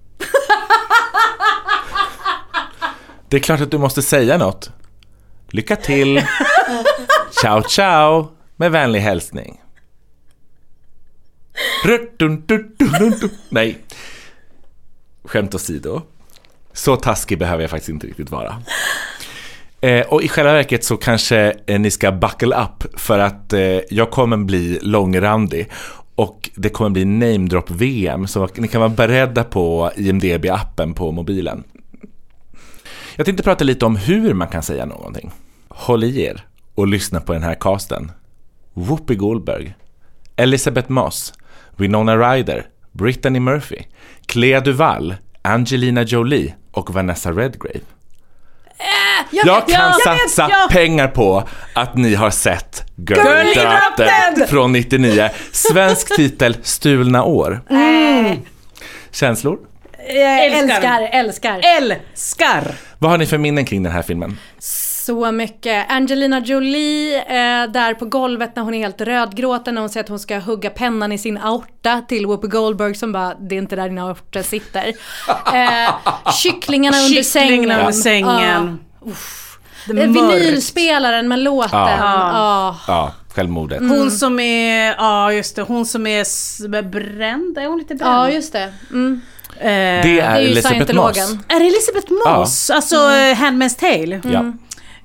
Det 3.28 3.36
är 3.36 3.40
klart 3.40 3.60
att 3.60 3.70
du 3.70 3.78
måste 3.78 4.02
säga 4.02 4.38
något. 4.38 4.70
Lycka 5.48 5.76
till. 5.76 6.22
Ciao 7.30 7.62
ciao. 7.62 8.28
Med 8.56 8.72
vänlig 8.72 9.00
hälsning. 9.00 9.60
Nej. 13.48 13.78
Skämt 15.24 15.54
åsido. 15.54 16.02
Så 16.72 16.96
taskig 16.96 17.38
behöver 17.38 17.62
jag 17.62 17.70
faktiskt 17.70 17.88
inte 17.88 18.06
riktigt 18.06 18.30
vara. 18.30 18.62
Eh, 19.80 20.06
och 20.06 20.22
i 20.22 20.28
själva 20.28 20.52
verket 20.52 20.84
så 20.84 20.96
kanske 20.96 21.54
eh, 21.66 21.80
ni 21.80 21.90
ska 21.90 22.12
buckle 22.12 22.56
up 22.56 23.00
för 23.00 23.18
att 23.18 23.52
eh, 23.52 23.80
jag 23.90 24.10
kommer 24.10 24.36
bli 24.36 24.78
långrandig 24.82 25.70
och 26.14 26.50
det 26.54 26.68
kommer 26.68 26.90
bli 26.90 27.04
namedrop 27.04 27.70
VM 27.70 28.26
så 28.26 28.48
ni 28.56 28.68
kan 28.68 28.80
vara 28.80 28.90
beredda 28.90 29.44
på 29.44 29.90
IMDB-appen 29.96 30.94
på 30.94 31.12
mobilen. 31.12 31.64
Jag 33.16 33.26
tänkte 33.26 33.42
prata 33.42 33.64
lite 33.64 33.86
om 33.86 33.96
hur 33.96 34.34
man 34.34 34.48
kan 34.48 34.62
säga 34.62 34.84
någonting. 34.84 35.30
Håll 35.68 36.04
i 36.04 36.22
er 36.22 36.44
och 36.74 36.86
lyssna 36.86 37.20
på 37.20 37.32
den 37.32 37.42
här 37.42 37.54
casten. 37.54 38.12
Whoopi 38.74 39.14
Goldberg, 39.14 39.74
Elizabeth 40.36 40.90
Moss, 40.90 41.34
Winona 41.76 42.16
Ryder, 42.16 42.66
Brittany 42.92 43.40
Murphy, 43.40 43.78
Clea 44.26 44.60
Duvall, 44.60 45.14
Angelina 45.42 46.02
Jolie 46.02 46.54
och 46.70 46.94
Vanessa 46.94 47.32
Redgrave 47.32 47.80
jag 49.30 49.46
Jag 49.46 49.66
vet, 49.66 49.74
kan 49.74 49.84
jag 50.04 50.12
vet, 50.12 50.20
satsa 50.20 50.48
ja. 50.50 50.68
pengar 50.70 51.08
på 51.08 51.48
att 51.74 51.96
ni 51.96 52.14
har 52.14 52.30
sett 52.30 52.82
Girl, 52.96 53.18
Girl 53.54 54.46
från 54.46 54.72
99. 54.72 55.30
Svensk 55.52 56.16
titel 56.16 56.56
Stulna 56.62 57.24
år. 57.24 57.60
Känslor? 59.10 59.58
Älskar, 60.08 61.08
älskar. 61.12 61.60
Älskar! 61.62 62.74
Vad 62.98 63.10
har 63.10 63.18
ni 63.18 63.26
för 63.26 63.38
minnen 63.38 63.64
kring 63.64 63.82
den 63.82 63.92
här 63.92 64.02
filmen? 64.02 64.38
Så 65.07 65.32
mycket. 65.32 65.86
Angelina 65.90 66.38
Jolie 66.40 67.16
eh, 67.16 67.70
där 67.70 67.94
på 67.94 68.05
golvet 68.05 68.57
när 68.57 68.62
hon 68.62 68.74
är 68.74 68.78
helt 68.78 69.00
rödgråten 69.00 69.74
när 69.74 69.80
hon 69.82 69.90
säger 69.90 70.05
att 70.05 70.09
hon 70.09 70.18
ska 70.18 70.38
hugga 70.38 70.70
pennan 70.70 71.12
i 71.12 71.18
sin 71.18 71.38
aorta 71.38 72.00
till 72.09 72.26
Whoopi 72.26 72.48
Goldberg 72.48 72.94
som 72.94 73.12
bara, 73.12 73.34
det 73.34 73.55
är 73.55 73.59
inte 73.59 73.76
där 73.76 73.88
din 73.88 73.98
aorta 73.98 74.42
sitter. 74.42 74.88
Eh, 75.55 75.94
kycklingarna 76.42 76.96
under 76.96 77.22
sängen. 77.22 77.48
Kycklingarna 77.48 77.80
under 77.80 77.92
sängen. 77.92 78.78
Ja. 79.00 79.11
Uff. 79.11 79.59
Det 79.86 80.03
är 80.03 80.07
Eh. 80.07 80.12
Vinylspelaren 80.12 81.28
med 81.28 81.38
låten. 81.38 81.78
Ja. 81.78 81.96
Ja. 81.98 82.76
Ja, 82.86 83.12
självmordet. 83.34 83.80
Hon 83.80 84.11
som 84.11 84.40
är, 84.40 84.94
ja 84.98 85.32
just 85.32 85.57
det, 85.57 85.62
hon 85.62 85.86
som 85.86 86.07
är 86.07 86.82
bränd, 86.82 87.59
är 87.59 87.66
hon 87.66 87.78
lite 87.78 87.94
bränd? 87.94 88.12
Ja, 88.12 88.30
just 88.30 88.53
det. 88.53 88.72
Mm. 88.90 89.20
Eh, 89.59 89.66
Det 89.66 90.20
är 90.20 90.40
ju 90.40 90.46
Elizabeth 90.46 90.68
scientologen. 90.68 91.30
Moss. 91.30 91.44
Är 91.48 91.61
det 91.61 91.66
Elizabeth 91.66 92.12
Moss? 92.26 92.70
Alltså 92.70 92.96
mm. 92.96 93.36
Handmaid's 93.36 93.78
Tale? 93.78 94.20
Ja. 94.24 94.53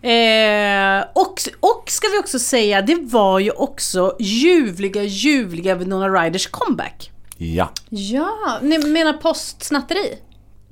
Eh, 0.02 1.06
och, 1.16 1.40
och 1.60 1.84
ska 1.88 2.08
vi 2.08 2.20
också 2.20 2.40
säga, 2.40 2.82
det 2.82 2.96
var 3.02 3.40
ju 3.40 3.52
också 3.52 4.16
ljuvliga, 4.20 5.04
ljuvliga 5.04 5.76
Winona 5.76 6.10
Ryders 6.10 6.48
comeback. 6.48 7.12
Ja. 7.38 7.70
Ja, 7.90 8.30
ni 8.62 8.78
menar 8.78 9.14
postsnatteri? 9.14 10.14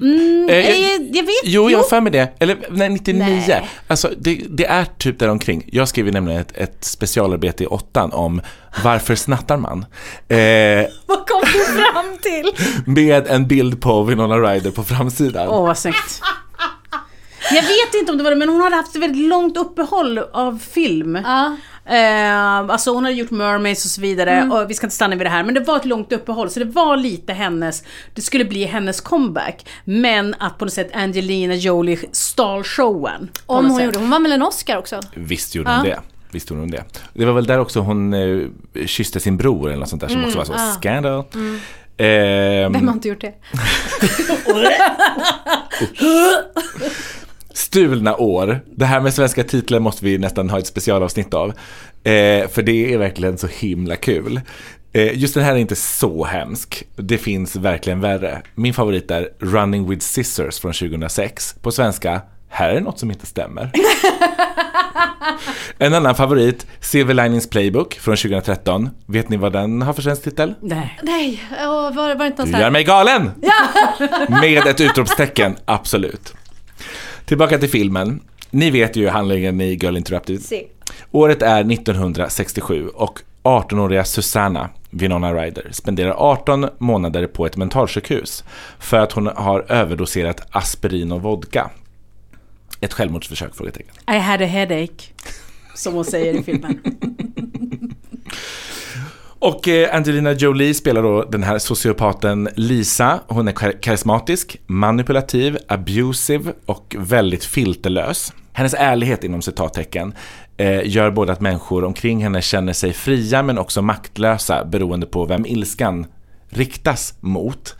Mm, 0.01 0.49
Eh, 0.49 0.55
eh, 0.55 0.69
jag- 0.81 1.01
jag, 1.15 1.23
vet 1.23 1.35
Jo, 1.43 1.69
jag 1.69 1.77
har 1.77 1.83
för 1.85 2.01
mig 2.01 2.11
det. 2.11 2.33
Eller 2.39 2.57
nej, 2.69 2.89
99. 2.89 3.43
Nej. 3.47 3.69
Alltså, 3.87 4.11
det, 4.17 4.41
det 4.49 4.65
är 4.65 4.85
typ 4.97 5.19
där 5.19 5.29
omkring. 5.29 5.69
Jag 5.71 5.87
skrev 5.87 6.05
nämligen 6.13 6.41
ett, 6.41 6.51
ett 6.57 6.77
specialarbete 6.83 7.63
i 7.63 7.67
åttan 7.67 8.11
om 8.13 8.41
varför 8.83 9.15
snattar 9.15 9.57
man? 9.57 9.85
Eh, 10.27 10.37
Vad 11.05 11.27
kom 11.27 11.41
du 11.53 11.59
fram 11.65 12.17
till? 12.21 12.51
med 12.85 13.27
en 13.27 13.47
bild 13.47 13.81
på 13.81 14.03
Winona 14.03 14.37
Ryder 14.37 14.71
på 14.71 14.83
framsidan. 14.83 15.47
Åh, 15.47 15.65
vad 15.67 15.77
snyggt. 15.77 16.21
Jag 17.51 17.61
vet 17.61 17.93
inte 17.99 18.11
om 18.11 18.17
det 18.17 18.23
var 18.23 18.31
det, 18.31 18.37
men 18.37 18.49
hon 18.49 18.61
hade 18.61 18.75
haft 18.75 18.95
ett 18.95 19.01
väldigt 19.01 19.27
långt 19.27 19.57
uppehåll 19.57 20.17
av 20.17 20.59
film. 20.73 21.15
Ja. 21.25 21.55
Eh, 21.89 22.57
alltså 22.59 22.91
hon 22.93 23.03
hade 23.03 23.15
gjort 23.15 23.31
Mermaids 23.31 23.85
och 23.85 23.91
så 23.91 24.01
vidare 24.01 24.31
Mm. 24.31 24.51
och 24.51 24.69
vi 24.69 24.73
ska 24.73 24.85
inte 24.85 24.95
stanna 24.95 25.15
vid 25.15 25.25
det 25.25 25.29
här 25.29 25.43
men 25.43 25.53
det 25.53 25.59
var 25.59 25.75
ett 25.77 25.85
långt 25.85 26.11
uppehåll 26.13 26.49
så 26.49 26.59
det 26.59 26.65
var 26.65 26.97
lite 26.97 27.33
hennes, 27.33 27.83
det 28.13 28.21
skulle 28.21 28.45
bli 28.45 28.65
hennes 28.65 29.01
comeback. 29.01 29.65
Men 29.83 30.35
att 30.39 30.57
på 30.57 30.65
något 30.65 30.73
sätt 30.73 30.89
Angelina 30.95 31.55
Jolie 31.55 31.99
stal 32.11 32.63
showen. 32.63 33.29
Om 33.45 33.65
hon 33.65 33.75
sätt. 33.75 33.85
gjorde, 33.85 33.99
hon 33.99 34.09
vann 34.09 34.23
väl 34.23 34.31
en 34.31 34.41
Oscar 34.41 34.77
också? 34.77 34.99
Visst 35.13 35.55
gjorde 35.55 35.69
hon 35.69 35.85
Ja. 35.85 35.91
det. 35.95 35.99
Visst 36.31 36.49
gjorde 36.49 36.61
hon 36.61 36.71
det. 36.71 36.83
Det 37.13 37.25
var 37.25 37.33
väl 37.33 37.45
där 37.45 37.59
också 37.59 37.79
hon 37.79 38.13
eh, 38.13 38.39
kysste 38.85 39.19
sin 39.19 39.37
bror 39.37 39.67
eller 39.69 39.79
något 39.79 39.89
sånt 39.89 40.01
där 40.01 40.09
som 40.09 40.23
också 40.23 40.37
var 40.37 40.45
så 40.45 40.53
ja. 40.53 40.75
scandal. 40.79 41.23
Ehm, 41.33 41.59
Mm. 41.97 42.73
Vem 42.73 42.87
har 42.87 42.93
inte 42.95 43.07
gjort 43.07 43.21
det? 43.21 43.33
Stulna 47.55 48.15
år. 48.15 48.59
Det 48.75 48.85
här 48.85 49.01
med 49.01 49.13
svenska 49.13 49.43
titlar 49.43 49.79
måste 49.79 50.05
vi 50.05 50.17
nästan 50.17 50.49
ha 50.49 50.59
ett 50.59 50.67
specialavsnitt 50.67 51.33
av. 51.33 51.49
Eh, 52.03 52.47
för 52.47 52.61
det 52.61 52.93
är 52.93 52.97
verkligen 52.97 53.37
så 53.37 53.47
himla 53.47 53.95
kul. 53.95 54.41
Eh, 54.93 55.17
just 55.17 55.33
den 55.33 55.43
här 55.43 55.53
är 55.53 55.57
inte 55.57 55.75
så 55.75 56.25
hemsk. 56.25 56.83
Det 56.95 57.17
finns 57.17 57.55
verkligen 57.55 58.01
värre. 58.01 58.41
Min 58.55 58.73
favorit 58.73 59.11
är 59.11 59.29
Running 59.39 59.89
with 59.89 60.05
Scissors 60.05 60.59
från 60.59 60.73
2006. 60.73 61.55
På 61.61 61.71
svenska, 61.71 62.21
här 62.49 62.69
är 62.69 62.81
något 62.81 62.99
som 62.99 63.11
inte 63.11 63.25
stämmer. 63.25 63.71
en 65.77 65.93
annan 65.93 66.15
favorit, 66.15 66.67
Silver 66.79 67.13
Linings 67.13 67.49
Playbook 67.49 67.93
från 67.93 68.15
2013. 68.15 68.89
Vet 69.05 69.29
ni 69.29 69.37
vad 69.37 69.53
den 69.53 69.81
har 69.81 69.93
för 69.93 70.01
svensk 70.01 70.23
titel? 70.23 70.53
Nej. 70.61 70.99
Nej, 71.03 71.43
åh, 71.51 71.95
var, 71.95 72.15
var 72.15 72.15
det 72.15 72.27
inte 72.27 72.41
någon 72.41 72.51
Du 72.51 72.59
gör 72.59 72.69
mig 72.69 72.83
galen! 72.83 73.31
Med 74.29 74.67
ett 74.67 74.81
utropstecken, 74.81 75.55
absolut. 75.65 76.33
Tillbaka 77.25 77.57
till 77.57 77.69
filmen. 77.69 78.19
Ni 78.49 78.71
vet 78.71 78.95
ju 78.95 79.07
handlingen 79.07 79.61
i 79.61 79.73
Girl 79.73 79.97
Interrupted. 79.97 80.41
Se. 80.41 80.67
Året 81.11 81.41
är 81.41 81.71
1967 81.71 82.87
och 82.87 83.19
18-åriga 83.43 84.03
Susanna, 84.03 84.69
Winona 84.89 85.33
Ryder, 85.33 85.67
spenderar 85.71 86.11
18 86.11 86.69
månader 86.77 87.27
på 87.27 87.45
ett 87.45 87.57
mentalsjukhus 87.57 88.43
för 88.79 88.99
att 88.99 89.11
hon 89.11 89.27
har 89.27 89.65
överdoserat 89.71 90.41
aspirin 90.49 91.11
och 91.11 91.21
vodka. 91.21 91.69
Ett 92.81 92.93
självmordsförsök? 92.93 93.55
Frågetecken. 93.55 93.93
I 94.15 94.17
had 94.17 94.41
a 94.41 94.45
headache. 94.45 95.11
Som 95.75 95.93
hon 95.93 96.05
säger 96.05 96.33
i 96.33 96.43
filmen. 96.43 96.79
Och 99.45 99.67
eh, 99.67 99.95
Angelina 99.95 100.31
Jolie 100.31 100.73
spelar 100.73 101.03
då 101.03 101.23
den 101.23 101.43
här 101.43 101.59
sociopaten 101.59 102.49
Lisa. 102.55 103.19
Hon 103.27 103.47
är 103.47 103.81
karismatisk, 103.81 104.57
manipulativ, 104.67 105.57
abusive 105.67 106.53
och 106.65 106.95
väldigt 106.99 107.45
filterlös. 107.45 108.33
Hennes 108.53 108.73
ärlighet 108.73 109.23
inom 109.23 109.41
citattecken 109.41 110.13
eh, 110.57 110.87
gör 110.87 111.11
både 111.11 111.31
att 111.31 111.41
människor 111.41 111.83
omkring 111.83 112.23
henne 112.23 112.41
känner 112.41 112.73
sig 112.73 112.93
fria 112.93 113.43
men 113.43 113.57
också 113.57 113.81
maktlösa 113.81 114.65
beroende 114.65 115.05
på 115.05 115.25
vem 115.25 115.45
ilskan 115.45 116.05
riktas 116.49 117.13
mot. 117.19 117.75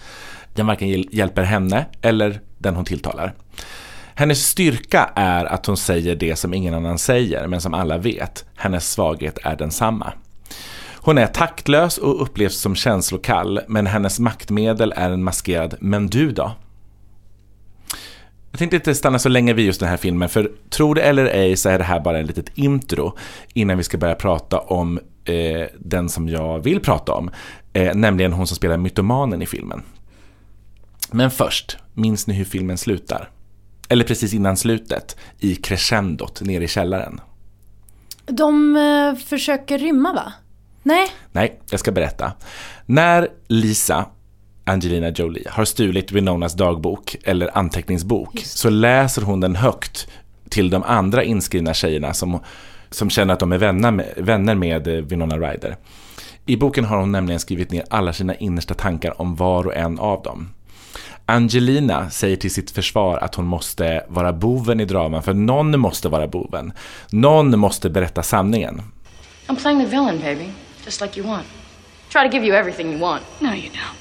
Den 0.53 0.68
varken 0.68 1.05
hjälper 1.11 1.43
henne 1.43 1.86
eller 2.01 2.39
den 2.57 2.76
hon 2.76 2.86
tilltalar. 2.86 3.34
Hennes 4.16 4.47
styrka 4.47 5.09
är 5.16 5.45
att 5.45 5.66
hon 5.66 5.78
säger 5.78 6.16
det 6.16 6.36
som 6.36 6.53
ingen 6.53 6.74
annan 6.74 6.97
säger, 6.97 7.47
men 7.47 7.61
som 7.61 7.74
alla 7.74 7.97
vet. 7.97 8.45
Hennes 8.55 8.91
svaghet 8.91 9.38
är 9.43 9.55
densamma. 9.55 10.13
Hon 11.06 11.18
är 11.18 11.28
taktlös 11.28 11.97
och 11.97 12.22
upplevs 12.22 12.56
som 12.56 12.76
känslokall, 12.76 13.60
men 13.68 13.88
hennes 13.88 14.20
maktmedel 14.20 14.93
är 14.95 15.10
en 15.10 15.24
maskerad 15.24 15.76
“men 15.80 16.08
du 16.08 16.32
då?” 16.32 16.51
Jag 18.51 18.60
tänkte 18.60 18.76
inte 18.76 18.95
stanna 18.95 19.20
så 19.20 19.30
länge 19.30 19.53
vid 19.53 19.66
just 19.66 19.80
den 19.80 19.89
här 19.89 19.97
filmen, 19.97 20.30
för 20.30 20.51
tro 20.70 20.93
det 20.93 21.01
eller 21.01 21.26
ej 21.26 21.58
så 21.58 21.70
är 21.70 21.78
det 21.78 21.84
här 21.84 21.99
bara 21.99 22.20
ett 22.20 22.28
litet 22.28 22.58
intro 22.58 23.18
innan 23.53 23.78
vi 23.78 23.84
ska 23.84 23.97
börja 23.97 24.16
prata 24.16 24.60
om 24.60 24.99
eh, 25.26 25.68
den 25.80 26.10
som 26.10 26.30
jag 26.30 26.60
vill 26.60 26.80
prata 26.80 27.14
om, 27.14 27.32
eh, 27.74 27.95
nämligen 27.95 28.34
hon 28.34 28.47
som 28.47 28.56
spelar 28.56 28.78
mytomanen 28.78 29.41
i 29.41 29.45
filmen. 29.45 29.84
Men 31.12 31.32
först, 31.32 31.78
minns 31.93 32.28
ni 32.28 32.34
hur 32.34 32.45
filmen 32.45 32.78
slutar? 32.78 33.30
Eller 33.89 34.03
precis 34.03 34.34
innan 34.34 34.58
slutet, 34.58 35.18
i 35.39 35.56
crescendot 35.56 36.41
nere 36.41 36.64
i 36.64 36.68
källaren. 36.68 37.22
De 38.26 38.76
eh, 38.76 39.16
försöker 39.24 39.78
rymma 39.78 40.14
va? 40.14 40.34
Nej? 40.86 41.08
Nej, 41.32 41.60
jag 41.70 41.80
ska 41.80 41.92
berätta. 41.92 42.32
När 42.86 43.28
Lisa, 43.48 44.06
Angelina 44.64 45.10
Jolie, 45.10 45.50
har 45.50 45.66
stulit 45.66 46.12
Winonas 46.12 46.54
dagbok 46.54 47.16
eller 47.24 47.58
anteckningsbok 47.58 48.42
så 48.46 48.70
läser 48.70 49.22
hon 49.22 49.40
den 49.40 49.56
högt 49.56 50.08
till 50.50 50.70
de 50.70 50.84
andra 50.84 51.24
inskrivna 51.24 51.74
tjejerna 51.74 52.14
som, 52.14 52.40
som 52.90 53.10
känner 53.10 53.34
att 53.34 53.40
de 53.40 53.52
är 53.52 53.58
vänner 53.58 53.92
med, 53.92 54.14
vänner 54.18 54.56
med 54.56 54.88
eh, 54.88 54.94
Winona 54.94 55.38
Ryder. 55.38 55.78
I 56.46 56.58
boken 56.58 56.86
har 56.86 56.98
hon 56.98 57.12
nämligen 57.12 57.40
skrivit 57.40 57.72
ner 57.72 57.84
alla 57.90 58.14
sina 58.14 58.36
innersta 58.36 58.74
tankar 58.74 59.22
om 59.22 59.36
var 59.36 59.68
och 59.68 59.76
en 59.76 60.00
av 60.00 60.22
dem. 60.22 60.50
Angelina 61.26 62.10
säger 62.10 62.36
till 62.36 62.52
sitt 62.52 62.72
försvar 62.72 63.18
att 63.18 63.36
hon 63.36 63.46
måste 63.46 64.06
vara 64.08 64.34
boven 64.34 64.80
i 64.80 64.86
draman, 64.86 65.24
för 65.24 65.34
någon 65.34 65.80
måste 65.80 66.10
vara 66.10 66.28
boven. 66.28 66.74
Någon 67.12 67.60
måste 67.60 67.90
berätta 67.90 68.24
sanningen. 68.24 68.82
I'm 69.48 69.56
playing 69.56 69.80
the 69.80 69.86
villain, 69.86 70.20
baby. 70.20 70.64
Just 70.86 71.02
like 71.02 71.18
you 71.18 71.24
want. 71.24 71.48
Try 72.12 72.24
to 72.24 72.30
give 72.30 72.44
you 72.44 72.54
everything 72.54 72.92
you 72.92 73.00
want. 73.00 73.26
No, 73.42 73.52
you 73.52 73.70
don't. 73.70 73.98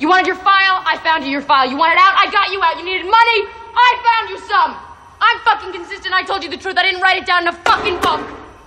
You 0.00 0.08
wanted 0.08 0.26
your 0.26 0.36
file? 0.36 0.82
I 0.84 0.98
found 1.04 1.24
you 1.24 1.30
your 1.30 1.42
file. 1.42 1.68
You 1.68 1.76
wanted 1.76 1.98
out? 1.98 2.14
I 2.16 2.30
got 2.32 2.50
you 2.50 2.60
out. 2.62 2.78
You 2.78 2.84
needed 2.84 3.04
money? 3.04 3.48
I 3.76 3.90
found 4.08 4.30
you 4.30 4.38
some! 4.48 4.76
I'm 5.20 5.38
fucking 5.40 5.72
consistent. 5.72 6.14
I 6.14 6.22
told 6.22 6.42
you 6.42 6.50
the 6.50 6.56
truth. 6.56 6.76
I 6.78 6.82
didn't 6.82 7.02
write 7.02 7.22
it 7.22 7.26
down 7.26 7.42
in 7.42 7.48
a 7.48 7.52
fucking 7.52 8.00
book. 8.00 8.20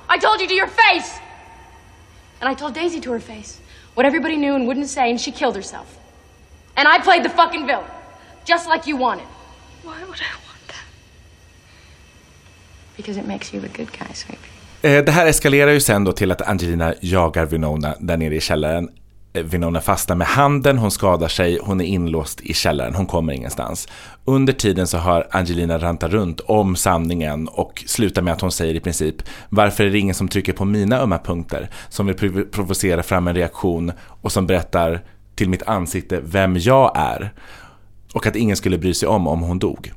I 0.08 0.18
told 0.18 0.40
you 0.40 0.48
to 0.48 0.54
your 0.54 0.68
face. 0.68 1.18
And 2.40 2.48
I 2.48 2.54
told 2.54 2.74
Daisy 2.74 3.02
to 3.02 3.12
her 3.12 3.20
face 3.20 3.60
what 3.96 4.06
everybody 4.06 4.38
knew 4.38 4.54
and 4.56 4.68
wouldn't 4.68 4.88
say, 4.88 5.10
and 5.10 5.20
she 5.20 5.32
killed 5.32 5.56
herself. 5.56 5.98
And 6.76 6.88
I 6.88 7.00
played 7.00 7.24
the 7.24 7.30
fucking 7.30 7.66
villain. 7.66 7.90
Just 8.46 8.70
like 8.70 8.86
you 8.86 8.96
wanted. 8.98 9.26
Why 9.84 10.00
would 10.02 10.22
I 10.22 10.36
want 10.46 10.68
that? 10.68 10.86
Because 12.96 13.18
it 13.18 13.26
makes 13.26 13.52
you 13.52 13.62
a 13.64 13.68
good 13.68 13.92
guy, 13.92 14.14
sweetie. 14.14 14.57
Eh, 14.82 15.04
det 15.04 15.12
här 15.12 15.28
eskalerar 15.28 15.72
ju 15.72 15.80
sen 15.80 16.04
då 16.04 16.12
till 16.12 16.32
att 16.32 16.42
Angelina 16.42 16.94
jagar 17.02 17.46
Winona 17.46 17.96
där 18.00 18.18
nere 18.18 18.36
i 18.36 18.42
källaren. 18.42 18.90
Eh, 19.34 19.44
Winona 19.44 19.82
fastnar 19.82 20.16
med 20.16 20.28
handen, 20.28 20.78
hon 20.78 20.92
skadar 20.92 21.28
sig, 21.28 21.60
hon 21.64 21.82
är 21.82 21.86
inlåst 21.86 22.42
i 22.42 22.54
källaren, 22.54 22.96
hon 22.96 23.06
kommer 23.06 23.34
ingenstans. 23.34 23.88
Under 24.26 24.54
tiden 24.54 24.88
så 24.88 24.98
har 24.98 25.28
Angelina 25.32 25.78
rantat 25.78 26.12
runt 26.12 26.40
om 26.40 26.76
sanningen 26.76 27.48
och 27.48 27.84
slutar 27.88 28.22
med 28.22 28.34
att 28.34 28.42
hon 28.42 28.52
säger 28.52 28.76
i 28.76 28.80
princip 28.80 29.16
Varför 29.50 29.84
är 29.84 29.90
det 29.90 30.00
ingen 30.00 30.16
som 30.16 30.28
trycker 30.28 30.54
på 30.54 30.66
mina 30.66 31.00
ömma 31.00 31.18
punkter? 31.18 31.70
Som 31.90 32.06
vill 32.06 32.16
prov- 32.16 32.52
provocera 32.52 33.04
fram 33.04 33.28
en 33.28 33.36
reaktion 33.36 33.92
och 34.22 34.32
som 34.32 34.48
berättar 34.48 35.02
till 35.36 35.50
mitt 35.50 35.64
ansikte 35.64 36.20
vem 36.24 36.58
jag 36.58 36.92
är. 36.96 37.34
Och 38.14 38.28
att 38.28 38.36
ingen 38.36 38.58
skulle 38.58 38.78
bry 38.78 38.94
sig 38.94 39.10
om 39.10 39.28
om 39.28 39.42
hon 39.42 39.60
dog. 39.60 39.92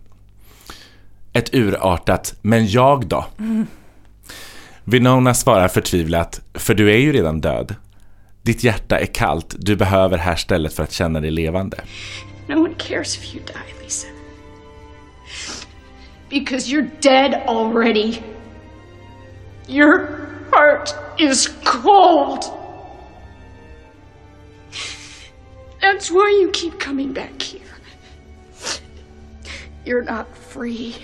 Ett 1.32 1.54
urartat 1.54 2.34
“men 2.42 2.66
jag 2.66 3.06
då?” 3.06 3.24
mm. 3.38 3.66
Winona 4.90 5.34
svarar 5.34 5.68
förtvivlat, 5.68 6.40
för 6.54 6.74
du 6.74 6.90
är 6.90 6.96
ju 6.96 7.12
redan 7.12 7.40
död. 7.40 7.74
Ditt 8.42 8.64
hjärta 8.64 8.98
är 8.98 9.06
kallt, 9.06 9.54
du 9.58 9.76
behöver 9.76 10.18
här 10.18 10.36
stället 10.36 10.74
för 10.74 10.82
att 10.82 10.92
känna 10.92 11.20
dig 11.20 11.30
levande. 11.30 11.80
No 12.48 12.54
one 12.54 12.74
cares 12.78 13.16
if 13.16 13.34
you 13.34 13.44
die, 13.46 13.82
Lisa. 13.82 14.06
Because 16.30 16.72
you're 16.72 16.90
dead 17.00 17.42
already. 17.46 18.18
Your 19.68 20.08
heart 20.50 20.94
is 21.18 21.50
cold. 21.64 22.44
That's 25.80 26.10
why 26.10 26.42
you 26.42 26.50
keep 26.52 26.80
coming 26.80 27.12
back 27.12 27.42
here. 27.42 27.60
You're 29.84 30.16
not 30.16 30.26
free. 30.48 30.94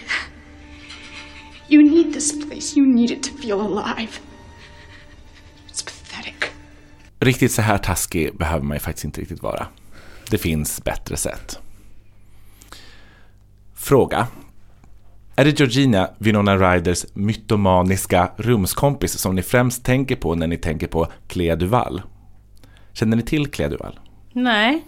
You 1.69 1.83
need 1.83 2.13
this 2.13 2.47
place. 2.47 2.79
You 2.79 2.87
need 2.87 3.11
it 3.11 3.23
to 3.23 3.31
feel 3.43 3.61
alive. 3.61 4.13
It's 5.69 5.85
pathetic. 5.85 6.35
Riktigt 7.21 7.53
så 7.53 7.63
här 7.63 7.79
taskig 7.79 8.37
behöver 8.37 8.65
man 8.65 8.77
ju 8.77 8.81
faktiskt 8.81 9.05
inte 9.05 9.21
riktigt 9.21 9.43
vara. 9.43 9.67
Det 10.31 10.39
finns 10.39 10.85
bättre 10.85 11.17
sätt. 11.17 11.59
Fråga. 13.75 14.27
Är 15.37 15.45
det 15.45 15.59
Georgina, 15.59 16.11
Winona 16.19 16.57
Ryders 16.57 17.07
mytomaniska 17.15 18.31
rumskompis 18.37 19.19
som 19.19 19.35
ni 19.35 19.43
främst 19.43 19.85
tänker 19.85 20.17
på 20.17 20.35
när 20.35 20.47
ni 20.47 20.57
tänker 20.57 20.87
på 20.87 21.07
Clea 21.29 21.57
Duval? 21.57 22.03
Känner 22.93 23.17
ni 23.17 23.23
till 23.23 23.47
Clea 23.47 23.69
Duval? 23.69 23.99
Nej. 24.33 24.85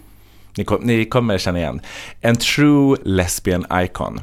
Ni, 0.57 0.63
kom, 0.63 0.81
ni 0.83 1.05
kommer 1.05 1.37
känna 1.37 1.59
igen. 1.59 1.81
En 2.21 2.35
true 2.35 2.97
lesbian 3.03 3.65
icon. 3.73 4.21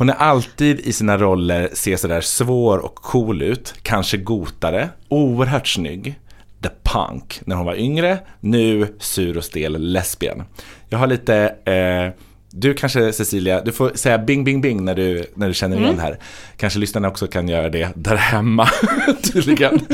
Hon 0.00 0.08
är 0.08 0.14
alltid 0.14 0.80
i 0.80 0.92
sina 0.92 1.18
roller 1.18 1.68
ser 1.72 1.96
sådär 1.96 2.20
svår 2.20 2.78
och 2.78 2.94
cool 2.94 3.42
ut, 3.42 3.74
kanske 3.82 4.16
gotare, 4.16 4.88
oerhört 5.08 5.68
snygg. 5.68 6.18
The 6.62 6.68
Punk 6.82 7.40
när 7.44 7.56
hon 7.56 7.66
var 7.66 7.74
yngre, 7.74 8.18
nu 8.40 8.94
sur 8.98 9.36
och 9.36 9.44
stel 9.44 9.82
lesbian. 9.82 10.42
Jag 10.88 10.98
har 10.98 11.06
lite, 11.06 11.36
eh, 11.64 12.22
du 12.50 12.74
kanske 12.74 13.12
Cecilia, 13.12 13.60
du 13.64 13.72
får 13.72 13.92
säga 13.94 14.18
bing 14.18 14.44
bing 14.44 14.60
bing 14.60 14.84
när 14.84 14.94
du, 14.94 15.24
när 15.34 15.48
du 15.48 15.54
känner 15.54 15.76
igen 15.76 15.88
Mm. 15.88 15.96
det 15.96 16.02
här. 16.02 16.18
Kanske 16.56 16.78
lyssnarna 16.78 17.08
också 17.08 17.26
kan 17.26 17.48
göra 17.48 17.68
det 17.68 17.88
där 17.94 18.16
hemma 18.16 18.68
tydligen. 19.32 19.80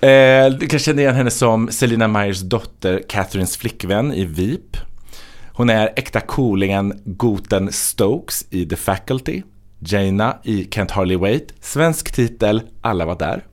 Eh, 0.00 0.50
du 0.50 0.66
kan 0.66 0.78
känna 0.78 1.00
igen 1.02 1.14
henne 1.14 1.30
som 1.30 1.68
Selina 1.70 2.08
Myers 2.08 2.40
dotter, 2.40 3.02
Catherines 3.08 3.56
flickvän 3.56 4.12
i 4.12 4.24
VIP. 4.24 4.76
Hon 5.58 5.70
är 5.70 5.92
äkta 5.96 6.20
coolingen 6.20 7.02
Goten 7.04 7.72
Stokes 7.72 8.46
i 8.50 8.66
The 8.66 8.76
Faculty. 8.76 9.42
Jaina 9.78 10.38
i 10.42 10.64
Can't 10.64 10.92
Harley 10.92 11.16
Waite, 11.16 11.54
Svensk 11.60 12.12
titel, 12.12 12.62
alla 12.80 13.06
var 13.06 13.18
där. 13.18 13.44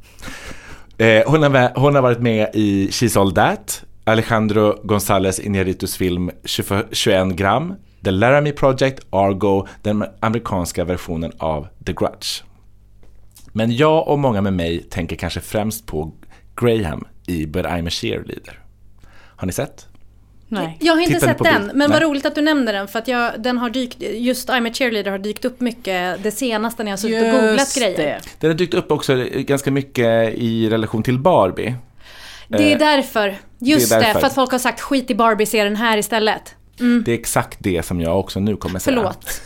Eh, 0.97 1.31
hon, 1.31 1.43
har, 1.43 1.79
hon 1.79 1.95
har 1.95 2.01
varit 2.01 2.19
med 2.19 2.49
i 2.53 2.87
She's 2.87 3.19
All 3.19 3.33
That, 3.33 3.83
Alejandro 4.03 4.79
González 4.83 5.39
Iñárritus 5.39 5.97
film 5.97 6.31
21 6.91 7.35
gram, 7.35 7.75
The 8.03 8.11
Laramie 8.11 8.53
Project, 8.53 9.05
Argo, 9.09 9.67
den 9.81 10.05
amerikanska 10.19 10.85
versionen 10.85 11.31
av 11.37 11.67
The 11.85 11.93
Grudge. 11.93 12.43
Men 13.53 13.75
jag 13.75 14.07
och 14.07 14.19
många 14.19 14.41
med 14.41 14.53
mig 14.53 14.83
tänker 14.83 15.15
kanske 15.15 15.39
främst 15.39 15.85
på 15.85 16.11
Graham 16.55 17.07
i 17.27 17.45
But 17.45 17.65
I'm 17.65 17.87
a 17.87 17.91
cheerleader. 17.91 18.59
Har 19.35 19.47
ni 19.47 19.53
sett? 19.53 19.87
Nej. 20.47 20.77
Jag 20.81 20.93
har 20.93 21.01
inte 21.01 21.13
Tittar 21.13 21.27
sett 21.27 21.37
den, 21.43 21.61
bild? 21.61 21.75
men 21.75 21.91
vad 21.91 21.99
Nej. 22.01 22.09
roligt 22.09 22.25
att 22.25 22.35
du 22.35 22.41
nämnde 22.41 22.71
den 22.71 22.87
för 22.87 22.99
att 22.99 23.07
jag, 23.07 23.31
den 23.37 23.57
har 23.57 23.69
dykt, 23.69 23.97
just 24.01 24.49
I'm 24.49 24.69
a 24.69 24.73
cheerleader 24.73 25.11
har 25.11 25.17
dykt 25.17 25.45
upp 25.45 25.61
mycket 25.61 26.23
det 26.23 26.31
senaste 26.31 26.83
när 26.83 26.91
jag 26.91 26.97
har 26.97 27.01
suttit 27.01 27.33
och 27.33 27.41
googlat 27.41 27.75
grejer. 27.75 27.97
det. 27.97 28.19
Den 28.39 28.49
har 28.49 28.57
dykt 28.57 28.73
upp 28.73 28.91
också 28.91 29.25
ganska 29.33 29.71
mycket 29.71 30.33
i 30.33 30.69
relation 30.69 31.03
till 31.03 31.19
Barbie. 31.19 31.75
Det 32.47 32.71
är 32.71 32.71
Eh, 32.71 32.77
därför, 32.79 33.35
just 33.59 33.89
det 33.89 33.95
det, 33.95 34.01
är 34.01 34.05
därför. 34.05 34.19
för 34.19 34.27
att 34.27 34.35
folk 34.35 34.51
har 34.51 34.59
sagt 34.59 34.81
skit 34.81 35.11
i 35.11 35.15
Barbie, 35.15 35.45
se 35.45 35.63
den 35.63 35.75
här 35.75 35.97
istället. 35.97 36.55
Det 37.05 37.11
är 37.11 37.15
exakt 37.15 37.57
det 37.61 37.85
som 37.85 38.01
jag 38.01 38.19
också 38.19 38.39
nu 38.39 38.55
kommer 38.55 38.79
säga. 38.79 38.95
Förlåt. 38.97 39.25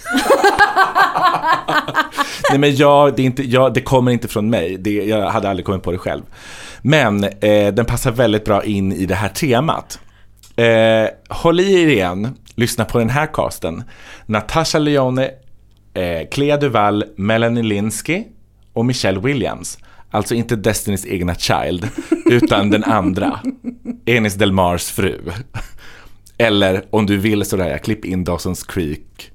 Nej 2.50 2.60
men 2.60 2.76
jag, 2.76 3.16
det, 3.16 3.22
är 3.22 3.26
inte, 3.26 3.44
jag, 3.44 3.74
det 3.74 3.82
kommer 3.82 4.12
inte 4.12 4.28
från 4.28 4.50
mig. 4.50 4.78
Det, 4.78 4.92
jag 4.92 5.30
hade 5.30 5.50
aldrig 5.50 5.66
kommit 5.66 5.84
på 5.84 5.92
det 5.92 5.98
själv. 5.98 6.22
Men 6.82 7.24
eh, 7.24 7.74
den 7.74 7.86
passar 7.86 8.12
väldigt 8.12 8.46
bra 8.46 8.64
in 8.64 8.94
i 8.94 9.06
det 9.06 9.16
här 9.16 9.30
temat. 9.30 10.00
Eh, 10.60 11.10
håll 11.30 11.60
i 11.60 11.84
er 11.84 11.88
igen, 11.88 12.38
lyssna 12.56 12.86
på 12.86 13.00
den 13.00 13.10
här 13.10 13.28
casten. 13.34 13.84
Natasha 14.26 14.80
Leone, 14.80 15.32
eh, 15.94 16.28
Clea 16.32 16.58
Duval, 16.58 17.04
Melanie 17.16 17.64
Linsky 17.64 18.24
och 18.74 18.86
Michelle 18.86 19.20
Williams. 19.20 19.78
Alltså 20.12 20.36
inte 20.36 20.56
Destinys 20.56 21.06
egna 21.06 21.36
child, 21.36 21.90
utan 22.26 22.70
den 22.70 22.84
andra. 22.84 23.40
Enis 24.06 24.36
Delmars 24.36 24.92
fru. 24.92 25.20
Eller 26.38 26.86
om 26.90 27.06
du 27.06 27.18
vill 27.18 27.46
sådär, 27.46 27.78
klipp 27.78 28.06
in 28.06 28.26
Dawson's 28.26 28.72
Creek. 28.72 29.32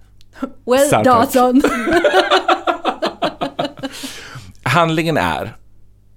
Well 0.66 0.89
Soundtrack. 0.89 1.33
Dawson. 1.33 1.62
Handlingen 4.62 5.16
är, 5.16 5.57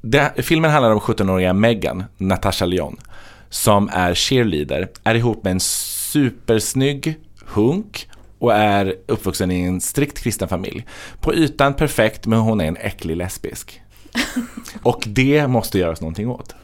det, 0.02 0.32
filmen 0.38 0.72
handlar 0.72 0.92
om 0.92 1.00
17-åriga 1.00 1.54
Megan, 1.54 2.04
Natasha 2.18 2.66
Lyon, 2.66 2.98
som 3.50 3.90
är 3.94 4.14
cheerleader, 4.14 4.90
är 5.04 5.16
ihop 5.16 5.44
med 5.44 5.52
en 5.52 5.60
supersnygg 5.60 7.18
hunk 7.46 8.08
och 8.40 8.54
är 8.54 8.96
uppvuxen 9.08 9.52
i 9.52 9.62
en 9.62 9.82
strikt 9.82 10.20
kristen 10.20 10.48
familj. 10.48 10.86
På 11.22 11.34
ytan 11.34 11.74
perfekt, 11.74 12.26
men 12.26 12.40
hon 12.40 12.62
är 12.62 12.66
en 12.66 12.78
äcklig 12.78 13.18
lesbisk. 13.18 13.82
Och 14.84 15.04
det 15.08 15.48
måste 15.48 15.80
göras 15.80 16.02
någonting 16.02 16.30
åt. 16.30 16.56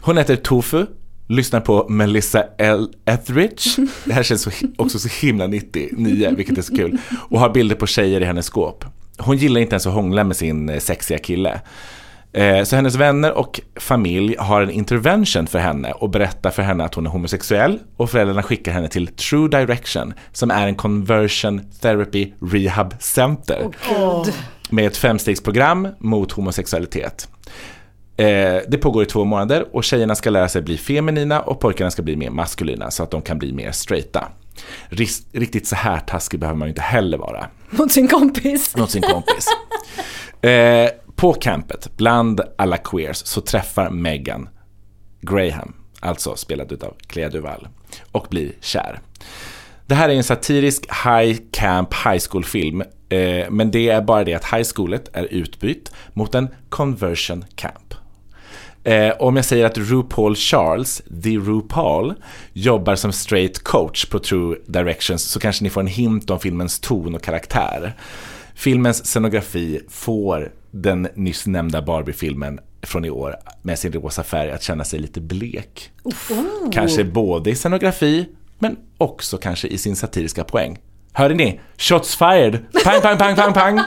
Hon 0.00 0.18
heter 0.18 0.36
Tofu, 0.36 0.86
lyssnar 1.26 1.60
på 1.60 1.88
Melissa 1.88 2.44
L. 2.58 2.88
Etheridge. 3.04 3.86
Det 4.04 4.12
här 4.12 4.22
känns 4.22 4.42
så, 4.42 4.50
också 4.76 4.98
så 4.98 5.08
himla 5.26 5.46
99, 5.46 6.34
vilket 6.36 6.58
är 6.58 6.62
så 6.62 6.76
kul. 6.76 6.98
Och 7.28 7.40
har 7.40 7.50
bilder 7.50 7.76
på 7.76 7.86
tjejer 7.86 8.20
i 8.20 8.24
hennes 8.24 8.46
skåp. 8.46 8.84
Hon 9.18 9.36
gillar 9.36 9.60
inte 9.60 9.74
ens 9.74 9.86
att 9.86 9.92
hångla 9.92 10.24
med 10.24 10.36
sin 10.36 10.80
sexiga 10.80 11.18
kille. 11.18 11.60
Eh, 12.34 12.64
Så 12.64 12.76
hennes 12.76 12.94
vänner 12.96 13.32
och 13.32 13.60
familj 13.76 14.36
har 14.38 14.62
en 14.62 14.70
intervention 14.70 15.46
för 15.46 15.58
henne 15.58 15.92
och 15.92 16.10
berättar 16.10 16.50
för 16.50 16.62
henne 16.62 16.84
att 16.84 16.94
hon 16.94 17.06
är 17.06 17.10
homosexuell 17.10 17.78
och 17.96 18.10
föräldrarna 18.10 18.42
skickar 18.42 18.72
henne 18.72 18.88
till 18.88 19.06
True 19.06 19.48
Direction 19.48 20.14
som 20.32 20.50
är 20.50 20.66
en 20.66 20.74
conversion 20.74 21.60
therapy 21.80 22.32
rehab 22.52 22.94
center 23.00 23.68
med 24.70 24.86
ett 24.86 24.96
femstegsprogram 24.96 25.88
mot 25.98 26.32
homosexualitet. 26.32 27.28
Eh, 28.16 28.26
det 28.68 28.78
pågår 28.82 29.02
i 29.02 29.06
två 29.06 29.24
månader 29.24 29.66
och 29.76 29.84
tjejerna 29.84 30.14
ska 30.14 30.30
lära 30.30 30.48
sig 30.48 30.62
bli 30.62 30.76
feminina 30.76 31.40
och 31.40 31.60
pojkarna 31.60 31.90
ska 31.90 32.02
bli 32.02 32.16
mer 32.16 32.30
maskulina 32.30 32.90
så 32.90 33.02
att 33.02 33.10
de 33.10 33.22
kan 33.22 33.38
bli 33.38 33.52
mer 33.52 33.72
straighta. 33.72 34.28
Riktigt 35.32 35.66
så 35.66 35.76
här 35.76 35.98
taskig 36.00 36.40
behöver 36.40 36.58
man 36.58 36.68
ju 36.68 36.70
inte 36.70 36.82
heller 36.82 37.18
vara 37.18 37.46
Mot 37.70 37.92
sin 37.92 38.08
kompis. 38.08 38.76
mot 38.76 38.90
sin 38.90 39.02
kompis. 39.02 39.46
På 41.16 41.32
campet, 41.32 41.90
bland 41.96 42.40
alla 42.58 42.76
queers, 42.76 43.16
så 43.16 43.40
träffar 43.40 43.90
Megan 43.90 44.48
Graham, 45.20 45.74
alltså 46.00 46.36
spelad 46.36 46.72
utav 46.72 46.94
Clea 47.06 47.28
Duval, 47.28 47.68
och 48.12 48.26
blir 48.30 48.52
kär. 48.60 49.00
Det 49.86 49.94
här 49.94 50.08
är 50.08 50.14
en 50.14 50.24
satirisk 50.24 50.86
high 51.04 51.40
camp 51.52 51.94
high 51.94 52.22
school 52.30 52.44
film, 52.44 52.82
eh, 53.08 53.50
men 53.50 53.70
det 53.70 53.88
är 53.88 54.02
bara 54.02 54.24
det 54.24 54.34
att 54.34 54.44
high 54.44 54.64
schoolet 54.64 55.10
är 55.12 55.24
utbytt 55.24 55.92
mot 56.12 56.34
en 56.34 56.48
conversion 56.68 57.44
camp. 57.54 57.94
Eh, 58.84 59.12
om 59.18 59.36
jag 59.36 59.44
säger 59.44 59.64
att 59.64 59.78
RuPaul 59.78 60.36
Charles, 60.36 61.02
the 61.22 61.36
RuPaul, 61.36 62.14
jobbar 62.52 62.94
som 62.94 63.12
straight 63.12 63.64
coach 63.64 64.06
på 64.06 64.18
True 64.18 64.56
Directions 64.66 65.22
så 65.22 65.40
kanske 65.40 65.64
ni 65.64 65.70
får 65.70 65.80
en 65.80 65.86
hint 65.86 66.30
om 66.30 66.40
filmens 66.40 66.80
ton 66.80 67.14
och 67.14 67.22
karaktär. 67.22 67.92
Filmens 68.54 69.06
scenografi 69.06 69.80
får 69.88 70.52
den 70.74 71.08
nyss 71.14 71.46
nämnda 71.46 71.82
Barbie-filmen 71.82 72.60
från 72.82 73.04
i 73.04 73.10
år 73.10 73.36
med 73.62 73.78
sin 73.78 73.92
rosa 73.92 74.22
färg 74.22 74.50
att 74.50 74.62
känna 74.62 74.84
sig 74.84 74.98
lite 74.98 75.20
blek. 75.20 75.90
Kanske 76.72 77.04
både 77.04 77.50
i 77.50 77.54
scenografi, 77.54 78.28
men 78.58 78.76
också 78.98 79.36
kanske 79.36 79.68
i 79.68 79.78
sin 79.78 79.96
satiriska 79.96 80.44
poäng. 80.44 80.78
Hörde 81.12 81.34
ni? 81.34 81.60
Shots 81.76 82.16
fired! 82.16 82.58
Pang, 82.84 83.00
pang, 83.00 83.18
pang, 83.18 83.36
pang, 83.36 83.52
pang! 83.52 83.80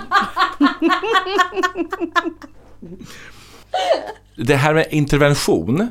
Det 4.35 4.55
här 4.55 4.73
med 4.73 4.87
intervention, 4.91 5.89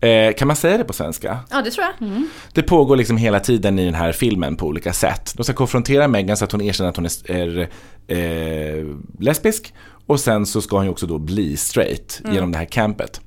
eh, 0.00 0.34
kan 0.34 0.48
man 0.48 0.56
säga 0.56 0.78
det 0.78 0.84
på 0.84 0.92
svenska? 0.92 1.38
Ja, 1.50 1.62
det 1.62 1.70
tror 1.70 1.86
jag. 2.00 2.22
Det 2.52 2.62
pågår 2.62 2.96
liksom 2.96 3.16
hela 3.16 3.40
tiden 3.40 3.78
i 3.78 3.84
den 3.84 3.94
här 3.94 4.12
filmen 4.12 4.56
på 4.56 4.66
olika 4.66 4.92
sätt. 4.92 5.32
De 5.36 5.44
ska 5.44 5.52
konfrontera 5.52 6.08
Megan 6.08 6.36
så 6.36 6.44
att 6.44 6.52
hon 6.52 6.60
erkänner 6.60 6.90
att 6.90 6.96
hon 6.96 7.06
är, 7.06 7.30
är 7.30 7.68
eh, 8.06 8.84
lesbisk. 9.18 9.74
Och 10.06 10.20
sen 10.20 10.46
så 10.46 10.60
ska 10.60 10.76
hon 10.76 10.84
ju 10.84 10.90
också 10.90 11.06
då 11.06 11.18
bli 11.18 11.56
straight 11.56 12.22
genom 12.32 12.52
det 12.52 12.58
här 12.58 12.64
campet. 12.64 13.20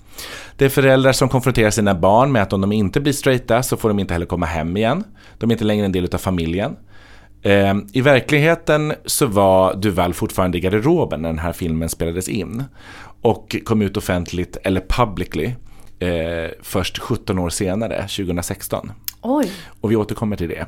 Det 0.55 0.65
är 0.65 0.69
föräldrar 0.69 1.11
som 1.11 1.30
konfronterar 1.30 1.69
sina 1.69 1.95
barn 1.95 2.32
med 2.32 2.41
att 2.41 2.53
om 2.53 2.61
de 2.61 2.71
inte 2.71 2.99
blir 2.99 3.13
straighta 3.13 3.63
så 3.63 3.78
får 3.78 3.89
de 3.89 3.99
inte 3.99 4.13
heller 4.13 4.25
komma 4.25 4.45
hem 4.45 4.78
igen. 4.78 5.03
De 5.38 5.49
är 5.49 5.53
inte 5.53 5.65
längre 5.65 5.86
en 5.86 5.91
del 5.91 6.09
av 6.13 6.17
familjen. 6.17 6.75
Eh, 7.41 7.75
I 7.93 8.01
verkligheten 8.01 8.93
så 9.05 9.25
var 9.25 9.75
Duval 9.75 10.13
fortfarande 10.13 10.57
i 10.57 10.61
garderoben 10.61 11.21
när 11.21 11.30
den 11.30 11.39
här 11.39 11.53
filmen 11.53 11.89
spelades 11.89 12.30
in. 12.30 12.63
Och 13.21 13.55
kom 13.65 13.82
ut 13.82 13.97
offentligt, 13.97 14.57
eller 14.63 14.82
publicly, 14.88 15.45
eh, 15.99 16.51
först 16.61 16.97
17 16.97 17.39
år 17.39 17.49
senare, 17.49 18.01
2016. 18.01 18.91
Oj. 19.21 19.51
Och 19.82 19.91
vi 19.91 19.95
återkommer 19.95 20.36
till 20.36 20.49
det. 20.49 20.65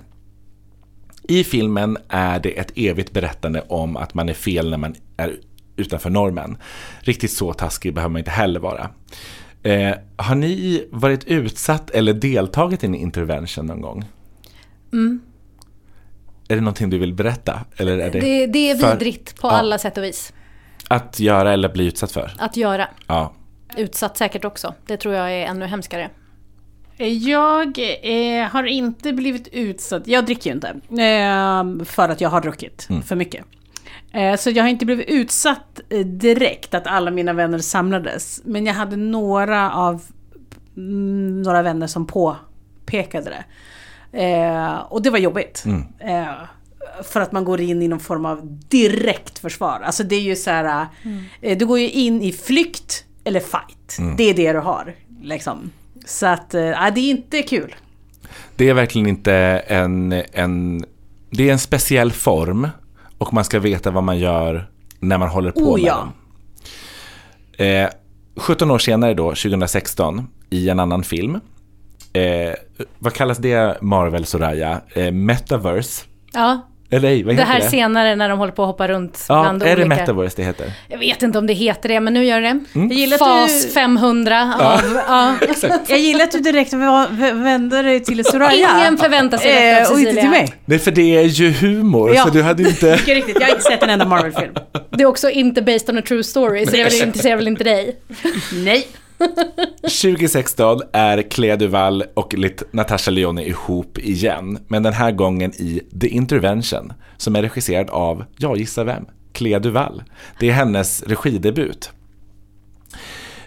I 1.24 1.44
filmen 1.44 1.98
är 2.08 2.40
det 2.40 2.60
ett 2.60 2.72
evigt 2.76 3.12
berättande 3.12 3.64
om 3.68 3.98
att 3.98 4.14
man 4.14 4.30
är 4.30 4.34
fel 4.34 4.70
när 4.70 4.78
man 4.78 4.96
är 5.18 5.36
utanför 5.80 6.10
normen. 6.10 6.58
Riktigt 7.00 7.32
så 7.32 7.54
taskig 7.54 7.94
behöver 7.94 8.12
man 8.12 8.20
inte 8.20 8.32
heller 8.32 8.60
vara. 8.60 8.90
Eh, 9.64 9.96
har 10.18 10.36
ni 10.36 10.88
varit 10.92 11.24
utsatt 11.24 11.90
eller 11.90 12.14
deltagit 12.14 12.84
i 12.84 12.88
en 12.88 12.96
intervention 12.96 13.66
någon 13.66 13.82
gång? 13.82 14.06
Mm. 14.94 15.22
Är 16.48 16.56
det 16.56 16.62
någonting 16.62 16.90
du 16.90 16.98
vill 16.98 17.14
berätta? 17.14 17.60
Eller 17.78 17.98
är 17.98 18.12
det, 18.12 18.20
Det, 18.20 18.46
det 18.48 18.72
är 18.72 18.76
för- 18.78 18.92
vidrigt 18.92 19.42
på 19.42 19.48
Ja. 19.48 19.52
alla 19.52 19.78
sätt 19.78 19.98
och 19.98 20.04
vis. 20.04 20.34
Att 20.88 21.20
göra 21.20 21.54
eller 21.54 21.70
bli 21.70 21.86
utsatt 21.86 22.12
för? 22.12 22.32
Att 22.38 22.58
göra. 22.58 22.88
Ja. 23.08 23.34
Utsatt 23.78 24.18
säkert 24.18 24.46
också. 24.46 24.74
Det 24.86 24.98
tror 24.98 25.14
jag 25.16 25.32
är 25.34 25.46
ännu 25.46 25.66
hemskare. 25.66 26.10
Jag 27.22 27.80
eh, 28.04 28.48
har 28.48 28.64
inte 28.64 29.14
blivit 29.14 29.48
utsatt, 29.48 30.08
jag 30.08 30.26
dricker 30.26 30.50
ju 30.50 30.54
inte, 30.56 30.68
eh, 31.04 31.86
för 31.86 32.10
att 32.10 32.22
jag 32.22 32.30
har 32.30 32.42
druckit 32.42 32.88
för 33.06 33.16
mycket. 33.16 33.46
Eh, 34.14 34.36
så 34.36 34.50
jag 34.50 34.64
har 34.64 34.70
inte 34.70 34.86
blivit 34.86 35.10
utsatt 35.10 35.80
eh, 35.90 36.06
direkt 36.06 36.74
att 36.74 36.88
alla 36.88 37.12
mina 37.12 37.34
vänner 37.34 37.60
samlades. 37.60 38.42
Men 38.46 38.66
jag 38.66 38.74
hade 38.74 38.96
några 38.96 39.72
av 39.72 40.04
mm, 40.78 41.42
några 41.42 41.62
vänner 41.62 41.88
som 41.88 42.08
påpekade 42.08 43.30
det. 43.30 43.44
Eh, 44.12 44.76
och 44.76 45.02
det 45.02 45.10
var 45.10 45.20
jobbigt. 45.20 45.64
Eh, 46.00 46.26
för 47.04 47.22
att 47.22 47.32
man 47.32 47.46
går 47.46 47.62
in 47.62 47.82
i 47.82 47.88
någon 47.88 48.00
form 48.00 48.26
av 48.26 48.60
direkt 48.70 49.40
försvar. 49.40 49.82
Alltså 49.84 50.04
det 50.04 50.16
är 50.16 50.22
ju 50.22 50.36
så 50.36 50.50
här, 50.50 50.88
eh, 51.42 51.58
du 51.58 51.66
går 51.66 51.80
ju 51.80 51.90
in 51.90 52.22
i 52.22 52.32
flykt 52.32 53.06
eller 53.24 53.40
fight. 53.40 54.18
Det 54.18 54.24
är 54.24 54.34
det 54.34 54.54
du 54.54 54.60
har. 54.60 54.96
Liksom. 55.22 55.72
Så 56.06 56.26
att, 56.26 56.50
ja, 56.54 56.92
det 56.96 57.00
är 57.00 57.10
inte 57.10 57.42
kul. 57.42 57.76
Det 58.56 58.70
är 58.70 58.74
verkligen 58.74 59.08
inte 59.08 59.34
en, 59.68 60.24
en... 60.34 60.86
Det 61.32 61.50
är 61.50 61.52
en 61.52 61.60
speciell 61.60 62.12
form 62.12 62.68
och 63.20 63.34
man 63.34 63.44
ska 63.44 63.60
veta 63.60 63.92
vad 63.92 64.04
man 64.04 64.20
gör 64.20 64.70
när 65.00 65.18
man 65.18 65.30
håller 65.30 65.52
på 65.52 65.60
Oh, 65.60 65.78
med 65.78 65.88
ja. 65.88 66.08
den. 67.58 67.84
Eh, 67.84 67.90
17 68.36 68.72
år 68.72 68.80
senare 68.80 69.14
då, 69.14 69.30
2016, 69.30 70.28
i 70.50 70.70
en 70.70 70.80
annan 70.80 71.04
film. 71.04 71.40
Eh, 72.14 72.54
vad 73.00 73.14
kallas 73.14 73.38
det, 73.38 73.82
Marvel 73.82 74.26
Soraya? 74.26 74.82
Eh, 74.94 75.12
Metaverse? 75.12 76.06
Ja, 76.34 76.69
Eller 76.92 77.24
vad 77.24 77.36
det 77.36 77.42
heter 77.42 77.46
här 77.54 77.60
det? 77.60 77.70
senare 77.70 78.16
när 78.16 78.30
de 78.30 78.40
håller 78.40 78.52
på 78.54 78.62
att 78.64 78.68
hoppa 78.68 78.88
runt 78.88 79.26
Ja, 79.30 79.42
bland 79.42 79.64
är 79.64 79.66
det 79.66 79.72
olika... 79.86 79.88
Metaverse 80.02 80.34
det 80.38 80.44
heter? 80.44 80.72
Jag 80.88 80.98
vet 80.98 81.22
inte 81.24 81.38
om 81.40 81.48
det 81.48 81.54
heter 81.54 81.90
det, 81.90 82.00
men 82.00 82.14
nu 82.14 82.26
gör 82.26 82.42
det. 82.42 82.60
Mm. 82.76 82.92
Jag 82.98 83.20
Fas 83.20 83.66
du- 83.66 83.70
500 83.72 84.54
av... 84.60 85.00
Ja. 85.08 85.36
Jag 85.88 86.00
gillar 86.00 86.24
att 86.24 86.32
du 86.32 86.40
direkt 86.40 86.74
vänder 86.74 87.84
dig 87.84 88.00
till 88.04 88.26
Soraya. 88.26 88.78
Ingen 88.80 88.98
förväntar 88.98 89.38
sig 89.38 89.52
detta 89.52 89.78
av 89.78 89.84
Eh, 89.88 89.92
Och 89.94 90.00
inte 90.00 90.12
Cecilia. 90.14 90.22
till 90.22 90.30
mig. 90.30 90.54
Nej, 90.66 90.80
för 90.80 90.92
det 90.92 91.16
är 91.18 91.22
ju 91.24 91.52
humor, 91.52 92.16
Ja. 92.16 92.24
så 92.24 92.30
du 92.30 92.42
hade 92.44 92.64
inte... 92.64 92.92
Mycket 92.92 93.08
riktigt, 93.16 93.38
jag 93.40 93.48
har 93.48 93.52
inte 93.54 93.64
sett 93.64 93.84
en 93.84 93.90
enda 93.90 94.06
Marvel-film. 94.06 94.54
Det 94.90 95.04
är 95.04 95.08
också 95.08 95.30
inte 95.30 95.62
based 95.62 95.90
on 95.90 95.98
a 95.98 96.02
true 96.08 96.24
story, 96.24 96.66
så 96.66 96.72
det 96.72 96.84
väl- 96.84 96.94
intresserar 97.08 97.36
väl 97.36 97.48
inte 97.48 97.64
dig? 97.64 97.96
Nej. 98.66 98.88
2016 99.82 100.82
är 100.94 101.22
Clea 101.22 101.56
Duval 101.58 102.04
och 102.14 102.36
Natasha 102.72 103.12
Leone 103.12 103.44
ihop 103.46 103.98
igen, 103.98 104.60
men 104.68 104.84
den 104.84 104.94
här 104.94 105.12
gången 105.12 105.52
i 105.52 105.82
The 106.02 106.08
Intervention, 106.08 106.94
som 107.18 107.36
är 107.36 107.42
regisserad 107.42 107.90
av, 107.90 108.26
ja 108.38 108.56
gissa 108.56 108.84
vem? 108.84 109.06
Clea 109.34 109.60
Duval. 109.60 110.04
Det 110.40 110.50
är 110.50 110.54
hennes 110.54 111.04
regidebut. 111.04 111.92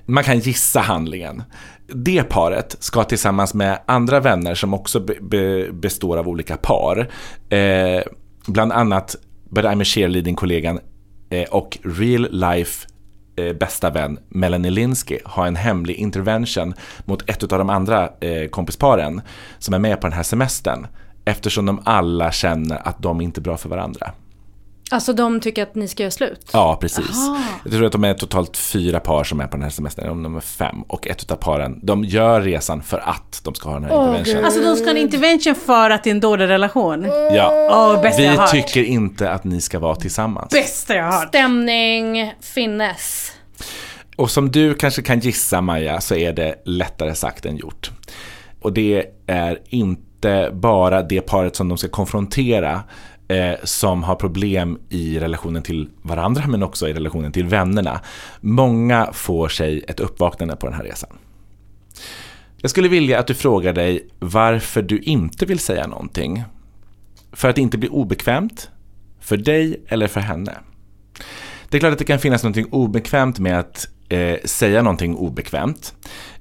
Man 0.06 0.24
kan 0.24 0.38
gissa 0.38 0.80
handlingen. 0.80 1.42
Det 1.86 2.22
paret 2.22 2.76
ska 2.80 3.04
tillsammans 3.04 3.54
med 3.54 3.78
andra 3.86 4.20
vänner 4.20 4.54
som 4.54 4.74
också 4.74 5.00
be- 5.00 5.20
be- 5.20 5.72
består 5.72 6.16
av 6.16 6.28
olika 6.28 6.56
par, 6.56 7.10
eh, 7.48 8.02
bland 8.46 8.72
annat 8.72 9.16
But 9.48 9.64
I'm 9.64 9.80
a 9.80 9.84
cheerleading-kollegan 9.84 10.78
eh, 11.30 11.48
och 11.50 11.78
real 11.84 12.28
life 12.30 12.88
eh, 13.36 13.52
bästa 13.52 13.90
vän 13.90 14.18
Melanie 14.28 14.70
Linsky 14.70 15.18
ha 15.24 15.46
en 15.46 15.56
hemlig 15.56 15.96
intervention 15.96 16.74
mot 17.04 17.30
ett 17.30 17.52
av 17.52 17.58
de 17.58 17.70
andra 17.70 18.10
eh, 18.20 18.48
kompisparen 18.48 19.20
som 19.58 19.74
är 19.74 19.78
med 19.78 20.00
på 20.00 20.06
den 20.06 20.16
här 20.16 20.22
semestern 20.22 20.86
eftersom 21.24 21.66
de 21.66 21.80
alla 21.84 22.32
känner 22.32 22.88
att 22.88 23.02
de 23.02 23.20
inte 23.20 23.40
är 23.40 23.42
bra 23.42 23.56
för 23.56 23.68
varandra. 23.68 24.12
Alltså 24.90 25.12
de 25.12 25.40
tycker 25.40 25.62
att 25.62 25.74
ni 25.74 25.88
ska 25.88 26.02
göra 26.02 26.10
slut? 26.10 26.50
Ja, 26.52 26.78
precis. 26.80 27.16
Jag 27.64 27.72
tror 27.72 27.84
att 27.86 27.92
de 27.92 28.04
är 28.04 28.14
totalt 28.14 28.56
fyra 28.56 29.00
par 29.00 29.24
som 29.24 29.40
är 29.40 29.46
på 29.46 29.56
den 29.56 29.62
här 29.62 29.70
semestern, 29.70 30.08
om 30.10 30.22
de 30.22 30.36
är 30.36 30.40
fem. 30.40 30.82
Och 30.88 31.06
ett 31.06 31.30
av 31.30 31.36
paren, 31.36 31.80
de 31.82 32.04
gör 32.04 32.40
resan 32.40 32.82
för 32.82 32.98
att 32.98 33.40
de 33.44 33.54
ska 33.54 33.68
ha 33.68 33.74
den 33.74 33.84
här 33.84 33.92
Åh, 33.96 34.02
intervention. 34.04 34.34
gud. 34.34 34.44
Alltså 34.44 34.60
de 34.60 34.76
ska 34.76 34.84
ha 34.84 34.90
en 34.90 34.96
intervention 34.96 35.54
för 35.54 35.90
att 35.90 36.04
det 36.04 36.10
är 36.10 36.14
en 36.14 36.20
dålig 36.20 36.48
relation. 36.48 37.04
Ja. 37.34 37.68
Åh, 37.96 38.02
bästa 38.02 38.22
jag 38.22 38.30
Vi 38.30 38.36
har 38.36 38.42
hört. 38.42 38.50
tycker 38.50 38.82
inte 38.82 39.30
att 39.30 39.44
ni 39.44 39.60
ska 39.60 39.78
vara 39.78 39.94
tillsammans. 39.96 40.50
Bästa 40.52 40.94
jag 40.94 41.12
hört. 41.12 41.28
Stämning, 41.28 42.34
finess. 42.40 43.32
Och 44.16 44.30
som 44.30 44.50
du 44.50 44.74
kanske 44.74 45.02
kan 45.02 45.20
gissa 45.20 45.60
Maja 45.60 46.00
så 46.00 46.14
är 46.14 46.32
det 46.32 46.54
lättare 46.64 47.14
sagt 47.14 47.46
än 47.46 47.56
gjort. 47.56 47.90
Och 48.60 48.72
det 48.72 49.06
är 49.26 49.58
inte 49.68 50.50
bara 50.52 51.02
det 51.02 51.20
paret 51.20 51.56
som 51.56 51.68
de 51.68 51.78
ska 51.78 51.88
konfrontera 51.88 52.82
eh, 53.32 53.54
som 53.62 54.02
har 54.02 54.14
problem 54.14 54.78
i 54.88 55.18
relationen 55.18 55.62
till 55.62 55.88
varandra 56.02 56.46
men 56.46 56.62
också 56.62 56.88
i 56.88 56.92
relationen 56.92 57.32
till 57.32 57.46
vännerna. 57.46 58.00
Många 58.40 59.12
får 59.12 59.48
sig 59.48 59.84
ett 59.88 60.00
uppvaknande 60.00 60.56
på 60.56 60.66
den 60.66 60.74
här 60.74 60.84
resan. 60.84 61.10
Jag 62.56 62.70
skulle 62.70 62.88
vilja 62.88 63.18
att 63.18 63.26
du 63.26 63.34
frågar 63.34 63.72
dig 63.72 64.08
varför 64.18 64.82
du 64.82 64.98
inte 64.98 65.46
vill 65.46 65.58
säga 65.58 65.86
någonting. 65.86 66.44
För 67.32 67.48
att 67.48 67.56
det 67.56 67.62
inte 67.62 67.78
blir 67.78 67.92
obekvämt, 67.92 68.70
för 69.20 69.36
dig 69.36 69.82
eller 69.88 70.08
för 70.08 70.20
henne. 70.20 70.52
Det 71.68 71.76
är 71.76 71.80
klart 71.80 71.92
att 71.92 71.98
det 71.98 72.04
kan 72.04 72.18
finnas 72.18 72.42
någonting 72.42 72.66
obekvämt 72.70 73.38
med 73.38 73.58
att 73.58 73.88
eh, 74.08 74.38
säga 74.44 74.82
någonting 74.82 75.16
obekvämt. 75.16 75.94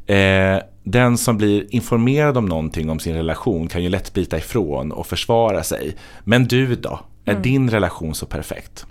Eh, 0.06 0.58
den 0.84 1.18
som 1.18 1.38
blir 1.38 1.76
informerad 1.76 2.38
om 2.38 2.46
någonting 2.46 2.90
om 2.90 3.00
sin 3.00 3.16
relation 3.16 3.68
kan 3.68 3.84
ju 3.84 3.90
lätt 3.90 4.14
bita 4.14 4.38
ifrån 4.38 4.92
och 4.92 5.08
försvara 5.08 5.64
sig. 5.64 5.96
Men 6.24 6.46
du 6.46 6.76
då? 6.76 7.00
Är 7.26 7.32
mm. 7.32 7.44
din 7.44 7.70
relation 7.70 8.16
så 8.16 8.26
perfekt? 8.26 8.86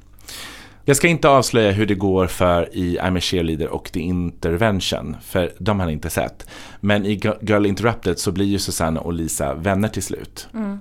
Jag 0.84 0.96
ska 0.96 1.08
inte 1.08 1.28
avslöja 1.28 1.70
hur 1.70 1.86
det 1.86 1.94
går 1.94 2.26
för 2.26 2.76
i 2.76 2.98
I'm 2.98 3.18
a 3.18 3.20
cheerleader 3.20 3.68
och 3.68 3.92
The 3.92 4.00
Intervention, 4.00 5.16
för 5.22 5.52
de 5.58 5.80
har 5.80 5.86
ni 5.86 5.92
inte 5.92 6.10
sett. 6.10 6.46
Men 6.80 7.06
i 7.06 7.20
Girl 7.40 7.66
Interrupted 7.66 8.18
så 8.18 8.32
blir 8.32 8.46
ju 8.46 8.58
Susanne 8.58 9.00
och 9.00 9.12
Lisa 9.12 9.54
vänner 9.54 9.88
till 9.88 10.02
slut. 10.02 10.48
Mm. 10.54 10.78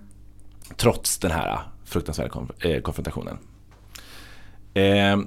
Trots 0.75 1.17
den 1.17 1.31
här 1.31 1.59
fruktansvärda 1.85 2.29
konf 2.29 2.65
eh, 2.65 2.81
konfrontationen. 2.81 3.37
Eh, 4.73 5.17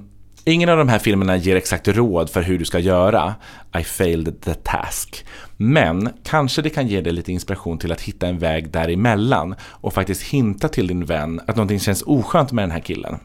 ingen 0.45 0.69
av 0.69 0.77
de 0.77 0.89
här 0.89 0.99
filmerna 0.99 1.37
ger 1.37 1.55
exakt 1.55 1.87
råd 1.87 2.29
för 2.29 2.41
hur 2.41 2.59
du 2.59 2.65
ska 2.65 2.79
göra. 2.79 3.35
I 3.79 3.83
failed 3.83 4.41
the 4.41 4.53
task. 4.53 5.25
Men 5.65 6.09
kanske 6.23 6.61
det 6.61 6.69
kan 6.69 6.87
ge 6.87 7.01
dig 7.01 7.13
lite 7.13 7.31
inspiration 7.31 7.77
till 7.77 7.91
att 7.91 8.01
hitta 8.01 8.27
en 8.27 8.39
väg 8.39 8.71
däremellan 8.71 9.55
och 9.61 9.93
faktiskt 9.93 10.21
hinta 10.21 10.67
till 10.69 10.87
din 10.87 11.05
vän 11.05 11.41
att 11.47 11.55
någonting 11.55 11.79
känns 11.79 12.01
oskönt 12.01 12.51
med 12.51 12.63
den 12.63 12.71
här 12.71 12.79
killen. 12.79 13.19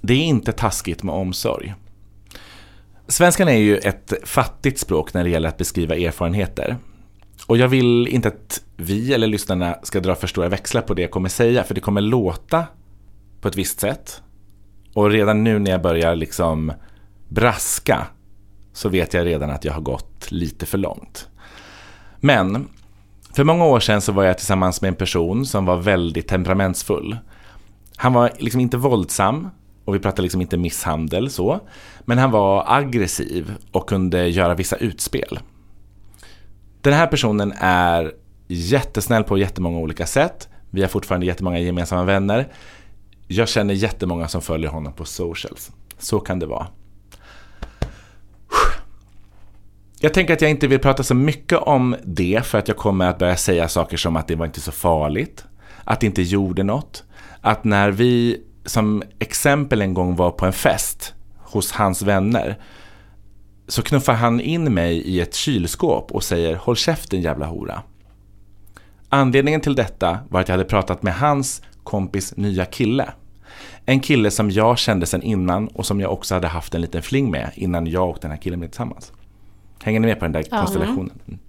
Det 0.00 0.14
är 0.14 0.24
inte 0.24 0.52
taskigt 0.52 1.02
med 1.02 1.14
omsorg. 1.14 1.74
Svenskan 3.08 3.48
är 3.48 3.56
ju 3.56 3.76
ett 3.76 4.12
fattigt 4.24 4.78
språk 4.78 5.14
när 5.14 5.24
det 5.24 5.30
gäller 5.30 5.48
att 5.48 5.58
beskriva 5.58 5.96
erfarenheter. 5.96 6.76
Och 7.46 7.56
jag 7.56 7.68
vill 7.68 8.08
inte 8.08 8.28
att 8.28 8.62
vi 8.76 9.14
eller 9.14 9.26
lyssnarna 9.26 9.78
ska 9.82 10.00
dra 10.00 10.14
för 10.14 10.26
stora 10.26 10.48
växlar 10.48 10.82
på 10.82 10.94
det 10.94 11.02
jag 11.02 11.10
kommer 11.10 11.28
säga, 11.28 11.64
för 11.64 11.74
det 11.74 11.80
kommer 11.80 12.00
låta 12.00 12.66
på 13.40 13.48
ett 13.48 13.56
visst 13.56 13.80
sätt. 13.80 14.22
Och 14.94 15.10
redan 15.10 15.44
nu 15.44 15.58
när 15.58 15.70
jag 15.70 15.82
börjar 15.82 16.14
liksom 16.14 16.72
braska 17.28 18.06
så 18.72 18.88
vet 18.88 19.14
jag 19.14 19.26
redan 19.26 19.50
att 19.50 19.64
jag 19.64 19.72
har 19.72 19.80
gått 19.80 20.30
lite 20.30 20.66
för 20.66 20.78
långt. 20.78 21.28
Men 22.16 22.68
för 23.34 23.44
många 23.44 23.64
år 23.64 23.80
sedan 23.80 24.00
så 24.00 24.12
var 24.12 24.24
jag 24.24 24.38
tillsammans 24.38 24.82
med 24.82 24.88
en 24.88 24.94
person 24.94 25.46
som 25.46 25.64
var 25.64 25.76
väldigt 25.76 26.28
temperamentsfull. 26.28 27.16
Han 27.96 28.12
var 28.12 28.30
liksom 28.38 28.60
inte 28.60 28.76
våldsam 28.76 29.48
och 29.84 29.94
vi 29.94 29.98
pratade 29.98 30.22
liksom 30.22 30.40
inte 30.40 30.56
misshandel 30.56 31.30
så. 31.30 31.60
Men 32.00 32.18
han 32.18 32.30
var 32.30 32.64
aggressiv 32.66 33.54
och 33.72 33.88
kunde 33.88 34.28
göra 34.28 34.54
vissa 34.54 34.76
utspel. 34.76 35.38
Den 36.80 36.92
här 36.92 37.06
personen 37.06 37.52
är 37.58 38.12
jättesnäll 38.48 39.24
på 39.24 39.38
jättemånga 39.38 39.78
olika 39.78 40.06
sätt. 40.06 40.48
Vi 40.70 40.80
har 40.80 40.88
fortfarande 40.88 41.26
jättemånga 41.26 41.58
gemensamma 41.58 42.04
vänner. 42.04 42.52
Jag 43.26 43.48
känner 43.48 43.74
jättemånga 43.74 44.28
som 44.28 44.42
följer 44.42 44.70
honom 44.70 44.92
på 44.92 45.04
socials. 45.04 45.72
Så 45.98 46.20
kan 46.20 46.38
det 46.38 46.46
vara. 46.46 46.66
Jag 50.04 50.14
tänker 50.14 50.34
att 50.34 50.40
jag 50.40 50.50
inte 50.50 50.66
vill 50.66 50.78
prata 50.78 51.02
så 51.02 51.14
mycket 51.14 51.58
om 51.58 51.96
det 52.04 52.46
för 52.46 52.58
att 52.58 52.68
jag 52.68 52.76
kommer 52.76 53.06
att 53.06 53.18
börja 53.18 53.36
säga 53.36 53.68
saker 53.68 53.96
som 53.96 54.16
att 54.16 54.28
det 54.28 54.34
var 54.34 54.46
inte 54.46 54.60
så 54.60 54.72
farligt. 54.72 55.44
Att 55.84 56.00
det 56.00 56.06
inte 56.06 56.22
gjorde 56.22 56.62
något. 56.62 57.04
Att 57.40 57.64
när 57.64 57.90
vi 57.90 58.40
som 58.64 59.02
exempel 59.18 59.82
en 59.82 59.94
gång 59.94 60.16
var 60.16 60.30
på 60.30 60.46
en 60.46 60.52
fest 60.52 61.14
hos 61.38 61.72
hans 61.72 62.02
vänner 62.02 62.58
så 63.68 63.82
knuffar 63.82 64.12
han 64.12 64.40
in 64.40 64.74
mig 64.74 64.96
i 64.96 65.20
ett 65.20 65.34
kylskåp 65.34 66.12
och 66.12 66.24
säger 66.24 66.54
Håll 66.54 66.76
käften 66.76 67.20
jävla 67.20 67.46
hora. 67.46 67.82
Anledningen 69.08 69.60
till 69.60 69.74
detta 69.74 70.18
var 70.28 70.40
att 70.40 70.48
jag 70.48 70.54
hade 70.54 70.68
pratat 70.68 71.02
med 71.02 71.14
hans 71.14 71.62
kompis 71.82 72.36
nya 72.36 72.64
kille. 72.64 73.12
En 73.86 74.00
kille 74.00 74.30
som 74.30 74.50
jag 74.50 74.78
kände 74.78 75.06
sedan 75.06 75.22
innan 75.22 75.68
och 75.68 75.86
som 75.86 76.00
jag 76.00 76.12
också 76.12 76.34
hade 76.34 76.48
haft 76.48 76.74
en 76.74 76.80
liten 76.80 77.02
fling 77.02 77.30
med 77.30 77.50
innan 77.54 77.86
jag 77.86 78.10
och 78.10 78.18
den 78.20 78.30
här 78.30 78.38
killen 78.38 78.58
blev 78.58 78.68
tillsammans. 78.68 79.12
Hänger 79.82 80.00
ni 80.00 80.06
med 80.06 80.18
på 80.18 80.24
den 80.24 80.32
där 80.32 80.42
konstellationen? 80.42 81.20
Mm. 81.28 81.40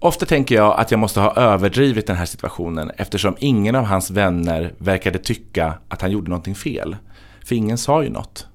Ofta 0.00 0.26
tänker 0.26 0.54
jag 0.54 0.78
att 0.78 0.90
jag 0.90 1.00
måste 1.00 1.20
ha 1.20 1.36
överdrivit 1.36 2.06
den 2.06 2.16
här 2.16 2.26
situationen 2.26 2.90
eftersom 2.96 3.36
ingen 3.38 3.74
av 3.74 3.84
hans 3.84 4.10
vänner 4.10 4.74
verkade 4.78 5.18
tycka 5.18 5.78
att 5.88 6.02
han 6.02 6.10
gjorde 6.10 6.30
någonting 6.30 6.54
fel. 6.54 6.96
För 7.44 7.54
ingen 7.54 7.78
sa 7.78 8.02
ju 8.02 8.10
något. 8.10 8.46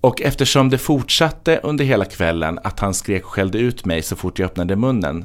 Och 0.00 0.22
eftersom 0.22 0.70
det 0.70 0.78
fortsatte 0.78 1.60
under 1.62 1.84
hela 1.84 2.04
kvällen 2.04 2.58
att 2.64 2.80
han 2.80 2.94
skrek 2.94 3.24
och 3.24 3.30
skällde 3.30 3.58
ut 3.58 3.84
mig 3.84 4.02
så 4.02 4.16
fort 4.16 4.38
jag 4.38 4.46
öppnade 4.46 4.76
munnen 4.76 5.24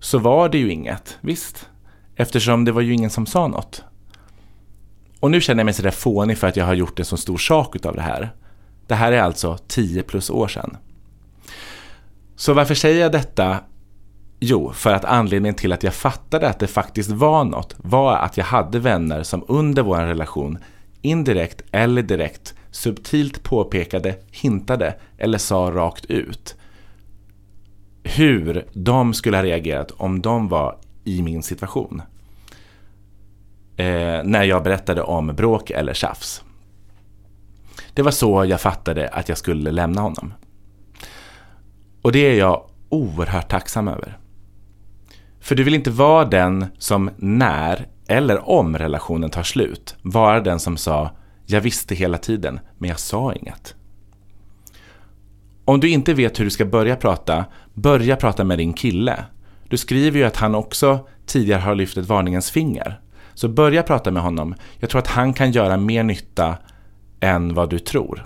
så 0.00 0.18
var 0.18 0.48
det 0.48 0.58
ju 0.58 0.70
inget, 0.70 1.18
visst? 1.20 1.68
Eftersom 2.16 2.64
det 2.64 2.72
var 2.72 2.80
ju 2.80 2.92
ingen 2.92 3.10
som 3.10 3.26
sa 3.26 3.48
något. 3.48 3.84
Och 5.20 5.30
nu 5.30 5.40
känner 5.40 5.60
jag 5.60 5.64
mig 5.64 5.74
sådär 5.74 5.90
fånig 5.90 6.38
för 6.38 6.46
att 6.46 6.56
jag 6.56 6.64
har 6.64 6.74
gjort 6.74 6.98
en 6.98 7.04
så 7.04 7.16
stor 7.16 7.38
sak 7.38 7.86
av 7.86 7.94
det 7.94 8.02
här. 8.02 8.34
Det 8.90 8.96
här 8.96 9.12
är 9.12 9.22
alltså 9.22 9.58
10 9.68 10.02
plus 10.02 10.30
år 10.30 10.48
sedan. 10.48 10.76
Så 12.36 12.54
varför 12.54 12.74
säger 12.74 13.00
jag 13.00 13.12
detta? 13.12 13.58
Jo, 14.40 14.72
för 14.72 14.92
att 14.92 15.04
anledningen 15.04 15.54
till 15.54 15.72
att 15.72 15.82
jag 15.82 15.94
fattade 15.94 16.48
att 16.48 16.58
det 16.58 16.66
faktiskt 16.66 17.10
var 17.10 17.44
något 17.44 17.74
var 17.76 18.16
att 18.16 18.36
jag 18.36 18.44
hade 18.44 18.78
vänner 18.78 19.22
som 19.22 19.44
under 19.48 19.82
vår 19.82 19.96
relation 19.96 20.58
indirekt 21.02 21.62
eller 21.72 22.02
direkt 22.02 22.54
subtilt 22.70 23.42
påpekade, 23.42 24.16
hintade 24.30 24.94
eller 25.18 25.38
sa 25.38 25.70
rakt 25.74 26.04
ut 26.04 26.56
hur 28.02 28.66
de 28.72 29.14
skulle 29.14 29.36
ha 29.36 29.44
reagerat 29.44 29.90
om 29.90 30.22
de 30.22 30.48
var 30.48 30.76
i 31.04 31.22
min 31.22 31.42
situation. 31.42 32.02
Eh, 33.76 34.20
när 34.24 34.44
jag 34.44 34.62
berättade 34.62 35.02
om 35.02 35.26
bråk 35.26 35.70
eller 35.70 35.94
tjafs. 35.94 36.44
Det 37.94 38.02
var 38.02 38.10
så 38.10 38.44
jag 38.44 38.60
fattade 38.60 39.08
att 39.08 39.28
jag 39.28 39.38
skulle 39.38 39.70
lämna 39.70 40.00
honom. 40.00 40.34
Och 42.02 42.12
det 42.12 42.18
är 42.18 42.34
jag 42.34 42.64
oerhört 42.88 43.50
tacksam 43.50 43.88
över. 43.88 44.18
För 45.40 45.54
du 45.54 45.64
vill 45.64 45.74
inte 45.74 45.90
vara 45.90 46.24
den 46.24 46.66
som 46.78 47.10
när 47.16 47.86
eller 48.08 48.48
om 48.48 48.78
relationen 48.78 49.30
tar 49.30 49.42
slut, 49.42 49.96
vara 50.02 50.40
den 50.40 50.60
som 50.60 50.76
sa 50.76 51.10
jag 51.46 51.60
visste 51.60 51.94
hela 51.94 52.18
tiden, 52.18 52.60
men 52.78 52.88
jag 52.88 52.98
sa 52.98 53.32
inget. 53.32 53.74
Om 55.64 55.80
du 55.80 55.88
inte 55.88 56.14
vet 56.14 56.40
hur 56.40 56.44
du 56.44 56.50
ska 56.50 56.64
börja 56.64 56.96
prata, 56.96 57.44
börja 57.74 58.16
prata 58.16 58.44
med 58.44 58.58
din 58.58 58.72
kille. 58.72 59.24
Du 59.68 59.76
skriver 59.76 60.18
ju 60.18 60.24
att 60.24 60.36
han 60.36 60.54
också 60.54 61.08
tidigare 61.26 61.60
har 61.60 61.74
lyft 61.74 61.96
ett 61.96 62.06
varningens 62.06 62.50
finger. 62.50 63.00
Så 63.34 63.48
börja 63.48 63.82
prata 63.82 64.10
med 64.10 64.22
honom. 64.22 64.54
Jag 64.78 64.90
tror 64.90 64.98
att 64.98 65.06
han 65.06 65.32
kan 65.32 65.52
göra 65.52 65.76
mer 65.76 66.02
nytta 66.02 66.56
än 67.20 67.54
vad 67.54 67.70
du 67.70 67.78
tror. 67.78 68.24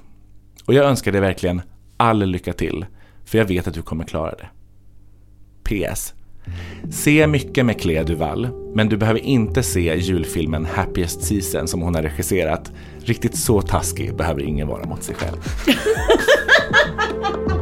Och 0.67 0.75
jag 0.75 0.87
önskar 0.87 1.13
dig 1.13 1.21
verkligen 1.21 1.63
all 1.97 2.27
lycka 2.27 2.53
till, 2.53 2.87
för 3.25 3.39
jag 3.39 3.45
vet 3.45 3.69
att 3.69 3.75
du 3.75 3.83
kommer 3.83 4.05
klara 4.05 4.35
det. 4.35 4.49
PS. 5.65 6.15
Se 6.91 7.27
mycket 7.27 7.67
med 7.67 7.81
Clea 7.81 8.05
Duval, 8.05 8.49
men 8.75 8.89
du 8.89 8.97
behöver 8.97 9.21
inte 9.21 9.63
se 9.63 9.97
julfilmen 9.97 10.65
Happiest 10.65 11.23
Season 11.23 11.69
som 11.69 11.83
hon 11.83 11.95
har 11.95 12.03
regisserat. 12.03 12.73
Riktigt 12.99 13.37
så 13.37 13.63
taskig 13.63 14.17
behöver 14.17 14.43
ingen 14.43 14.69
vara 14.69 14.85
mot 14.89 15.03
sig 15.03 15.15
själv. 15.15 15.37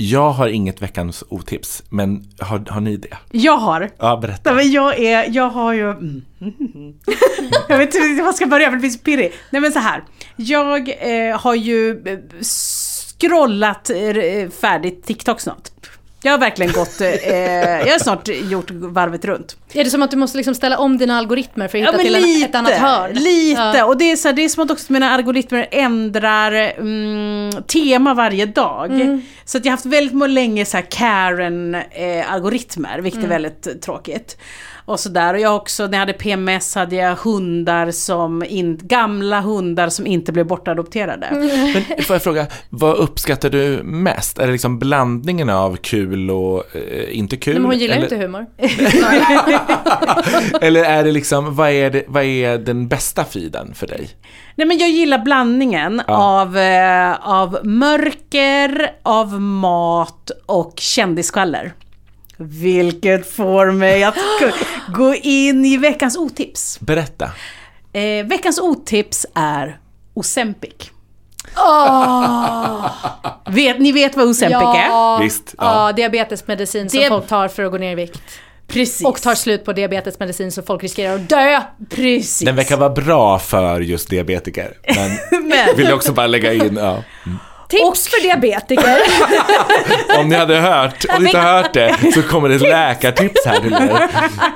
Jag 0.00 0.30
har 0.30 0.48
inget 0.48 0.82
veckans 0.82 1.24
otips, 1.28 1.82
men 1.88 2.24
har, 2.38 2.64
har 2.70 2.80
ni 2.80 2.96
det? 2.96 3.16
Jag 3.30 3.56
har. 3.56 3.90
Ja, 3.98 4.16
berätta. 4.16 4.54
men 4.54 4.72
jag, 4.72 4.98
är, 4.98 5.26
jag 5.30 5.50
har 5.50 5.72
ju... 5.72 5.90
Mm. 5.90 6.22
jag 7.68 7.78
vet 7.78 7.94
inte 7.94 8.08
var 8.22 8.28
jag 8.28 8.34
ska 8.34 8.46
börja, 8.46 8.68
för 8.68 8.76
det 8.76 8.82
finns 8.82 9.02
pirrig. 9.02 9.32
Nej 9.50 9.62
men 9.62 9.72
så 9.72 9.78
här. 9.78 10.04
Jag 10.36 10.88
eh, 10.88 11.40
har 11.40 11.54
ju 11.54 11.90
eh, 11.90 12.18
scrollat 13.18 13.90
eh, 13.90 14.50
färdigt 14.60 15.04
TikTok 15.04 15.40
snart. 15.40 15.70
Jag 16.22 16.32
har 16.32 16.38
verkligen 16.38 16.72
gått... 16.72 17.00
Eh, 17.00 17.08
jag 17.86 17.92
har 17.92 17.98
snart 17.98 18.28
gjort 18.28 18.70
varvet 18.70 19.24
runt. 19.24 19.56
Är 19.72 19.84
det 19.84 19.90
som 19.90 20.02
att 20.02 20.10
du 20.10 20.16
måste 20.16 20.36
liksom 20.36 20.54
ställa 20.54 20.78
om 20.78 20.98
dina 20.98 21.18
algoritmer 21.18 21.68
för 21.68 21.78
att 21.78 21.84
Ja, 21.84 21.90
hitta 21.90 21.96
men 21.96 22.06
till 22.06 22.14
en, 22.14 22.22
lite, 22.22 22.48
ett 22.48 22.54
annat 22.54 22.72
hörn? 22.72 23.12
lite. 23.14 23.60
Ja. 23.60 23.84
Och 23.84 23.98
det 23.98 24.10
är, 24.12 24.16
så 24.16 24.28
här, 24.28 24.32
det 24.32 24.44
är 24.44 24.48
som 24.48 24.64
att 24.64 24.70
också 24.70 24.92
mina 24.92 25.10
algoritmer 25.10 25.68
ändrar 25.70 26.52
mm, 26.52 27.50
tema 27.62 28.14
varje 28.14 28.46
dag. 28.46 28.90
Mm. 28.92 29.22
Så 29.44 29.58
att 29.58 29.64
jag 29.64 29.72
har 29.72 29.76
haft 29.76 29.86
väldigt 29.86 30.30
länge 30.30 30.64
så 30.64 30.78
Karen-algoritmer, 30.90 32.98
vilket 33.00 33.18
Mm. 33.18 33.30
är 33.30 33.34
väldigt 33.34 33.66
eh, 33.66 33.72
tråkigt. 33.72 34.36
Och 34.88 35.00
sådär. 35.00 35.34
Och 35.34 35.40
jag 35.40 35.56
också, 35.56 35.86
när 35.86 35.92
jag 35.92 35.98
hade 35.98 36.12
PMS 36.12 36.74
hade 36.74 36.96
jag 36.96 37.16
hundar 37.16 37.90
som, 37.90 38.42
in, 38.42 38.80
gamla 38.82 39.40
hundar 39.40 39.88
som 39.88 40.06
inte 40.06 40.32
blev 40.32 40.46
bortadopterade. 40.46 41.28
Men 41.96 42.04
får 42.04 42.14
jag 42.14 42.22
fråga, 42.22 42.46
vad 42.68 42.96
uppskattar 42.96 43.50
du 43.50 43.82
mest? 43.82 44.38
Är 44.38 44.46
det 44.46 44.52
liksom 44.52 44.78
blandningen 44.78 45.50
av 45.50 45.76
kul 45.76 46.30
och 46.30 46.76
eh, 46.76 47.18
inte 47.18 47.36
kul? 47.36 47.54
Nej, 47.54 47.60
men 47.62 47.70
hon 47.70 47.78
gillar 47.78 47.96
eller, 47.96 48.04
inte 48.04 48.16
humor. 48.16 48.46
eller 50.60 50.84
är 50.84 51.04
det 51.04 51.12
liksom, 51.12 51.56
vad 51.56 51.70
är, 51.70 51.90
det, 51.90 52.04
vad 52.08 52.22
är 52.24 52.58
den 52.58 52.88
bästa 52.88 53.24
feeden 53.24 53.74
för 53.74 53.86
dig? 53.86 54.08
Nej 54.54 54.66
men 54.66 54.78
jag 54.78 54.90
gillar 54.90 55.18
blandningen 55.18 56.02
Ja. 56.06 56.14
av, 56.14 56.58
eh, 56.58 57.28
av 57.28 57.58
mörker, 57.62 58.90
av 59.02 59.40
mat 59.40 60.30
och 60.46 60.72
kändisskvaller. 60.76 61.72
Vilket 62.40 63.32
får 63.34 63.70
mig 63.70 64.04
att 64.04 64.14
gå- 64.94 65.14
in 65.14 65.64
i 65.64 65.76
veckans 65.76 66.16
otips. 66.16 66.80
Berätta. 66.80 67.30
Eh, 67.92 68.26
veckans 68.26 68.58
otips 68.60 69.26
är 69.34 69.78
Ozempic. 70.14 70.90
Vet, 73.50 73.78
ni 73.80 73.92
vet 73.92 74.16
vad 74.16 74.26
Ozempic 74.28 74.56
är? 74.76 74.88
Ja, 74.88 75.18
Visst, 75.22 75.54
ja. 75.58 75.86
ja. 75.88 75.92
diabetesmedicin 75.92 76.90
som 76.90 77.00
Det- 77.00 77.08
folk 77.08 77.26
tar 77.28 77.48
för 77.48 77.64
att 77.64 77.72
gå 77.72 77.78
ner 77.78 77.92
i 77.92 77.94
vikt. 77.94 78.22
Precis. 78.66 79.06
Och 79.06 79.20
tar 79.22 79.34
slut 79.34 79.64
på 79.64 79.72
diabetesmedicin 79.72 80.52
så 80.52 80.62
folk 80.62 80.82
riskerar 80.82 81.14
att 81.14 81.28
dö. 81.28 81.60
Precis. 81.90 82.38
Den 82.38 82.56
verkar 82.56 82.76
vara 82.76 82.90
bra 82.90 83.38
för 83.38 83.80
just 83.80 84.10
diabetiker. 84.10 84.72
Men 84.96 85.10
Men- 85.48 85.76
vill 85.76 85.86
jag 85.86 85.96
också 85.96 86.12
bara 86.12 86.26
lägga 86.26 86.52
in, 86.52 86.76
ja. 86.80 87.02
Tips 87.68 88.08
för 88.08 88.22
diabetiker. 88.22 88.96
Om 90.18 90.28
ni 90.28 90.36
hade 90.36 90.56
hört, 90.60 91.04
om 91.16 91.22
ni 91.22 91.28
inte 91.28 91.38
har 91.38 91.62
hört 91.62 91.72
det, 91.74 91.96
så 92.14 92.22
kommer 92.22 92.48
det 92.48 92.54
ett 92.54 92.60
läkartips 92.62 93.46
här 93.46 93.60
till 93.60 93.72
er. 93.72 94.08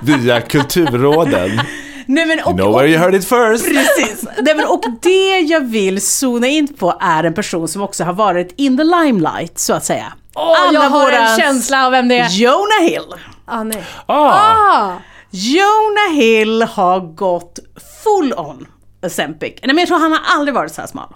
Via 0.03 0.41
Kulturråden. 0.41 1.61
Nej, 2.07 2.27
men, 2.27 2.39
You 2.39 2.49
och, 2.51 2.57
know 2.57 2.73
where 2.75 2.89
you 2.89 2.99
heard 2.99 3.15
it 3.15 3.29
first. 3.29 3.65
Precis. 3.65 4.25
Nej, 4.43 4.55
men, 4.55 4.67
och 4.67 4.85
det 5.03 5.39
jag 5.41 5.61
vill 5.61 6.01
zona 6.03 6.47
in 6.47 6.75
på 6.75 6.99
är 7.01 7.25
en 7.25 7.35
person 7.35 7.69
som 7.69 7.83
också 7.83 8.05
har 8.05 8.13
varit 8.13 8.55
in 8.57 8.77
the 8.77 8.85
limelight, 8.85 9.59
så 9.59 9.73
att 9.75 9.85
säga. 9.85 10.13
Åh, 10.35 10.57
jag 10.73 10.81
har 10.81 11.13
en 11.13 11.39
känsla 11.39 11.87
av 11.87 11.91
vem 11.93 12.09
det 12.09 12.19
är. 12.19 12.29
Jonah 12.29 12.81
Hill. 12.83 13.15
Ah, 13.47 13.63
nej. 13.65 13.85
Ah, 14.07 14.33
Ah. 14.33 14.93
Jonah 15.31 16.15
Hill 16.15 16.63
har 16.63 17.01
gått 17.01 17.59
full 18.05 18.35
on 18.37 18.67
Ozempic. 19.07 19.53
Nej 19.63 19.75
men 19.75 19.79
jag 19.79 19.89
tror 19.89 19.99
han 19.99 20.13
har 20.13 20.21
aldrig 20.37 20.55
varit 20.55 20.73
så 20.75 20.81
här 20.81 20.89
smal. 20.89 21.09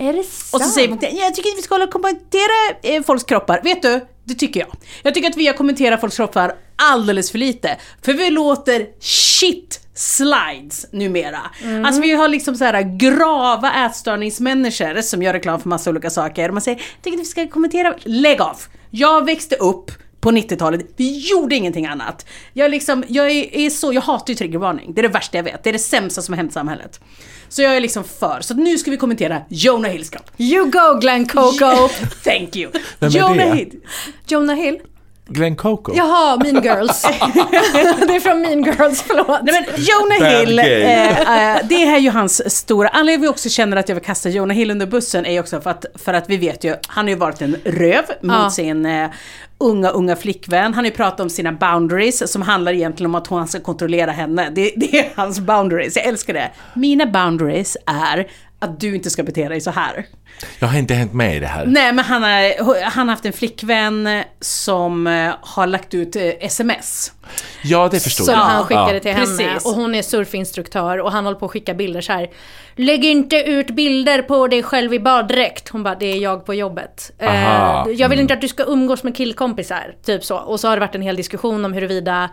Är 0.00 0.12
det 0.12 0.18
Och 0.18 0.24
sant? 0.24 0.64
så 0.64 0.70
säger 0.70 0.88
man, 0.88 0.98
jag 1.02 1.34
tycker 1.34 1.56
vi 1.56 1.62
ska 1.62 1.74
hålla 1.74 1.84
och 1.84 1.90
kommentera 1.92 2.78
eh, 2.82 3.02
folks 3.02 3.24
kroppar. 3.24 3.60
Vet 3.64 3.82
du, 3.82 4.06
det 4.24 4.34
tycker 4.34 4.60
jag. 4.60 4.68
Jag 5.02 5.14
tycker 5.14 5.28
att 5.30 5.36
vi 5.36 5.46
har 5.46 5.54
kommenterat 5.54 6.00
folks 6.00 6.16
kroppar 6.16 6.54
alldeles 6.76 7.30
för 7.30 7.38
lite. 7.38 7.76
För 8.02 8.12
vi 8.12 8.30
låter 8.30 8.86
shit 9.00 9.80
slides 9.94 10.86
numera. 10.92 11.40
Mm. 11.62 11.84
Alltså 11.84 12.02
vi 12.02 12.12
har 12.12 12.28
liksom 12.28 12.54
så 12.54 12.64
här 12.64 12.98
grava 12.98 13.72
ätstörningsmänniskor 13.86 15.02
som 15.02 15.22
gör 15.22 15.32
reklam 15.32 15.60
för 15.60 15.68
massa 15.68 15.90
olika 15.90 16.10
saker. 16.10 16.48
Och 16.48 16.54
man 16.54 16.62
säger, 16.62 16.78
jag 16.78 17.02
tycker 17.02 17.10
inte 17.18 17.22
vi 17.22 17.24
ska 17.30 17.48
kommentera. 17.48 17.94
Lägg 18.04 18.40
av! 18.40 18.56
Jag 18.90 19.24
växte 19.24 19.56
upp 19.56 19.90
på 20.20 20.30
90-talet, 20.30 20.80
vi 20.96 21.18
gjorde 21.18 21.54
ingenting 21.56 21.86
annat. 21.86 22.26
Jag, 22.52 22.70
liksom, 22.70 23.04
jag, 23.08 23.30
är, 23.30 23.56
är 23.56 23.70
så, 23.70 23.92
jag 23.92 24.02
hatar 24.02 24.28
ju 24.28 24.34
triggervarning, 24.34 24.94
det 24.94 25.00
är 25.00 25.02
det 25.02 25.08
värsta 25.08 25.36
jag 25.36 25.44
vet. 25.44 25.64
Det 25.64 25.70
är 25.70 25.72
det 25.72 25.78
sämsta 25.78 26.22
som 26.22 26.32
har 26.32 26.36
hänt 26.36 26.50
i 26.50 26.54
samhället. 26.54 27.00
Så 27.48 27.62
jag 27.62 27.76
är 27.76 27.80
liksom 27.80 28.04
för. 28.04 28.38
Så 28.40 28.54
nu 28.54 28.78
ska 28.78 28.90
vi 28.90 28.96
kommentera 28.96 29.42
Jonah 29.48 29.90
Hills 29.90 30.10
kropp. 30.10 30.30
You 30.38 30.70
go 30.70 30.98
Glenn 31.00 31.28
Coco. 31.28 31.88
Thank 32.24 32.56
you. 32.56 32.70
Jonah? 33.00 33.54
Hill. 33.54 33.72
Jonah 34.26 34.56
Hill. 34.56 34.78
Glenn 35.26 35.56
Coco. 35.56 35.92
Jaha, 35.96 36.36
Mean 36.36 36.62
Girls. 36.64 37.02
det 38.06 38.14
är 38.14 38.20
från 38.20 38.40
Mean 38.40 38.62
Girls, 38.62 39.02
förlåt. 39.02 39.40
Nej 39.42 39.54
men 39.54 39.84
Jonah 39.84 40.18
Bad 40.20 40.48
Hill, 40.48 40.58
eh, 40.58 41.54
eh, 41.56 41.60
det 41.68 41.82
är 41.82 41.98
ju 41.98 42.10
hans 42.10 42.56
stora, 42.56 42.88
anledningen 42.88 43.20
vi 43.20 43.28
också 43.28 43.48
känner 43.48 43.76
att 43.76 43.88
jag 43.88 43.96
vill 43.96 44.04
kasta 44.04 44.28
Jonah 44.28 44.56
Hill 44.56 44.70
under 44.70 44.86
bussen 44.86 45.26
är 45.26 45.32
ju 45.32 45.40
också 45.40 45.60
för 45.60 45.70
att, 45.70 45.86
för 45.94 46.14
att 46.14 46.30
vi 46.30 46.36
vet 46.36 46.64
ju, 46.64 46.74
han 46.88 47.04
har 47.04 47.10
ju 47.10 47.16
varit 47.16 47.42
en 47.42 47.56
röv 47.64 48.04
mot 48.22 48.32
Ja. 48.32 48.50
sin 48.50 48.86
eh, 48.86 49.10
unga, 49.60 49.90
unga 49.90 50.16
flickvän. 50.16 50.74
Han 50.74 50.84
har 50.84 50.90
ju 50.90 50.96
pratat 50.96 51.20
om 51.20 51.30
sina 51.30 51.52
boundaries 51.52 52.32
som 52.32 52.42
handlar 52.42 52.72
egentligen 52.72 53.10
om 53.10 53.14
att 53.14 53.26
hon 53.26 53.48
ska 53.48 53.60
kontrollera 53.60 54.10
henne. 54.10 54.50
Det, 54.54 54.72
det 54.76 54.98
är 54.98 55.12
hans 55.14 55.40
boundaries, 55.40 55.96
jag 55.96 56.04
älskar 56.06 56.34
det. 56.34 56.50
Mina 56.74 57.06
boundaries 57.06 57.76
är 57.86 58.28
att 58.62 58.80
du 58.80 58.94
inte 58.94 59.10
ska 59.10 59.22
bete 59.22 59.48
dig 59.48 59.60
så 59.60 59.70
här. 59.70 60.06
Jag 60.58 60.68
har 60.68 60.78
inte 60.78 60.94
hängt 60.94 61.12
med 61.12 61.36
i 61.36 61.40
det 61.40 61.46
här. 61.46 61.66
Nej 61.66 61.92
men 61.92 62.04
han 62.04 62.22
har, 62.22 62.84
han 62.84 63.08
har 63.08 63.14
haft 63.14 63.24
en 63.24 63.32
flickvän 63.32 64.22
som 64.40 65.06
eh, 65.06 65.34
har 65.40 65.66
lagt 65.66 65.94
ut 65.94 66.16
eh, 66.16 66.22
sms. 66.40 67.12
Ja, 67.62 67.88
det 67.92 68.00
förstod 68.00 68.26
Som 68.26 68.34
jag. 68.34 68.40
han 68.40 68.64
skickade 68.64 68.94
ja. 68.94 69.00
till 69.00 69.12
henne 69.12 69.36
Precis. 69.36 69.66
och 69.66 69.72
hon 69.74 69.94
är 69.94 70.02
surfinstruktör 70.02 70.98
och 70.98 71.12
han 71.12 71.24
håller 71.24 71.38
på 71.38 71.46
att 71.46 71.52
skicka 71.52 71.74
bilder 71.74 72.00
så 72.00 72.12
här. 72.12 72.30
Lägg 72.76 73.04
inte 73.04 73.36
ut 73.36 73.70
bilder 73.70 74.22
på 74.22 74.46
dig 74.46 74.62
själv 74.62 74.94
i 74.94 75.00
baddräkt. 75.00 75.68
Hon 75.68 75.82
bara, 75.82 75.94
det 75.94 76.06
är 76.06 76.18
jag 76.18 76.46
på 76.46 76.54
jobbet. 76.54 77.12
Eh, 77.18 77.28
Aha, 77.28 77.90
jag 77.90 78.08
vill 78.08 78.18
mm. 78.18 78.20
inte 78.20 78.34
att 78.34 78.40
du 78.40 78.48
ska 78.48 78.64
umgås 78.64 79.02
med 79.02 79.16
killkompisar. 79.16 79.94
Typ 80.04 80.24
så. 80.24 80.36
Och 80.36 80.60
så 80.60 80.68
har 80.68 80.76
det 80.76 80.80
varit 80.80 80.94
en 80.94 81.02
hel 81.02 81.16
diskussion 81.16 81.64
om 81.64 81.72
huruvida 81.72 82.30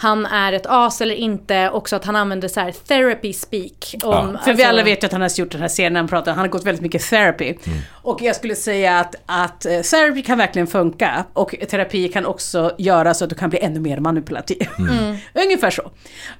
han 0.00 0.26
är 0.26 0.52
ett 0.52 0.66
as 0.66 1.00
eller 1.00 1.14
inte. 1.14 1.70
Också 1.70 1.96
att 1.96 2.04
han 2.04 2.16
använder 2.16 2.48
så 2.48 2.60
här 2.60 2.72
therapy 2.72 3.32
speak. 3.32 3.94
Om, 4.04 4.38
För 4.44 4.44
vi 4.44 4.50
alltså- 4.50 4.66
alla 4.66 4.84
vet 4.84 5.02
ju 5.02 5.06
att 5.06 5.12
han 5.12 5.20
har 5.20 5.38
gjort 5.40 5.52
den 5.52 5.60
här 5.60 5.68
serien, 5.68 5.96
han 5.96 6.08
pratar, 6.08 6.32
han 6.32 6.40
har 6.40 6.48
gått 6.48 6.64
väldigt 6.66 6.82
mycket 6.82 7.02
therapy. 7.02 7.54
Och 8.02 8.22
jag 8.22 8.36
skulle 8.36 8.54
säga 8.54 8.98
att, 8.98 9.14
att 9.26 9.66
eh, 9.66 9.80
therapy 9.80 10.22
kan 10.22 10.38
verkligen 10.38 10.66
funka. 10.66 11.24
Och 11.32 11.54
terapi 11.70 12.08
kan 12.08 12.26
också 12.26 12.72
göra 12.78 13.14
så 13.14 13.24
att 13.24 13.30
du 13.30 13.36
kan 13.36 13.50
bli 13.50 13.58
ännu 13.58 13.80
mer 13.80 14.00
manipulativ. 14.00 14.68
Mm. 14.78 15.16
Ungefär 15.44 15.70
så. 15.70 15.90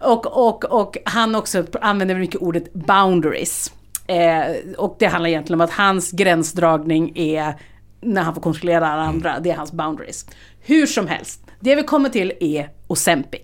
Och, 0.00 0.26
och, 0.48 0.64
och 0.64 0.96
han 1.04 1.34
också 1.34 1.64
använder 1.80 2.14
mycket 2.14 2.40
ordet 2.40 2.72
boundaries. 2.72 3.72
Eh, 4.06 4.76
och 4.78 4.96
det 4.98 5.06
handlar 5.06 5.28
egentligen 5.30 5.60
om 5.60 5.64
att 5.64 5.72
hans 5.72 6.10
gränsdragning 6.10 7.12
är 7.14 7.54
när 8.00 8.22
han 8.22 8.34
får 8.34 8.42
kontrollera 8.42 8.88
alla 8.88 9.02
andra, 9.02 9.40
det 9.40 9.50
är 9.50 9.56
hans 9.56 9.72
boundaries. 9.72 10.26
Hur 10.60 10.86
som 10.86 11.06
helst, 11.06 11.40
det 11.60 11.74
vi 11.74 11.82
kommer 11.82 12.08
till 12.08 12.32
är 12.40 12.77
Ozempic. 12.88 13.42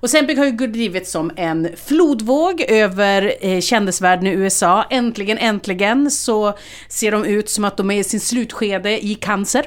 Ozempic 0.00 0.38
har 0.38 0.44
ju 0.44 0.52
drivits 0.52 1.10
som 1.10 1.30
en 1.36 1.68
flodvåg 1.86 2.60
över 2.60 3.34
eh, 3.40 3.60
kändisvärlden 3.60 4.26
i 4.26 4.30
USA. 4.30 4.84
Äntligen, 4.90 5.38
äntligen 5.38 6.10
så 6.10 6.58
ser 6.88 7.12
de 7.12 7.24
ut 7.24 7.50
som 7.50 7.64
att 7.64 7.76
de 7.76 7.90
är 7.90 7.98
i 7.98 8.04
sin 8.04 8.20
slutskede 8.20 9.06
i 9.06 9.14
cancer. 9.14 9.66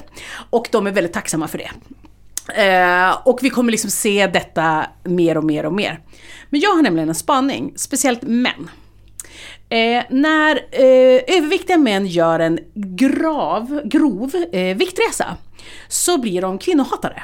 Och 0.50 0.68
de 0.72 0.88
är 0.88 0.92
väldigt 0.92 1.14
tacksamma 1.14 1.48
för 1.48 1.58
det. 1.58 1.70
Eh, 2.56 3.18
och 3.28 3.40
vi 3.42 3.50
kommer 3.50 3.72
liksom 3.72 3.90
se 3.90 4.28
detta 4.28 4.86
mer 5.04 5.38
och 5.38 5.44
mer 5.44 5.66
och 5.66 5.74
mer. 5.74 6.00
Men 6.50 6.60
jag 6.60 6.70
har 6.70 6.82
nämligen 6.82 7.10
en 7.10 7.16
spaning, 7.16 7.74
speciellt 7.76 8.22
män. 8.22 8.70
Eh, 9.70 10.04
när 10.10 10.56
eh, 10.56 11.38
överviktiga 11.38 11.78
män 11.78 12.08
gör 12.08 12.40
en 12.40 12.60
grav, 12.74 13.82
grov 13.86 14.32
eh, 14.52 14.78
viktresa 14.78 15.38
så 15.88 16.18
blir 16.18 16.42
de 16.42 16.58
kvinnohatare. 16.58 17.24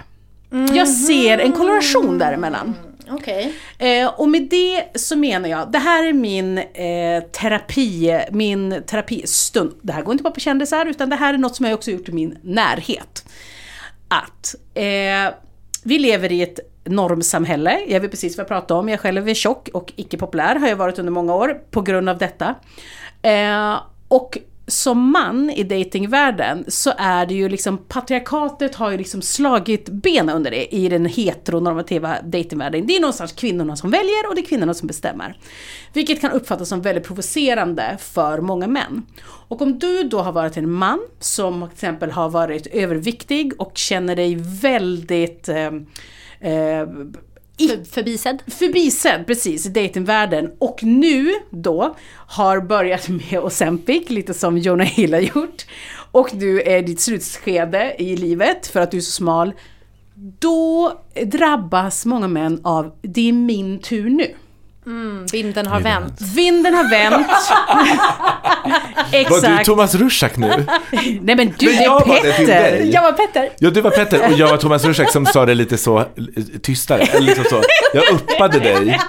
Jag 0.74 0.88
ser 0.88 1.38
en 1.38 1.52
korrelation 1.52 2.18
däremellan. 2.18 2.76
Okej. 3.10 3.54
Eh, 3.78 4.08
och 4.08 4.30
med 4.30 4.48
det 4.50 5.00
så 5.00 5.16
menar 5.16 5.50
jag, 5.50 5.72
det 5.72 5.80
här 5.80 6.04
är 6.04 6.14
min 6.14 6.58
eh, 6.58 7.24
terapi, 7.32 8.20
min 8.32 8.84
terapistund. 8.88 9.74
Det 9.82 9.94
här 9.94 10.02
går 10.02 10.12
inte 10.12 10.24
bara 10.24 10.34
på 10.34 10.40
kändisar 10.40 10.86
utan 10.86 11.10
det 11.10 11.16
här 11.16 11.34
är 11.34 11.38
något 11.38 11.56
som 11.56 11.66
jag 11.66 11.74
också 11.74 11.92
gjort 11.92 12.10
i 12.10 12.12
min 12.12 12.38
närhet. 12.42 13.26
Att 14.08 14.56
eh, 14.74 15.34
vi 15.84 16.00
lever 16.00 16.32
i 16.32 16.42
ett 16.42 16.60
normsamhälle, 16.84 17.80
jag 17.88 18.00
vet 18.00 18.12
precis 18.12 18.38
vad 18.38 18.44
jag 18.44 18.48
pratar 18.48 18.76
om, 18.76 18.90
jag 18.90 19.00
själv 19.00 19.30
är 19.30 19.34
tjock 19.34 19.70
och 19.74 19.94
icke 19.96 20.18
populär 20.18 20.56
har 20.56 20.68
jag 20.68 20.76
varit 20.76 21.00
under 21.00 21.12
många 21.12 21.36
år 21.36 21.62
på 21.72 21.82
grund 21.82 22.10
av 22.10 22.18
detta. 22.18 22.56
Eh, 23.22 23.76
och 24.08 24.38
som 24.68 25.12
man 25.12 25.50
i 25.50 25.64
datingvärlden 25.64 26.66
så 26.68 26.92
är 26.98 27.26
det 27.26 27.34
ju 27.34 27.50
liksom 27.50 27.78
patriarkatet 27.78 28.76
har 28.76 28.92
ju 28.92 28.98
liksom 28.98 29.22
slagit 29.22 29.90
ben 29.90 30.30
under 30.30 30.52
det 30.52 30.76
i 30.76 30.90
den 30.90 31.06
heteronormativa 31.06 32.22
datingvärlden. 32.24 32.88
Det 32.88 32.96
är 32.96 33.00
någonstans 33.00 33.32
kvinnorna 33.32 33.76
som 33.76 33.92
väljer 33.92 34.30
och 34.30 34.36
det 34.36 34.42
är 34.42 34.46
kvinnorna 34.46 34.74
som 34.74 34.88
bestämmer. 34.88 35.38
Vilket 35.94 36.22
kan 36.22 36.32
uppfattas 36.32 36.70
som 36.70 36.82
väldigt 36.82 37.08
provocerande 37.08 37.98
för 38.00 38.42
många 38.42 38.68
män. 38.68 39.06
Och 39.48 39.62
om 39.62 39.80
du 39.80 40.04
då 40.04 40.22
har 40.22 40.32
varit 40.32 40.58
en 40.58 40.72
man 40.72 41.00
som 41.20 41.62
till 41.62 41.74
exempel 41.74 42.12
har 42.12 42.30
varit 42.30 42.68
överviktig 42.68 43.62
och 43.62 43.78
känner 43.78 44.16
dig 44.16 44.36
väldigt 44.62 45.50
eh, 45.50 45.72
eh, 46.40 46.88
för, 47.58 47.92
förbisedd. 47.92 48.42
förbisedd 48.48 49.28
precis 49.28 49.66
i 49.66 49.70
datingvärlden 49.70 50.52
och 50.60 50.84
nu 50.84 51.34
då 51.50 51.96
har 52.28 52.62
börjat 52.62 53.08
med 53.10 53.40
Ozempic, 53.44 54.10
lite 54.10 54.34
som 54.34 54.58
Jonah 54.58 54.88
Hill 54.88 55.14
har 55.14 55.22
gjort. 55.22 55.66
Och 56.12 56.30
du 56.34 56.62
är 56.62 56.78
i 56.78 56.82
ditt 56.82 57.02
slutskede 57.02 57.96
i 58.00 58.18
livet 58.18 58.68
för 58.68 58.80
att 58.80 58.92
du 58.92 58.98
är 58.98 59.02
så 59.02 59.12
smal. 59.12 59.54
då 60.40 60.94
drabbas 61.26 62.06
många 62.06 62.28
män 62.28 62.60
av 62.64 62.92
det 63.02 63.30
är 63.30 63.34
min 63.34 63.80
tur 63.80 64.10
nu. 64.10 64.36
Mm, 64.86 65.26
vinden 65.32 65.68
har 65.68 65.80
vänt. 65.82 66.22
Vinden 66.22 66.74
har 66.74 66.90
vänt. 66.90 67.28
Var 69.24 69.30
du 69.30 69.36
Exakt. 69.48 69.66
Thomas 69.66 69.96
Rusak 69.96 70.38
nu? 70.38 70.48
Nej 71.22 71.36
men 71.36 71.54
du, 71.58 71.66
Men 71.66 71.76
det 71.76 71.84
jag 71.84 72.06
var 72.06 72.18
är 72.18 72.24
det 72.24 72.34
till 72.34 72.46
Petter. 72.48 72.72
dig. 72.72 72.90
Jag 72.92 73.02
var 73.02 73.12
Petter. 73.12 73.50
Ja, 73.60 73.70
du 73.70 73.82
var 73.82 73.92
Petter 73.92 74.26
och 74.28 74.34
jag 74.34 74.50
var 74.50 74.58
Thomas 74.58 74.86
Rusak 74.86 75.12
som 75.12 75.26
sa 75.26 75.46
det 75.46 75.54
lite 75.54 75.78
så 75.78 76.06
tystare. 76.62 77.02
Eller 77.02 77.22
liksom 77.22 77.46
så. 77.50 77.62
Jag 77.94 78.04
uppade 78.12 78.60
dig. 78.60 79.00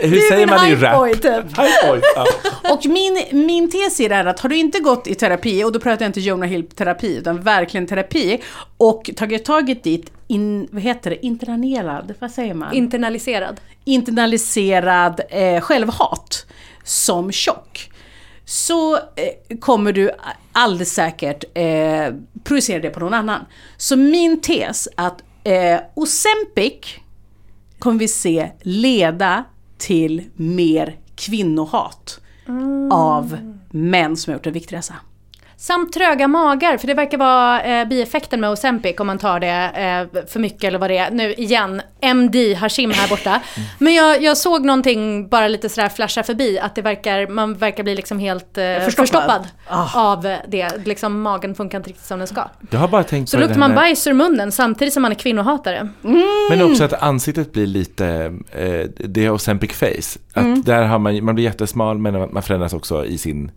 Hur 0.00 0.20
säger 0.20 0.46
man 0.46 0.66
i 0.66 0.74
rap? 0.74 0.96
boy, 0.98 1.14
typ. 1.14 1.58
High 1.58 1.88
boy. 1.88 2.00
Ja. 2.14 2.26
Och 2.72 2.86
min, 2.86 3.22
min 3.32 3.70
tes 3.70 4.00
är 4.00 4.08
det 4.08 4.30
att 4.30 4.40
har 4.40 4.48
du 4.48 4.56
inte 4.56 4.80
gått 4.80 5.06
i 5.06 5.14
terapi, 5.14 5.64
och 5.64 5.72
då 5.72 5.80
pratar 5.80 6.04
jag 6.04 6.08
inte 6.08 6.20
Jonah 6.20 6.48
Hill-terapi, 6.48 7.16
utan 7.18 7.40
verkligen 7.40 7.86
terapi, 7.86 8.42
och 8.76 9.10
tagit 9.16 9.44
tag 9.44 9.70
i 9.70 9.74
ditt, 9.74 10.12
in, 10.26 10.68
vad 10.70 10.82
heter 10.82 11.10
det, 11.10 11.26
internalerad, 11.26 12.14
vad 12.18 12.30
säger 12.30 12.54
man? 12.54 12.74
Internaliserad. 12.74 13.60
internaliserad 13.84 15.20
eh, 15.30 15.60
självhat 15.60 16.46
som 16.84 17.32
tjock 17.32 17.90
så 18.48 18.96
eh, 18.96 19.58
kommer 19.60 19.92
du 19.92 20.10
alldeles 20.52 20.92
säkert 20.92 21.44
eh, 21.54 22.14
projicera 22.44 22.80
det 22.80 22.90
på 22.90 23.00
någon 23.00 23.14
annan. 23.14 23.44
Så 23.76 23.96
min 23.96 24.40
tes 24.40 24.88
att 24.96 25.22
eh, 25.44 25.80
Ozempic 25.94 26.84
kommer 27.78 27.98
vi 27.98 28.08
se 28.08 28.50
leda 28.60 29.44
till 29.78 30.24
mer 30.36 30.96
kvinnohat 31.14 32.20
av 32.92 33.38
män 33.70 34.16
som 34.16 34.30
har 34.30 34.38
gjort 34.38 34.46
en 34.46 34.52
viktresa. 34.52 34.94
Samt 35.60 35.92
tröga 35.92 36.28
magar, 36.28 36.76
för 36.76 36.86
det 36.86 36.94
verkar 36.94 37.18
vara 37.18 37.62
eh, 37.62 37.88
bieffekten 37.88 38.40
med 38.40 38.50
Ozempic 38.50 39.00
om 39.00 39.06
man 39.06 39.18
tar 39.18 39.40
det 39.40 39.48
eh, 40.14 40.26
för 40.26 40.40
mycket 40.40 40.64
eller 40.64 40.78
vad 40.78 40.90
det 40.90 40.98
är. 40.98 41.10
Nu 41.10 41.32
igen, 41.34 41.82
MD 42.00 42.54
Hashim 42.54 42.90
här 42.90 43.08
borta. 43.08 43.40
Men 43.78 43.94
jag, 43.94 44.22
jag 44.22 44.36
såg 44.36 44.64
någonting 44.64 45.28
bara 45.28 45.48
lite 45.48 45.68
sådär 45.68 45.88
flasha 45.88 46.22
förbi, 46.22 46.58
att 46.58 46.74
det 46.74 46.82
verkar, 46.82 47.26
man 47.28 47.54
verkar 47.54 47.82
bli 47.84 47.94
liksom 47.96 48.18
helt 48.18 48.58
eh, 48.58 48.64
Förstoppad. 48.64 48.94
förstoppad, 48.96 49.48
Ah. 49.68 50.12
av 50.12 50.22
det. 50.48 50.72
Liksom 50.86 51.20
magen 51.22 51.54
funkar 51.54 51.78
inte 51.78 51.88
riktigt 51.90 52.06
som 52.06 52.18
den 52.18 52.28
ska. 52.28 52.44
Jag 52.70 52.78
har 52.78 52.88
bara 52.88 53.04
tänkt 53.04 53.28
Så 53.28 53.38
luktar 53.38 53.58
man 53.58 53.70
här- 53.70 53.76
bajs 53.76 54.06
ur 54.06 54.12
munnen 54.12 54.52
samtidigt 54.52 54.94
som 54.94 55.02
man 55.02 55.10
är 55.12 55.16
kvinnohatare. 55.16 55.88
Men 56.50 56.62
också 56.62 56.84
att 56.84 57.02
ansiktet 57.02 57.52
blir 57.52 57.66
lite, 57.66 58.06
eh, 58.52 58.86
det 59.08 59.24
är 59.24 59.30
Ozempic 59.30 59.72
face. 59.72 60.18
Att 60.34 60.44
Mm. 60.44 60.62
där 60.62 60.82
har 60.84 60.98
man, 60.98 61.24
man 61.24 61.34
blir 61.34 61.44
jättesmal 61.44 61.98
men 61.98 62.32
man 62.32 62.42
förändras 62.42 62.72
också 62.72 63.04
i 63.06 63.18
sin 63.18 63.50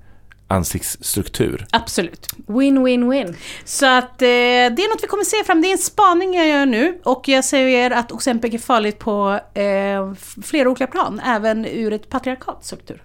ansiktsstruktur. 0.52 1.66
Absolut. 1.72 2.28
Win, 2.48 2.84
win, 2.84 3.10
win. 3.10 3.36
Så 3.66 3.86
att 3.86 4.22
eh, 4.22 4.26
det 4.28 4.84
är 4.84 4.90
något 4.94 5.04
vi 5.04 5.08
kommer 5.08 5.24
se 5.24 5.44
fram. 5.44 5.62
Det 5.62 5.68
är 5.68 5.72
en 5.72 5.78
spaning 5.78 6.34
jag 6.36 6.48
gör 6.48 6.66
nu 6.66 7.00
och 7.04 7.28
jag 7.28 7.46
säger 7.46 7.92
att 7.92 8.12
Ozempic 8.12 8.54
är 8.54 8.58
farligt 8.58 9.00
på 9.00 9.40
eh, 9.54 10.14
flera 10.44 10.70
olika 10.70 10.88
plan, 10.88 11.22
även 11.26 11.66
ur 11.66 11.94
ett 11.94 12.10
patriarkats 12.10 12.68
struktur. 12.68 13.04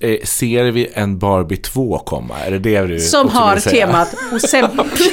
Eh, 0.00 0.20
Ser 0.24 0.64
vi 0.64 0.88
en 0.94 1.18
Barbie 1.18 1.56
2 1.56 1.98
komma? 1.98 2.38
Är 2.38 2.50
det 2.50 2.58
det 2.58 2.82
du 2.82 3.00
Som 3.00 3.26
också 3.26 3.38
har 3.38 3.52
vill 3.54 3.62
säga? 3.62 3.86
temat 3.86 4.14
Ozempic. 4.32 5.12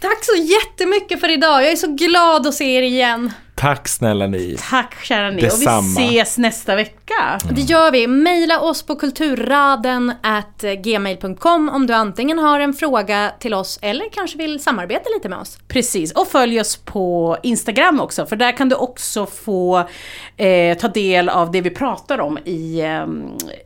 Tack 0.00 0.24
så 0.24 0.36
jättemycket 0.42 1.20
för 1.20 1.30
idag. 1.30 1.62
Jag 1.62 1.72
är 1.72 1.76
så 1.76 1.86
glad 1.94 2.46
att 2.46 2.54
se 2.54 2.64
er 2.76 2.82
igen. 2.82 3.32
Tack 3.58 3.88
snälla 3.88 4.26
ni. 4.26 4.56
Tack 4.70 5.04
kära 5.04 5.30
ni. 5.30 5.40
Detsamma. 5.40 5.78
Och 5.78 5.84
vi 5.98 6.18
ses 6.18 6.38
nästa 6.38 6.76
vecka. 6.76 7.38
Det 7.50 7.60
gör 7.60 7.90
vi. 7.90 8.06
Maila 8.06 8.60
oss 8.60 8.82
på 8.82 8.96
kulturraden 8.96 10.12
at 10.22 10.64
gmail.com 10.84 11.68
om 11.68 11.86
du 11.86 11.94
antingen 11.94 12.38
har 12.38 12.60
en 12.60 12.74
fråga 12.74 13.32
till 13.38 13.54
oss 13.54 13.78
eller 13.82 14.08
kanske 14.12 14.38
vill 14.38 14.60
samarbeta 14.60 15.10
lite 15.16 15.28
med 15.28 15.38
oss. 15.38 15.58
Precis, 15.68 16.12
och 16.12 16.28
följ 16.28 16.60
oss 16.60 16.76
på 16.76 17.36
Instagram 17.42 18.00
också, 18.00 18.26
för 18.26 18.36
där 18.36 18.56
kan 18.56 18.68
du 18.68 18.76
också 18.76 19.26
få 19.26 19.88
eh, 20.36 20.78
ta 20.78 20.88
del 20.88 21.28
av 21.28 21.50
det 21.50 21.60
vi 21.60 21.70
pratar 21.70 22.20
om 22.20 22.38
i, 22.38 22.80
eh, 22.80 23.06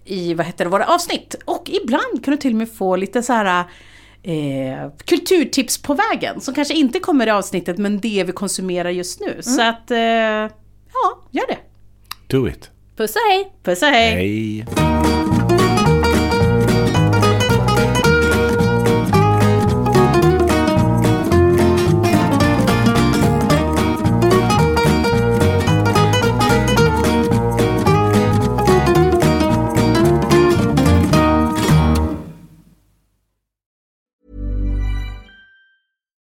i 0.05 0.35
vad 0.35 0.47
heter 0.47 0.65
det, 0.65 0.71
våra 0.71 0.87
avsnitt. 0.87 1.35
Och 1.45 1.71
ibland 1.85 2.25
kan 2.25 2.33
du 2.33 2.37
till 2.37 2.53
och 2.53 2.59
med 2.59 2.73
få 2.75 2.97
lite 2.97 3.23
så 3.23 3.33
här 3.33 3.65
eh, 4.23 4.91
kulturtips 5.05 5.83
på 5.83 5.95
vägen, 5.95 6.41
som 6.41 6.55
kanske 6.55 6.75
inte 6.75 7.01
kommer 7.01 7.27
i 7.27 7.31
avsnittet, 7.31 7.79
men 7.79 8.01
det 8.01 8.25
vi 8.27 8.33
konsumerar 8.33 8.91
just 8.91 9.21
nu. 9.21 9.43
Så 9.43 9.63
att, 9.63 9.91
eh, 9.91 9.99
ja, 9.99 10.49
gör 11.31 11.47
det. 11.49 11.59
Do 12.27 12.49
it. 12.49 12.71
Puss 12.97 13.17
och 13.17 13.23
hej! 13.31 13.53
Puss 13.63 13.83
och 13.83 13.89
hej! 13.89 14.15
Hej. 14.15 15.40